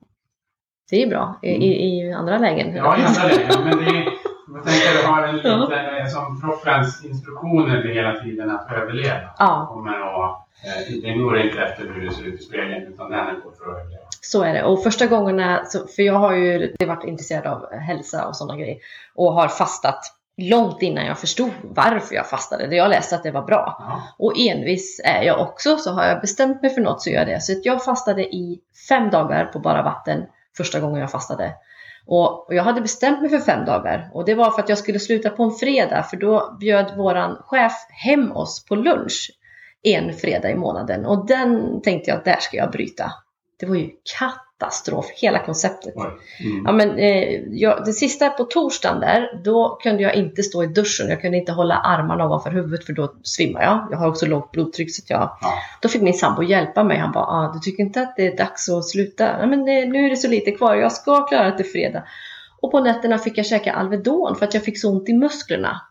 det 0.90 1.04
är 1.04 1.08
bra 1.08 1.40
i, 1.42 1.50
i, 1.50 1.70
i 1.90 2.14
andra 2.14 2.38
lägen. 2.38 2.76
Ja, 2.76 2.98
i 2.98 3.04
andra 3.04 3.24
lägen. 3.24 3.64
Men 3.66 3.78
det 3.78 3.86
är, 3.86 4.04
jag 4.54 4.64
tänker 4.66 4.90
att 4.90 5.02
du 5.02 5.08
har 5.08 5.28
en 5.28 5.36
liten, 5.36 6.10
som 6.10 6.42
kroppens 6.42 7.06
instruktioner 7.06 7.82
blir 7.82 7.94
hela 7.94 8.16
tiden 8.16 8.50
att 8.52 8.72
överleva. 8.72 9.30
Ja, 9.40 9.70
Kommer 9.74 9.92
att, 9.92 10.32
eh, 10.66 11.02
den 11.04 11.24
går 11.24 11.38
inte 11.40 11.62
efter 11.62 11.84
hur 11.94 12.06
det 12.06 12.12
ser 12.14 12.24
ut 12.24 12.40
i 12.40 12.44
spegeln, 12.44 12.88
utan 12.94 13.12
den 13.12 13.26
går 13.26 13.52
för 13.52 13.72
att 13.72 13.78
överleva. 13.78 14.09
Så 14.22 14.44
är 14.44 14.54
det. 14.54 14.64
Och 14.64 14.84
första 14.84 15.08
gångerna, 15.08 15.66
för 15.96 16.04
jag 16.04 16.14
har 16.14 16.34
ju 16.34 16.76
varit 16.88 17.04
intresserad 17.04 17.48
av 17.48 17.74
hälsa 17.74 18.28
och 18.28 18.36
sådana 18.36 18.60
grejer 18.60 18.78
och 19.16 19.34
har 19.34 19.48
fastat 19.48 20.16
långt 20.38 20.82
innan 20.82 21.06
jag 21.06 21.20
förstod 21.20 21.52
varför 21.64 22.16
jag 22.16 22.30
fastade. 22.30 22.76
Jag 22.76 22.90
läste 22.90 23.16
att 23.16 23.24
det 23.24 23.32
var 23.32 23.42
bra. 23.42 23.76
Ja. 23.80 24.02
Och 24.18 24.34
envis 24.38 25.02
är 25.04 25.22
jag 25.22 25.42
också, 25.42 25.78
så 25.78 25.92
har 25.92 26.06
jag 26.06 26.22
bestämt 26.22 26.62
mig 26.62 26.72
för 26.72 26.82
något 26.82 27.02
så 27.02 27.10
gör 27.10 27.20
jag 27.20 27.28
det. 27.28 27.42
Så 27.42 27.54
jag 27.64 27.84
fastade 27.84 28.24
i 28.24 28.60
fem 28.90 29.10
dagar 29.10 29.46
på 29.46 29.60
bara 29.60 29.84
vatten 29.84 30.26
första 30.58 30.80
gången 30.80 31.02
jag 31.02 31.12
fastade. 31.12 31.54
Och, 32.06 32.48
och 32.48 32.56
jag 32.56 32.64
hade 32.64 32.82
bestämt 32.82 33.22
mig 33.22 33.30
för 33.30 33.40
fem 33.40 33.66
dagar 33.66 34.10
och 34.14 34.26
det 34.26 34.36
var 34.36 34.52
för 34.52 34.62
att 34.62 34.70
jag 34.70 34.78
skulle 34.78 35.00
sluta 35.00 35.30
på 35.30 35.44
en 35.44 35.52
fredag 35.52 36.04
för 36.04 36.18
då 36.18 36.58
bjöd 36.60 36.98
våran 36.98 37.38
chef 37.46 37.74
hem 37.90 38.32
oss 38.32 38.66
på 38.66 38.76
lunch 38.76 39.32
en 39.84 40.14
fredag 40.14 40.50
i 40.50 40.56
månaden 40.56 41.06
och 41.06 41.28
den 41.28 41.82
tänkte 41.82 42.12
jag 42.12 42.18
att 42.18 42.26
där 42.26 42.40
ska 42.40 42.58
jag 42.58 42.72
bryta. 42.72 43.12
Det 43.60 43.66
var 43.66 43.76
ju 43.76 43.90
katastrof, 44.20 45.06
hela 45.22 45.46
konceptet. 45.46 45.96
Mm. 45.96 46.64
Ja, 46.66 46.72
men, 46.72 46.98
eh, 46.98 47.42
jag, 47.52 47.86
det 47.86 47.94
sista 47.94 48.30
på 48.30 48.44
torsdagen 48.44 49.00
där, 49.00 49.42
då 49.44 49.80
kunde 49.84 50.04
jag 50.04 50.16
inte 50.16 50.44
stå 50.44 50.64
i 50.64 50.68
duschen. 50.68 51.10
Jag 51.10 51.22
kunde 51.22 51.38
inte 51.38 51.52
hålla 51.52 51.76
armarna 51.76 52.26
ovanför 52.26 52.52
huvudet 52.52 52.86
för 52.86 52.94
då 52.94 53.14
svimmar 53.24 53.62
jag. 53.62 53.88
Jag 53.92 53.98
har 53.98 54.08
också 54.08 54.26
lågt 54.26 54.52
blodtryck 54.52 54.96
så 54.96 55.02
jag... 55.08 55.38
Ja. 55.42 55.54
Då 55.82 55.90
fick 55.90 56.02
min 56.02 56.14
sambo 56.14 56.44
hjälpa 56.44 56.84
mig. 56.84 56.98
Han 56.98 57.12
bara, 57.12 57.26
ah, 57.26 57.52
du 57.54 57.60
tycker 57.60 57.84
inte 57.84 58.02
att 58.02 58.16
det 58.16 58.28
är 58.28 58.38
dags 58.38 58.70
att 58.70 58.88
sluta? 58.88 59.40
Ja, 59.40 59.46
men 59.46 59.60
eh, 59.60 59.90
nu 59.90 60.06
är 60.06 60.10
det 60.10 60.18
så 60.18 60.28
lite 60.28 60.52
kvar, 60.52 60.76
jag 60.76 60.92
ska 60.92 61.28
klara 61.28 61.52
det 61.52 61.58
till 61.58 61.72
fredag. 61.72 62.04
Och 62.62 62.72
på 62.72 62.80
nätterna 62.80 63.18
fick 63.18 63.38
jag 63.38 63.46
käka 63.46 63.74
Alvedon 63.74 64.36
för 64.36 64.46
att 64.46 64.54
jag 64.54 64.64
fick 64.64 64.82
så 64.82 64.92
ont 64.92 65.10
i 65.10 65.14
musklerna. 65.14 65.82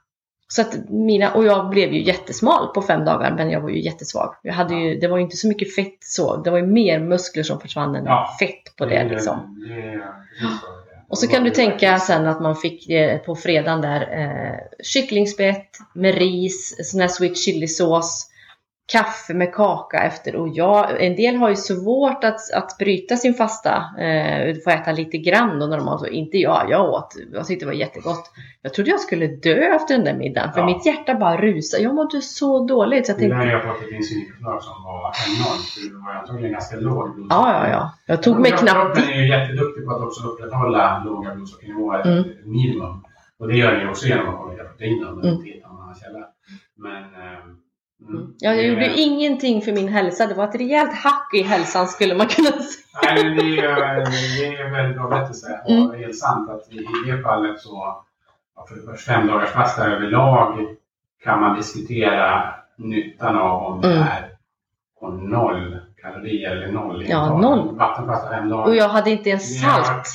Så 0.50 0.62
att 0.62 0.88
mina, 0.88 1.32
och 1.32 1.44
jag 1.44 1.68
blev 1.68 1.92
ju 1.92 2.02
jättesmal 2.02 2.68
på 2.68 2.82
fem 2.82 3.04
dagar 3.04 3.34
men 3.36 3.50
jag 3.50 3.60
var 3.60 3.68
ju 3.68 3.80
jättesvag. 3.84 4.34
Jag 4.42 4.54
hade 4.54 4.74
ju, 4.74 5.00
det 5.00 5.08
var 5.08 5.16
ju 5.16 5.22
inte 5.22 5.36
så 5.36 5.48
mycket 5.48 5.74
fett 5.74 5.98
så, 6.00 6.36
det 6.36 6.50
var 6.50 6.58
ju 6.58 6.66
mer 6.66 6.98
muskler 7.00 7.42
som 7.42 7.60
försvann 7.60 7.94
än 7.94 8.04
Ja. 8.04 8.36
fett 8.40 8.76
på 8.76 8.86
det 8.86 9.04
liksom. 9.08 9.64
Det 9.68 9.74
är. 9.74 10.02
Och 11.08 11.18
så 11.18 11.26
kan 11.26 11.44
du 11.44 11.50
tänka 11.50 11.98
sen 11.98 12.26
att 12.26 12.40
man 12.40 12.56
fick 12.56 12.90
eh, 12.90 13.18
på 13.18 13.34
fredagen 13.36 13.80
där 13.80 14.00
eh, 14.00 14.56
kycklingspett 14.84 15.70
med 15.94 16.14
ris, 16.14 16.76
sån 16.90 17.00
här 17.00 17.08
sweet 17.08 17.36
chili-sås, 17.36 18.30
kaffe 18.92 19.34
med 19.34 19.54
kaka 19.54 19.98
efter. 19.98 20.36
Och 20.36 20.48
jag, 20.48 21.04
en 21.06 21.16
del 21.16 21.36
har 21.36 21.48
ju 21.48 21.56
svårt 21.56 22.24
att, 22.24 22.52
att 22.54 22.78
bryta 22.78 23.16
sin 23.16 23.34
fasta. 23.34 23.74
Eh, 23.98 24.54
får 24.64 24.70
äta 24.70 24.92
lite 24.92 25.18
grann 25.18 25.58
då 25.58 25.66
normalt. 25.66 26.02
Och 26.02 26.08
inte 26.08 26.36
jag. 26.38 26.66
Jag 26.70 26.90
åt. 26.90 27.14
Jag 27.32 27.46
tyckte 27.46 27.64
det 27.64 27.70
var 27.70 27.78
jättegott. 27.78 28.30
Jag 28.62 28.74
trodde 28.74 28.90
jag 28.90 29.00
skulle 29.00 29.26
dö 29.26 29.54
efter 29.76 29.94
den 29.96 30.04
där 30.04 30.14
middagen. 30.14 30.52
För 30.52 30.60
Ja. 30.60 30.66
mitt 30.66 30.86
hjärta 30.86 31.14
bara 31.14 31.36
rusade. 31.36 31.82
Jag 31.82 31.94
mådde 31.94 32.20
så 32.20 32.66
dåligt. 32.66 33.06
Så 33.06 33.12
jag 33.12 33.16
Det 33.16 33.20
tänkte, 33.20 33.36
har 33.36 33.46
jag 33.46 33.62
fått 33.64 33.82
ett 33.82 33.90
insulinpåslag 33.92 34.62
som 34.62 34.82
var 34.84 35.00
enormt. 35.00 35.66
för 35.74 35.80
Du 35.88 36.00
var 36.04 36.12
antagligen 36.14 36.52
ganska 36.52 36.76
låg 36.76 37.08
ja, 37.30 37.52
ja, 37.64 37.68
ja. 37.70 37.92
Jag 38.06 38.22
tog 38.22 38.40
mig 38.40 38.50
knappt 38.50 38.96
Kroppen 38.96 39.14
är 39.14 39.18
ju 39.22 39.28
jätteduktig 39.28 39.84
på 39.86 39.90
att 39.94 40.02
också 40.02 40.26
upprätthålla 40.28 41.02
låga 41.04 41.34
blodsockernivåer, 41.34 42.06
Mm. 42.06 42.24
minimum. 42.44 43.04
Och 43.38 43.48
det 43.48 43.56
gör 43.56 43.72
den 43.72 43.80
ju 43.80 43.88
också 43.88 44.06
genom 44.06 44.28
att 44.28 44.34
hålla 44.34 44.64
protein 44.64 45.04
under 45.04 45.28
Mm. 45.28 45.40
annan 45.64 45.94
källa. 45.94 46.24
Men... 46.76 47.02
ehm, 47.02 47.57
Mm. 48.08 48.34
Ja, 48.38 48.54
jag 48.54 48.64
gjorde 48.66 48.98
ingenting 49.00 49.62
för 49.62 49.72
min 49.72 49.88
hälsa. 49.88 50.26
Det 50.26 50.34
var 50.34 50.44
ett 50.48 50.54
rejält 50.54 50.94
hack 50.94 51.30
i 51.34 51.42
hälsan 51.42 51.86
skulle 51.88 52.14
man 52.14 52.26
kunna 52.26 52.50
säga. 52.50 53.14
Nej, 53.14 53.24
men 53.24 53.36
det 53.36 53.42
är, 53.42 53.46
ju- 53.46 53.56
det 54.40 54.56
är 54.56 54.70
väldigt 54.70 54.96
bra 54.96 55.08
berättelse. 55.08 55.60
Och 55.64 55.70
Mm. 55.70 55.98
helt 56.00 56.18
sant 56.18 56.50
att 56.50 56.72
i 56.72 56.86
det 57.06 57.22
fallet 57.22 57.60
så, 57.60 58.02
ja, 58.56 58.66
för 58.86 58.96
fem 58.96 59.26
dagars 59.26 59.50
fasta 59.50 59.86
överlag 59.86 60.58
kan 61.24 61.40
man 61.40 61.56
diskutera 61.56 62.54
nyttan 62.76 63.36
av 63.36 63.62
om 63.62 63.80
det 63.80 63.88
Mm. 63.92 64.02
är 64.02 64.30
på 65.00 65.08
noll 65.08 65.78
kalorier 66.02 66.50
eller 66.56 66.72
noll 66.72 67.04
Ja, 67.08 67.38
noll. 67.38 67.76
Vattenfasta 67.76 68.30
fem 68.30 68.48
dagar. 68.48 68.64
Och 68.66 68.76
jag 68.76 68.88
hade 68.88 69.10
inte 69.10 69.30
ens 69.30 69.60
salt. 69.60 70.06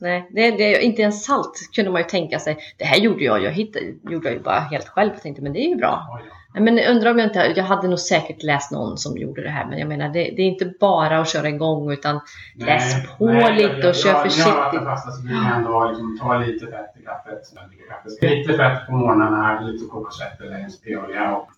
Nej, 0.00 0.28
det, 0.32 0.50
det, 0.50 0.82
inte 0.82 1.02
ens 1.02 1.24
salt 1.24 1.52
kunde 1.74 1.90
man 1.90 2.00
ju 2.00 2.08
tänka 2.08 2.38
sig. 2.38 2.58
Det 2.78 2.84
här 2.84 2.96
gjorde 2.96 3.24
jag, 3.24 3.42
jag 3.42 3.50
hittade, 3.50 3.84
gjorde 4.10 4.28
jag 4.28 4.34
ju 4.34 4.42
bara 4.42 4.60
helt 4.60 4.88
själv. 4.88 5.10
Jag 5.12 5.22
tänkte, 5.22 5.42
men 5.42 5.52
det 5.52 5.58
är 5.64 5.68
ju 5.68 5.76
bra. 5.76 6.06
Oj 6.16 6.22
då. 6.28 6.32
Men 6.60 6.76
jag 6.76 6.90
undrar 6.90 7.10
om 7.10 7.18
jag 7.18 7.26
inte, 7.28 7.52
jag 7.56 7.64
hade 7.64 7.88
nog 7.88 7.98
säkert 7.98 8.42
läst 8.42 8.70
någon 8.72 8.98
som 8.98 9.16
gjorde 9.16 9.42
det 9.42 9.50
här. 9.50 9.66
Men 9.66 9.78
jag 9.78 9.88
menar, 9.88 10.08
det, 10.08 10.12
det 10.36 10.42
är 10.42 10.46
inte 10.46 10.72
bara 10.80 11.18
att 11.18 11.28
köra 11.28 11.48
igång 11.48 11.90
utan 11.92 12.20
Läs 12.54 12.94
Nej, 12.94 13.06
på 13.18 13.26
nej, 13.26 13.54
lite 13.56 13.76
och 13.76 13.84
jag- 13.84 13.96
kör 13.96 14.10
jag- 14.10 14.22
försiktigt. 14.22 14.46
När 14.54 14.60
jag 14.60 14.64
vattenfasta 14.64 15.10
så 15.10 15.22
brukar 15.22 15.48
jag 15.48 15.56
ändå 15.56 15.88
liksom 15.88 16.18
ta 16.20 16.38
lite 16.38 16.66
fett 16.66 16.96
i 17.00 17.04
kaffet. 17.04 17.42
kaffe. 17.88 18.34
Lite 18.36 18.52
fett 18.56 18.86
på 18.86 18.92
morgnarna, 18.92 19.60
lite 19.60 19.86
kokosfett 19.86 20.40
eller 20.40 20.56
en 20.56 21.04
olja 21.04 21.36
och 21.36 21.48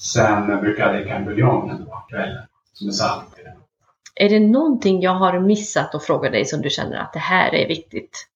sen 0.00 0.60
brukar 0.60 0.86
jag 0.86 0.94
dricka 0.96 1.14
en 1.14 1.24
buljong 1.24 1.86
på 1.86 1.96
kvällen 2.08 2.42
som 2.72 2.88
är 2.88 2.92
salt 2.92 3.38
i 3.38 3.42
den. 3.42 3.52
är 4.14 4.28
det 4.28 4.40
någonting 4.46 5.00
jag 5.00 5.10
har 5.14 5.40
missat 5.40 5.94
att 5.94 6.04
fråga 6.04 6.30
dig 6.30 6.44
som 6.44 6.62
du 6.62 6.70
känner 6.70 6.96
att 6.96 7.12
det 7.12 7.18
här 7.18 7.54
är 7.54 7.68
viktigt? 7.68 8.26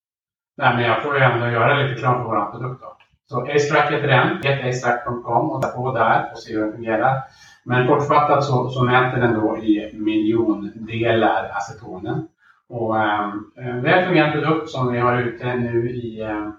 Nej, 0.56 0.74
men 0.74 0.84
jag 0.84 1.02
får 1.02 1.18
ju 1.18 1.24
ändå 1.24 1.46
göra 1.48 1.74
lite 1.82 1.94
reklam 1.94 2.14
för 2.14 2.24
vår 2.24 2.50
produkt 2.52 2.80
då. 2.82 2.96
Så 3.30 3.40
Acetrack 3.40 3.92
heter 3.92 4.08
den. 4.08 4.40
Get 4.42 4.64
acetrack.com 4.64 5.50
och 5.50 5.62
ta 5.62 5.68
på 5.68 5.92
där 5.92 6.30
och 6.32 6.38
se 6.38 6.52
hur 6.52 6.60
den 6.60 6.72
fungerar. 6.72 7.22
Men 7.64 7.88
kortfattat 7.88 8.44
så, 8.44 8.68
så 8.68 8.84
mäter 8.84 9.20
den 9.20 9.34
då 9.34 9.58
i 9.58 9.90
miljondelar 9.94 11.50
acetonen. 11.56 12.28
Och 12.68 13.00
ähm, 13.00 13.52
en 13.56 13.82
väl 13.82 14.04
fungerande 14.06 14.40
produkt 14.40 14.70
som 14.70 14.92
vi 14.92 14.98
har 14.98 15.22
ute 15.22 15.56
nu 15.56 15.90
i, 15.90 16.22
ehm, 16.22 16.52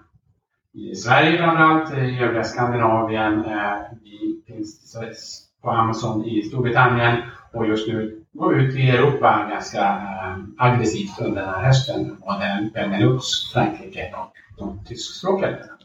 i 0.74 0.94
Sverige 0.94 1.38
framförallt, 1.38 1.92
i 1.92 2.18
övriga 2.22 2.44
Skandinavien, 2.44 3.44
äh, 3.44 3.78
i, 4.04 4.42
finns 4.46 5.50
på 5.62 5.70
Amazon 5.70 6.24
i 6.24 6.42
Storbritannien 6.42 7.22
och 7.52 7.66
just 7.66 7.88
nu 7.88 8.24
går 8.32 8.54
vi 8.54 8.64
ut 8.64 8.76
i 8.76 8.90
Europa 8.90 9.46
ganska 9.50 9.84
ehm, 9.86 10.54
aggressivt 10.58 11.20
under 11.20 11.42
den 11.42 11.54
här 11.54 11.64
hösten. 11.64 12.16
Både 12.20 12.70
Benelux, 12.74 13.24
Frankrike 13.52 14.14
och 14.16 14.32
de 14.58 14.84
tyskspråkiga 14.84 15.50
länderna. 15.50 15.75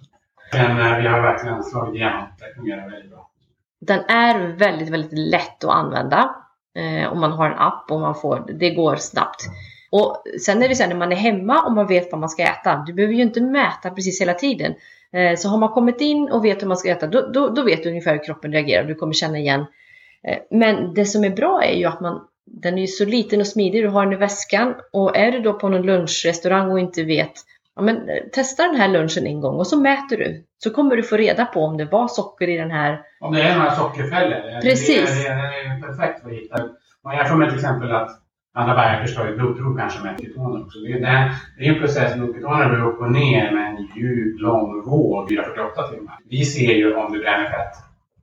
Men 0.54 0.80
eh, 0.80 0.98
vi 0.98 1.08
har 1.08 1.22
verkligen 1.22 1.64
slagit 1.64 1.96
igenom. 1.96 2.24
Det 2.40 2.56
fungerar 2.56 2.90
väldigt 2.90 3.12
bra. 3.12 3.30
Den 3.82 4.00
är 4.00 4.48
väldigt, 4.48 4.90
väldigt 4.90 5.20
lätt 5.20 5.64
att 5.64 5.70
använda. 5.70 6.36
Eh, 6.76 7.12
om 7.12 7.20
man 7.20 7.32
har 7.32 7.52
en 7.52 7.58
app 7.58 7.92
och 7.92 8.00
man 8.00 8.16
får, 8.16 8.46
det 8.60 8.70
går 8.70 8.96
snabbt. 8.96 9.42
Och 9.92 10.24
sen 10.42 10.64
är 10.64 10.70
det 10.70 10.76
så 10.76 10.84
här 10.84 10.90
när 10.90 10.98
man 10.98 11.12
är 11.12 11.16
hemma 11.16 11.62
och 11.62 11.72
man 11.72 11.88
vet 11.88 12.12
vad 12.12 12.20
man 12.20 12.30
ska 12.30 12.44
äta. 12.44 12.84
Du 12.88 12.94
behöver 12.94 13.14
ju 13.14 13.22
inte 13.22 13.42
mäta 13.42 13.90
precis 13.90 14.22
hela 14.22 14.34
tiden. 14.34 14.74
Eh, 15.14 15.36
så 15.38 15.50
har 15.50 15.58
man 15.58 15.70
kommit 15.70 16.02
in 16.02 16.32
och 16.32 16.46
vet 16.46 16.62
hur 16.62 16.68
man 16.68 16.78
ska 16.78 16.90
äta, 16.90 17.08
då, 17.08 17.32
då, 17.32 17.50
då 17.50 17.64
vet 17.64 17.84
du 17.84 17.90
ungefär 17.90 18.12
hur 18.12 18.24
kroppen 18.24 18.52
reagerar. 18.52 18.84
Du 18.84 18.96
kommer 18.96 19.14
känna 19.14 19.38
igen. 19.38 19.66
Eh, 20.28 20.38
men 20.52 20.94
det 20.94 21.06
som 21.06 21.24
är 21.24 21.30
bra 21.30 21.64
är 21.64 21.76
ju 21.76 21.86
att 21.86 22.02
man, 22.02 22.22
den 22.46 22.78
är 22.78 22.82
ju 22.82 22.88
så 22.88 23.06
liten 23.06 23.40
och 23.40 23.48
smidig. 23.48 23.84
Du 23.84 23.88
har 23.88 24.04
den 24.04 24.14
i 24.14 24.18
väskan. 24.18 24.76
Och 24.94 25.18
är 25.18 25.32
du 25.32 25.40
då 25.40 25.54
på 25.54 25.70
någon 25.70 25.82
lunchrestaurang 25.82 26.72
och 26.72 26.80
inte 26.80 27.04
vet, 27.04 27.34
ja 27.76 27.82
men 27.82 27.96
eh, 27.96 28.24
testa 28.34 28.64
den 28.64 28.76
här 28.76 28.88
lunchen 28.88 29.28
en 29.28 29.42
gång 29.42 29.56
och 29.56 29.68
så 29.68 29.82
mäter 29.82 30.18
du. 30.18 30.44
Så 30.58 30.70
kommer 30.70 30.96
du 30.96 31.04
få 31.04 31.18
reda 31.18 31.46
på 31.46 31.60
om 31.64 31.78
det 31.78 31.86
var 31.86 32.08
socker 32.08 32.50
i 32.50 32.58
den 32.58 32.72
här 32.72 33.02
Om 33.20 33.34
det 33.34 33.42
är 33.42 33.58
några 33.58 33.76
sockerfällor. 33.76 34.62
Precis. 34.62 35.24
Det, 35.24 35.30
det, 35.30 35.36
det 35.36 35.42
är 35.42 35.82
perfekt 35.82 36.22
för 36.22 36.30
att 36.30 36.36
hitta. 36.36 36.58
Man 37.04 37.16
jämför 37.16 37.36
med 37.36 37.50
till 37.50 37.58
exempel 37.58 37.92
att 37.92 38.22
Anna 38.54 38.76
Bergers 38.76 39.16
tar 39.16 39.28
ju 39.28 39.36
blodprov 39.36 39.78
kanske 39.78 40.04
med 40.04 40.20
ketoner 40.22 40.64
också. 40.64 40.80
Det 40.80 40.92
är, 40.92 41.32
det, 41.58 41.66
är 41.66 41.74
en 41.74 41.80
process. 41.80 42.16
Blodketoner 42.16 42.70
går 42.70 42.88
upp 42.90 43.00
och 43.00 43.12
ner 43.12 43.52
med 43.52 43.70
en 43.70 43.88
djup, 43.96 44.42
lång 44.42 44.84
våg, 44.86 45.30
448 45.30 45.88
timmar. 45.88 46.18
Vi 46.30 46.46
ser 46.46 46.74
ju 46.74 46.96
om 46.96 47.14
du 47.14 47.20
bränner 47.20 47.50
fett 47.50 47.76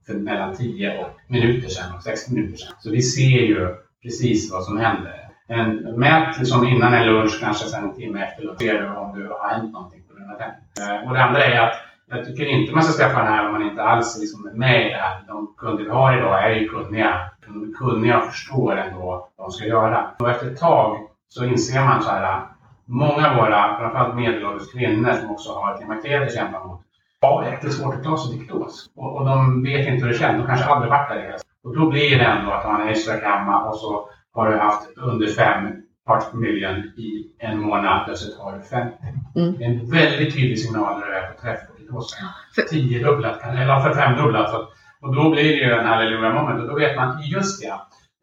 för 0.05 0.13
mellan 0.13 0.55
10 0.55 0.97
och 0.99 1.09
minuter 1.27 1.69
sedan 1.69 1.95
och 1.95 2.03
60 2.03 2.33
minuter 2.33 2.57
sedan. 2.57 2.73
Så 2.79 2.91
vi 2.91 3.01
ser 3.01 3.39
ju 3.39 3.75
precis 4.03 4.51
vad 4.51 4.63
som 4.63 4.77
händer. 4.77 5.18
En 5.49 5.99
mät 5.99 6.39
liksom 6.39 6.67
innan 6.67 6.93
en 6.93 7.05
lunch, 7.05 7.39
kanske 7.41 7.67
sen 7.67 7.83
en 7.83 7.95
timme 7.95 8.23
efter 8.23 8.43
lunch, 8.43 8.59
ser 8.59 8.81
du 8.81 8.87
om 8.87 9.19
du 9.19 9.27
har 9.27 9.49
hänt 9.49 9.73
någonting 9.73 10.01
på 10.09 10.15
grund 10.15 10.31
av 10.31 10.37
det. 10.37 10.83
Eh, 10.83 11.07
Och 11.07 11.13
det 11.13 11.23
andra 11.23 11.43
är 11.45 11.59
att 11.59 11.73
jag 12.11 12.25
tycker 12.25 12.45
inte 12.45 12.73
man 12.73 12.83
ska 12.83 13.03
skaffa 13.03 13.23
den 13.23 13.33
här 13.33 13.45
om 13.45 13.51
man 13.51 13.61
inte 13.69 13.83
alls 13.83 14.17
liksom 14.19 14.47
är 14.47 14.53
med 14.53 14.85
i 14.87 14.89
det 14.89 14.95
här. 14.97 15.23
De 15.27 15.53
kunder 15.57 15.83
vi 15.83 15.89
har 15.89 16.17
idag 16.17 16.43
är 16.43 16.49
ju 16.55 16.69
kunniga. 16.69 17.15
De 17.47 17.73
kunniga 17.79 18.17
och 18.17 18.25
förstår 18.25 18.77
ändå 18.77 18.99
vad 19.37 19.45
de 19.47 19.51
ska 19.51 19.65
göra. 19.65 20.11
Och 20.19 20.29
efter 20.29 20.47
ett 20.47 20.59
tag 20.59 20.97
så 21.29 21.45
inser 21.45 21.83
man 21.83 22.01
så 22.01 22.09
här. 22.09 22.23
Eh, 22.23 22.39
många 22.85 23.29
av 23.29 23.35
våra, 23.35 23.77
framförallt 23.77 24.15
medelålders 24.15 24.71
kvinnor 24.73 25.13
som 25.13 25.31
också 25.31 25.53
har 25.53 25.77
klimakteriet 25.77 26.23
att 26.27 26.33
kämpa 26.35 26.63
mot, 26.63 26.81
har 27.21 27.43
jättesvårt 27.43 27.95
att 27.95 28.03
ta 28.03 28.17
sig 28.17 28.37
diktos. 28.37 28.89
Och, 28.95 29.17
och 29.17 29.25
de 29.25 29.63
vet 29.63 29.87
inte 29.87 30.05
hur 30.05 30.13
det 30.13 30.19
känns. 30.19 30.37
De 30.41 30.47
kanske 30.47 30.65
aldrig 30.65 30.91
varit 30.91 31.09
där 31.09 31.15
i 31.15 31.37
Och 31.63 31.75
då 31.77 31.89
blir 31.89 32.17
det 32.19 32.25
ändå 32.25 32.51
att 32.51 32.65
man 32.65 32.81
är 32.81 32.91
i 32.91 33.25
hemma 33.25 33.63
och 33.63 33.75
så 33.75 34.09
har 34.33 34.51
du 34.51 34.57
haft 34.57 34.87
under 34.97 35.27
fem 35.27 35.67
parts 36.05 36.31
per 36.31 36.37
million 36.37 36.75
i 36.75 37.31
en 37.39 37.59
månad, 37.59 38.05
plötsligt 38.05 38.37
har 38.37 38.57
du 38.57 38.61
50. 38.63 38.95
Mm. 39.35 39.57
Det 39.57 39.63
är 39.65 39.69
en 39.69 39.91
väldigt 39.91 40.33
tydlig 40.35 40.59
signal 40.59 40.99
när 40.99 41.05
du 41.07 41.13
är 41.13 41.31
på 41.31 41.41
träff 41.41 41.59
på 41.67 41.73
ketosen. 41.79 42.19
för- 42.55 42.61
Tiodubblat, 42.61 43.43
eller 43.43 43.79
för 43.79 43.93
femdubblat. 43.93 44.53
Och 45.01 45.15
då 45.15 45.29
blir 45.29 45.43
det 45.43 45.63
ju 45.65 45.71
en 45.71 45.85
halleluja 45.85 46.33
moment 46.33 46.61
och 46.61 46.67
då 46.67 46.75
vet 46.75 46.95
man, 46.95 47.21
just 47.23 47.61
det, 47.61 47.73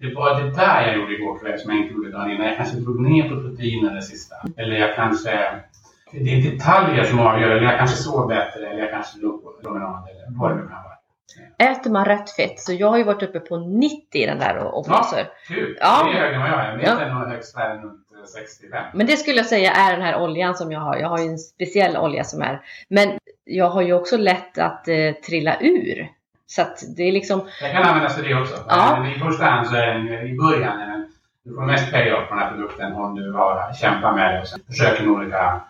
det 0.00 0.14
var 0.14 0.40
det 0.40 0.50
där 0.50 0.86
jag 0.86 0.96
gjorde 0.96 1.14
igår 1.14 1.38
kväll 1.38 1.58
som 1.58 1.70
jag 1.70 1.80
inte 1.80 1.94
gjorde 1.94 2.10
dagen 2.10 2.30
innan. 2.30 2.46
Jag 2.46 2.56
kanske 2.56 2.76
drog 2.76 3.00
ner 3.00 3.28
på 3.28 3.40
proteinen 3.40 3.94
det 3.94 4.02
sista. 4.02 4.34
Eller 4.56 4.76
jag 4.76 4.94
kanske, 4.96 5.30
det 6.12 6.18
är 6.34 6.50
detaljer 6.50 7.04
som 7.04 7.18
avgör, 7.20 7.50
eller 7.50 7.62
jag 7.70 7.78
kanske 7.78 7.96
sov 7.96 8.28
bättre, 8.28 8.66
eller 8.66 8.80
jag 8.82 8.90
kanske 8.90 9.18
låg 9.20 9.42
på 9.44 9.52
promenad, 9.62 10.08
eller 10.10 10.38
vad 10.38 10.50
det 10.50 10.56
nu 10.56 10.62
kan. 10.68 10.82
Äter 11.58 11.90
man 11.90 12.04
rätt 12.04 12.30
fett, 12.30 12.60
så 12.60 12.72
jag 12.72 12.90
har 12.90 12.98
ju 12.98 13.04
varit 13.04 13.22
uppe 13.22 13.40
på 13.40 13.56
90 13.56 13.98
i 14.12 14.26
den 14.26 14.38
där 14.38 14.56
och, 14.58 14.78
och 14.78 14.86
Ja. 14.88 14.90
blåser. 14.92 15.28
Kul! 15.48 15.78
Ja. 15.80 16.04
Det 16.04 16.18
är 16.18 16.20
högre 16.22 16.34
än 16.34 16.40
vad 16.40 16.50
jag 16.50 16.60
är. 16.66 16.76
Mitt 16.76 16.86
Ja. 16.86 17.00
är 17.00 17.10
nog 17.14 17.28
högst 17.28 17.56
där 17.56 17.74
runt 17.74 17.84
eh, 17.84 18.24
65. 18.42 18.84
Men 18.94 19.06
det 19.06 19.16
skulle 19.16 19.36
jag 19.36 19.46
säga 19.46 19.72
är 19.72 19.92
den 19.92 20.02
här 20.02 20.20
oljan 20.22 20.54
som 20.54 20.72
jag 20.72 20.80
har. 20.80 20.96
Jag 20.96 21.08
har 21.08 21.18
ju 21.18 21.24
en 21.26 21.38
speciell 21.38 21.96
olja 21.96 22.24
som 22.24 22.42
är. 22.42 22.60
Men 22.88 23.18
jag 23.44 23.68
har 23.70 23.82
ju 23.82 23.92
också 23.92 24.16
lätt 24.16 24.58
att 24.58 24.88
eh, 24.88 25.12
trilla 25.26 25.56
ur. 25.60 26.08
Så 26.46 26.62
att 26.62 26.78
det 26.96 27.02
är 27.02 27.12
liksom, 27.12 27.48
Jag 27.62 27.72
kan 27.72 27.82
användas 27.82 28.16
för 28.16 28.22
det 28.22 28.34
också. 28.34 28.54
Ja. 28.68 28.98
Men 29.02 29.12
i 29.12 29.18
första 29.18 29.44
hand 29.44 29.66
så 29.66 29.76
är 29.76 29.86
den, 29.86 30.08
i 30.26 30.36
början 30.36 31.06
du 31.44 31.54
får 31.54 31.62
mest 31.62 31.92
payoff 31.92 32.28
på 32.28 32.34
den 32.34 32.44
här 32.44 32.50
produkten 32.50 32.92
om 32.92 33.14
du 33.14 33.32
har 33.32 33.72
kämpat 33.72 34.14
med 34.14 34.34
det 34.34 34.40
och 34.40 34.48
sen 34.48 34.60
försöker 34.66 35.02
med 35.04 35.12
olika 35.14 35.60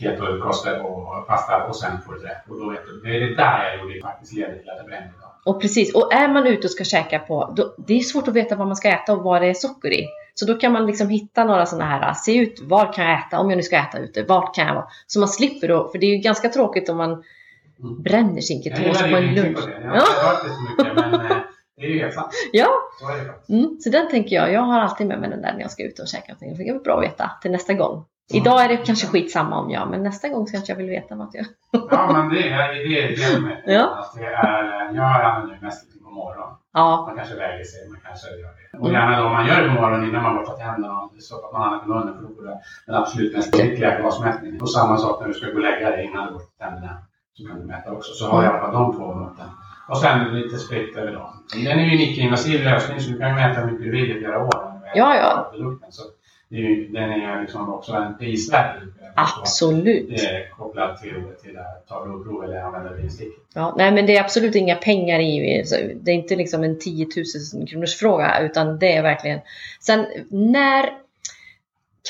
ketokoster 0.00 0.86
och 0.86 1.26
pasta 1.26 1.64
och 1.64 1.76
sen 1.76 2.00
får 2.06 2.12
rätt. 2.12 2.48
Och 2.48 2.60
då 2.60 2.70
vet 2.70 2.86
du, 2.86 3.00
det 3.00 3.16
är 3.16 3.20
det 3.20 3.34
där 3.34 3.64
jag 3.64 3.80
gjorde 3.80 4.00
faktiskt 4.00 4.32
leder 4.32 4.58
till 4.58 4.70
att 4.70 4.78
det 4.78 4.84
brände. 4.84 5.10
Och 5.44 5.60
precis, 5.60 5.94
och 5.94 6.14
är 6.14 6.28
man 6.28 6.46
ute 6.46 6.66
och 6.66 6.70
ska 6.70 6.84
käka 6.84 7.18
på, 7.18 7.52
då, 7.56 7.74
det 7.86 7.94
är 7.94 8.00
svårt 8.00 8.28
att 8.28 8.34
veta 8.34 8.56
vad 8.56 8.66
man 8.66 8.76
ska 8.76 8.88
äta 8.88 9.12
och 9.12 9.22
vad 9.22 9.42
det 9.42 9.48
är 9.48 9.54
socker 9.54 9.92
i. 9.92 10.06
Så 10.34 10.46
då 10.46 10.54
kan 10.54 10.72
man 10.72 10.86
liksom 10.86 11.08
hitta 11.08 11.44
några 11.44 11.66
sådana 11.66 11.84
här, 11.84 12.14
se 12.14 12.36
ut, 12.36 12.60
var 12.62 12.92
kan 12.92 13.04
jag 13.04 13.18
äta 13.18 13.38
om 13.38 13.50
jag 13.50 13.56
nu 13.56 13.62
ska 13.62 13.76
äta 13.76 13.98
ute, 13.98 14.22
vart 14.22 14.54
kan 14.54 14.66
jag 14.66 14.74
vara? 14.74 14.86
Så 15.06 15.18
man 15.18 15.28
slipper 15.28 15.68
då, 15.68 15.88
för 15.88 15.98
det 15.98 16.06
är 16.06 16.10
ju 16.10 16.16
ganska 16.16 16.48
tråkigt 16.48 16.88
om 16.88 16.96
man 16.96 17.10
mm. 17.10 18.02
bränner 18.02 18.40
sin 18.40 18.62
ketos 18.62 19.02
på 19.02 19.16
en 19.16 19.34
lunch. 19.34 19.58
Jag 19.82 19.90
har 19.90 19.96
inte 19.96 20.20
hört 20.22 20.44
det 20.44 20.50
så 20.50 20.60
mycket, 20.60 20.96
men 20.96 21.14
eh, 21.14 21.36
det 21.76 21.82
är 21.86 21.88
ju 21.90 21.98
helt 21.98 22.14
sant. 22.14 22.32
Ja. 22.52 22.68
Så 23.00 23.08
är 23.08 23.16
det 23.16 23.54
mm, 23.54 23.76
Så 23.80 23.90
den 23.90 24.08
tänker 24.10 24.36
jag, 24.36 24.52
jag 24.52 24.60
har 24.60 24.80
alltid 24.80 25.06
med 25.06 25.20
mig 25.20 25.30
den 25.30 25.42
där 25.42 25.52
när 25.52 25.60
jag 25.60 25.70
ska 25.70 25.82
ut 25.82 25.98
och 25.98 26.08
käka 26.08 26.32
någonting. 26.32 26.66
Det 26.66 26.70
är 26.70 26.78
bra 26.78 26.98
att 26.98 27.04
veta 27.04 27.30
till 27.42 27.50
nästa 27.50 27.74
gång. 27.74 28.04
Idag 28.32 28.64
är 28.64 28.68
det 28.68 28.76
kanske 28.76 29.06
skitsamma 29.06 29.58
om 29.60 29.70
jag, 29.70 29.90
men 29.90 30.02
nästa 30.02 30.28
gång 30.28 30.46
kanske 30.46 30.72
jag 30.72 30.76
vill 30.76 30.88
veta 30.88 31.14
vad 31.14 31.28
jag 31.32 31.46
Ja, 31.90 32.12
men 32.12 32.28
det 32.28 32.48
är 32.48 32.74
det, 32.74 33.02
är 33.02 33.34
det 33.34 33.40
med. 33.40 33.62
Ja. 33.66 33.98
Att 33.98 34.14
det 34.14 34.24
är, 34.24 34.94
jag 34.94 35.24
använder 35.24 35.58
mest 35.60 36.02
på 36.04 36.10
morgonen. 36.10 36.54
Ja. 36.72 37.04
Man 37.06 37.16
kanske 37.16 37.34
väger 37.34 37.64
sig, 37.64 37.88
man 37.90 38.00
kanske 38.06 38.28
gör 38.28 38.52
det. 38.72 38.78
Och 38.78 38.92
gärna 38.92 39.22
då 39.22 39.28
man 39.28 39.46
gör 39.46 39.62
det 39.62 39.68
på 39.68 39.74
morgonen 39.74 40.08
innan 40.08 40.22
man 40.22 40.36
borstar 40.36 40.56
tänderna 40.56 41.02
och 41.02 41.12
så 41.18 41.34
att 41.36 41.52
man 41.52 41.84
i 41.84 41.88
munnen 41.88 42.14
för 42.14 42.34
får 42.34 42.42
du 42.42 42.54
den 42.86 42.94
absolut 42.94 43.36
mest 43.36 43.58
riktiga 43.58 43.98
gasmätningen. 44.00 44.60
Och 44.62 44.70
samma 44.70 44.96
sak 44.96 45.20
när 45.20 45.28
du 45.28 45.34
ska 45.34 45.46
gå 45.46 45.52
och 45.52 45.60
lägga 45.60 45.90
dig 45.90 46.04
innan 46.04 46.26
du 46.26 46.32
borstar 46.32 46.66
tänderna. 46.66 46.98
Så 47.36 47.46
kan 47.46 47.60
du 47.60 47.66
mäta 47.66 47.92
också. 47.92 48.12
Så 48.12 48.30
har 48.30 48.42
jag 48.42 48.50
i 48.50 48.56
alla 48.56 48.62
fall 48.62 48.72
de 48.72 48.96
två 48.96 49.14
måtten. 49.14 49.46
Och 49.88 49.98
sen 49.98 50.34
lite 50.34 50.58
spritt 50.58 50.96
över 50.96 51.12
dagen. 51.12 51.32
Den 51.52 51.78
är 51.78 51.84
ju 51.84 51.94
en 51.96 52.00
icke-invasiv 52.00 52.64
lösning 52.64 53.00
så 53.00 53.10
du 53.10 53.18
kan 53.18 53.34
mäta 53.34 53.60
hur 53.60 53.66
mycket 53.66 53.84
du 53.84 53.90
vill 53.90 54.16
i 54.16 54.18
flera 54.18 54.44
år. 54.44 54.50
Ja, 54.94 55.16
ja. 55.16 55.52
Så 55.90 56.02
den 56.48 56.96
är 56.96 57.40
liksom 57.40 57.72
också 57.72 57.92
en 57.92 58.18
prisvärd 58.18 58.82
Absolut. 59.14 60.08
Det 60.08 60.26
är 60.26 60.50
kopplat 60.50 61.02
till, 61.02 61.22
till 61.42 61.58
att 61.58 61.88
ta 61.88 62.04
blodprov 62.04 62.44
eller 62.44 62.60
använda 62.60 62.90
bestick. 62.90 63.32
Ja, 63.54 63.74
nej, 63.76 63.92
men 63.92 64.06
det 64.06 64.16
är 64.16 64.20
absolut 64.20 64.54
inga 64.54 64.76
pengar 64.76 65.20
i. 65.20 65.64
Det 65.94 66.10
är 66.10 66.14
inte 66.14 66.36
liksom 66.36 66.64
en 66.64 66.78
10 66.78 67.06
000 67.54 67.66
kronors 67.66 67.96
fråga 67.96 68.40
utan 68.40 68.78
det 68.78 68.96
är 68.96 69.02
verkligen. 69.02 69.40
Sen 69.80 70.06
när 70.30 70.90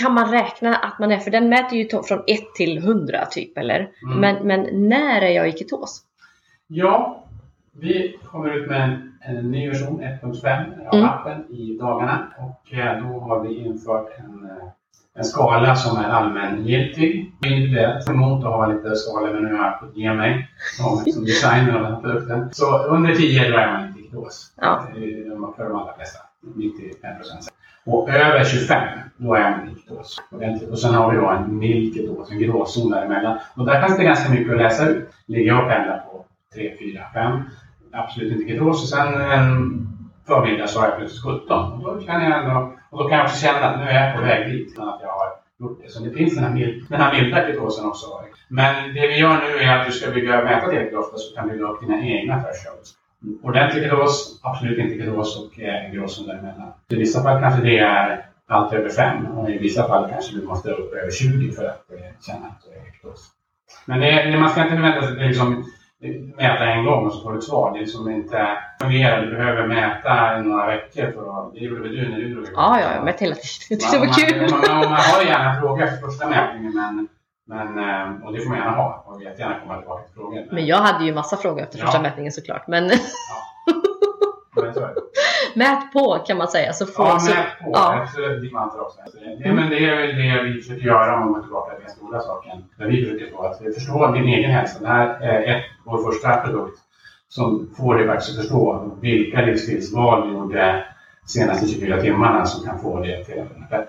kan 0.01 0.15
man 0.15 0.31
räkna 0.31 0.77
att 0.77 0.99
man 0.99 1.13
är, 1.13 1.19
för 1.19 1.31
den 1.31 1.49
mäter 1.49 1.79
ju 1.79 1.89
från 1.89 2.25
1 2.27 2.41
till 2.57 2.79
100 2.79 3.27
typ 3.27 3.59
eller? 3.59 3.91
Mm. 4.03 4.21
Men, 4.21 4.47
men 4.47 4.89
när 4.89 5.23
är 5.23 5.31
jag 5.31 5.49
i 5.49 5.53
ketos? 5.53 6.03
Ja, 6.67 7.24
vi 7.81 8.19
kommer 8.31 8.51
ut 8.51 8.69
med 8.69 8.83
en, 8.83 9.13
en 9.21 9.51
ny 9.51 9.69
version, 9.69 10.01
1.5 10.01 10.89
av 10.89 10.95
mm. 10.95 11.09
appen 11.09 11.45
i 11.51 11.79
dagarna 11.81 12.27
och 12.39 12.75
eh, 12.75 13.03
då 13.03 13.21
har 13.21 13.41
vi 13.41 13.59
infört 13.59 14.09
en, 14.19 14.45
eh, 14.51 14.69
en 15.15 15.25
skala 15.25 15.77
som 15.77 15.97
är 15.97 16.09
allmängiltig. 16.09 17.33
Individuellt 17.47 18.09
emot 18.09 18.45
att 18.45 18.53
ha 18.53 18.67
lite 18.67 18.97
skala 18.97 19.33
men 19.33 19.43
nu 19.43 19.55
har 19.55 19.65
jag 19.65 19.81
fått 19.81 19.97
ge 19.97 20.15
mig 20.15 20.49
som, 20.79 21.13
som 21.13 21.25
designer 21.25 21.75
av 21.75 21.83
den 21.83 21.95
här 21.95 22.01
produkten. 22.01 22.49
Så 22.53 22.79
under 22.79 23.15
10 23.15 23.51
då 23.51 23.57
är 23.57 23.73
man 23.73 23.89
inte 23.89 24.03
ketos. 24.03 24.53
Ja. 24.61 24.87
För 25.57 25.65
de 25.65 25.77
allra 25.77 25.95
flesta. 25.95 26.19
95 26.57 27.17
procent. 27.17 27.53
Och 27.85 28.11
över 28.11 28.45
25, 28.45 28.99
då 29.17 29.35
är 29.35 29.51
man 29.51 29.69
i 29.69 29.81
ketos. 29.81 30.19
Och 30.71 30.79
sen 30.79 30.95
har 30.95 31.11
vi 31.11 31.17
då 31.17 31.29
en 31.29 31.59
mild 31.59 31.95
ketos, 31.95 32.31
en 32.31 32.39
gråzon 32.39 32.91
däremellan. 32.91 33.39
Och 33.55 33.67
där 33.67 33.83
finns 33.83 33.99
det 33.99 34.05
ganska 34.05 34.33
mycket 34.33 34.53
att 34.53 34.59
läsa 34.59 34.89
ut. 34.89 35.09
Ligger 35.27 35.49
jag 35.49 35.65
och 35.65 35.71
pendlar 35.71 35.99
på 35.99 36.25
3, 36.55 36.73
4, 36.79 37.03
5 37.15 37.43
absolut 37.95 38.33
inte 38.33 38.53
ketos. 38.53 38.83
Och 38.83 38.89
sen 38.89 39.21
en 39.21 39.89
förmiddag 40.27 40.67
så 40.67 40.81
har 40.81 40.89
jag 40.89 40.97
plötsligt 40.97 41.23
17. 41.23 41.73
Och 41.73 41.95
då, 41.95 42.07
kan 42.07 42.23
jag 42.23 42.43
ändå, 42.43 42.73
och 42.91 42.99
då 42.99 43.09
kan 43.09 43.19
jag 43.19 43.25
också 43.25 43.47
känna 43.47 43.67
att 43.67 43.79
nu 43.79 43.85
är 43.85 44.07
jag 44.07 44.17
på 44.17 44.23
väg 44.23 44.53
dit 44.53 44.79
att 44.79 45.01
jag 45.03 45.09
har 45.09 45.29
gjort 45.59 45.81
det. 45.83 45.91
Så 45.91 46.05
det 46.05 46.11
finns 46.11 46.35
den 46.35 46.45
här, 46.45 46.51
mild, 46.51 46.85
den 46.89 47.01
här 47.01 47.13
milda 47.13 47.47
ketosen 47.47 47.87
också. 47.87 48.07
Men 48.49 48.95
det 48.95 49.07
vi 49.07 49.19
gör 49.19 49.41
nu 49.41 49.65
är 49.65 49.79
att 49.79 49.87
du 49.87 49.93
ska 49.93 50.11
bygga, 50.11 50.45
mäta 50.45 50.69
tillräckligt 50.69 50.99
ofta 50.99 51.17
så 51.17 51.35
kan 51.35 51.49
du 51.49 51.53
bygga 51.53 51.67
upp 51.67 51.81
dina 51.81 52.03
egna 52.03 52.43
thresholds. 52.43 52.95
Ordentlig 53.43 53.83
ketos, 53.83 54.41
absolut 54.43 54.79
inte 54.79 55.05
ketos 55.05 55.39
och 55.39 55.61
eh, 55.61 55.93
gråzon 55.93 56.27
däremellan. 56.27 56.73
I 56.89 56.97
vissa 56.97 57.23
fall 57.23 57.41
kanske 57.41 57.63
det 57.63 57.79
är 57.79 58.27
allt 58.47 58.73
över 58.73 58.89
5 58.89 59.27
och 59.27 59.51
i 59.51 59.59
vissa 59.59 59.89
fall 59.89 60.11
kanske 60.11 60.37
du 60.37 60.47
måste 60.47 60.71
upp 60.71 60.95
över 60.95 61.11
20 61.11 61.53
för 61.53 61.65
att 61.65 61.91
eh, 61.91 62.27
känna 62.27 62.47
att 62.47 62.63
du 62.65 62.71
är 62.71 62.93
ketos. 62.93 63.31
Men 63.87 64.01
det, 64.01 64.39
man 64.39 64.51
ska 64.51 64.63
inte 64.63 64.77
förvänta 64.77 65.07
sig 65.07 65.29
liksom, 65.29 65.65
mäta 66.37 66.65
en 66.65 66.85
gång 66.85 67.07
och 67.07 67.13
så 67.13 67.21
får 67.23 67.33
du 67.33 67.39
ett 67.39 67.45
svar. 67.45 67.73
Det 67.73 67.81
är 67.81 67.87
som 67.87 68.11
inte 68.11 68.49
fungerar. 68.81 69.23
Du 69.23 69.31
behöver 69.31 69.67
mäta 69.67 70.39
i 70.39 70.43
några 70.43 70.67
veckor 70.67 71.13
för 71.13 71.47
att... 71.47 71.55
Det 71.55 71.61
gjorde 71.61 71.81
väl 71.81 71.97
du 71.97 72.09
när 72.09 72.19
du 72.19 72.35
drog 72.35 72.45
igång? 72.45 72.55
Ja, 72.57 72.81
ja, 72.81 72.95
jag 72.95 73.05
mätte 73.05 73.25
hela 73.25 73.37
tiden. 73.37 73.91
Det 73.93 73.99
var 73.99 74.15
kul. 74.15 74.41
Man, 74.41 74.51
man, 74.51 74.81
man, 74.81 74.91
man 74.91 75.01
har 75.01 75.23
gärna 75.23 75.55
frågor 75.61 75.83
efter 75.83 76.07
första 76.07 76.29
mätningen 76.29 76.75
men 76.75 77.09
men, 77.47 77.79
eh, 77.79 78.27
och 78.27 78.33
det 78.33 78.41
får 78.41 78.49
man 78.49 78.59
gärna 78.59 78.71
ha 78.71 79.05
och 79.07 79.23
jättegärna 79.23 79.61
komma 79.61 79.79
tillbaka 79.79 80.03
till 80.03 80.15
frågor. 80.15 80.35
Men, 80.35 80.55
men 80.55 80.67
jag 80.67 80.77
hade 80.77 81.05
ju 81.05 81.15
massa 81.15 81.37
frågor 81.37 81.63
efter 81.63 81.79
första 81.79 81.97
ja. 81.97 82.03
mätningen 82.03 82.33
såklart. 82.33 82.67
Men... 82.69 82.85
Ja. 82.85 82.99
Mät 85.55 85.93
på 85.93 86.19
kan 86.27 86.37
man 86.39 86.49
säga. 86.49 86.73
Så 86.73 86.87
får, 86.87 87.07
ja, 87.07 87.19
så, 87.19 87.31
mät 87.31 87.59
på. 87.65 87.71
Ja. 87.73 88.07
Det 88.43 88.81
också. 88.81 88.99
Det, 89.45 89.53
men 89.53 89.71
det 89.71 89.85
är 89.85 89.97
väl 89.97 90.17
det 90.17 90.43
vi 90.43 90.61
försöker 90.63 90.87
göra 90.87 91.15
om 91.15 91.21
man 91.21 91.33
går 91.33 91.41
tillbaka 91.41 91.75
till 91.75 91.85
den 91.85 91.95
stora 91.97 92.21
saken. 92.21 92.65
Där 92.79 92.87
vi 92.87 93.05
försöker 93.05 93.31
få 93.31 93.43
att 93.43 93.75
förstå 93.75 94.13
din 94.13 94.25
egen 94.25 94.51
hälsa. 94.51 94.81
Det 94.81 94.89
här 94.89 95.21
är 95.21 95.57
ett, 95.57 95.65
vår 95.85 96.13
första 96.13 96.37
produkt 96.37 96.79
som 97.29 97.71
får 97.77 97.95
dig 97.95 98.07
faktiskt 98.07 98.31
att 98.31 98.37
förstå 98.37 98.97
vilka 99.01 99.41
livsstilsval 99.41 100.29
du 100.29 100.35
gjorde 100.35 100.85
senaste 101.27 101.69
24 101.69 102.01
timmarna 102.01 102.45
som 102.45 102.67
kan 102.67 102.79
få 102.79 103.01
det 103.01 103.25
till 103.25 103.41
att 103.41 103.71
bättre. 103.71 103.89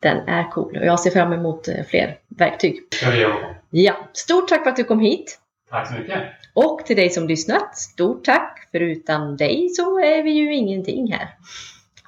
Den 0.00 0.28
är 0.28 0.50
cool 0.50 0.76
och 0.76 0.86
jag 0.86 1.00
ser 1.00 1.10
fram 1.10 1.32
emot 1.32 1.68
eh, 1.68 1.84
fler 1.88 2.18
verktyg. 2.28 2.80
Ja, 3.02 3.12
ja. 3.70 3.96
Stort 4.12 4.48
tack 4.48 4.62
för 4.62 4.70
att 4.70 4.76
du 4.76 4.84
kom 4.84 5.00
hit. 5.00 5.38
Tack 5.70 5.88
så 5.88 5.94
mycket. 5.94 6.22
Och 6.54 6.86
till 6.86 6.96
dig 6.96 7.10
som 7.10 7.28
lyssnat, 7.28 7.78
stort 7.78 8.24
tack! 8.24 8.68
För 8.70 8.80
utan 8.80 9.36
dig 9.36 9.68
så 9.68 9.98
är 9.98 10.22
vi 10.22 10.30
ju 10.30 10.54
ingenting 10.54 11.12
här. 11.12 11.28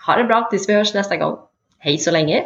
Ha 0.06 0.16
det 0.16 0.24
bra 0.24 0.48
tills 0.50 0.68
vi 0.68 0.74
hörs 0.74 0.94
nästa 0.94 1.16
gång. 1.16 1.38
Hej 1.78 1.98
så 1.98 2.10
länge! 2.10 2.44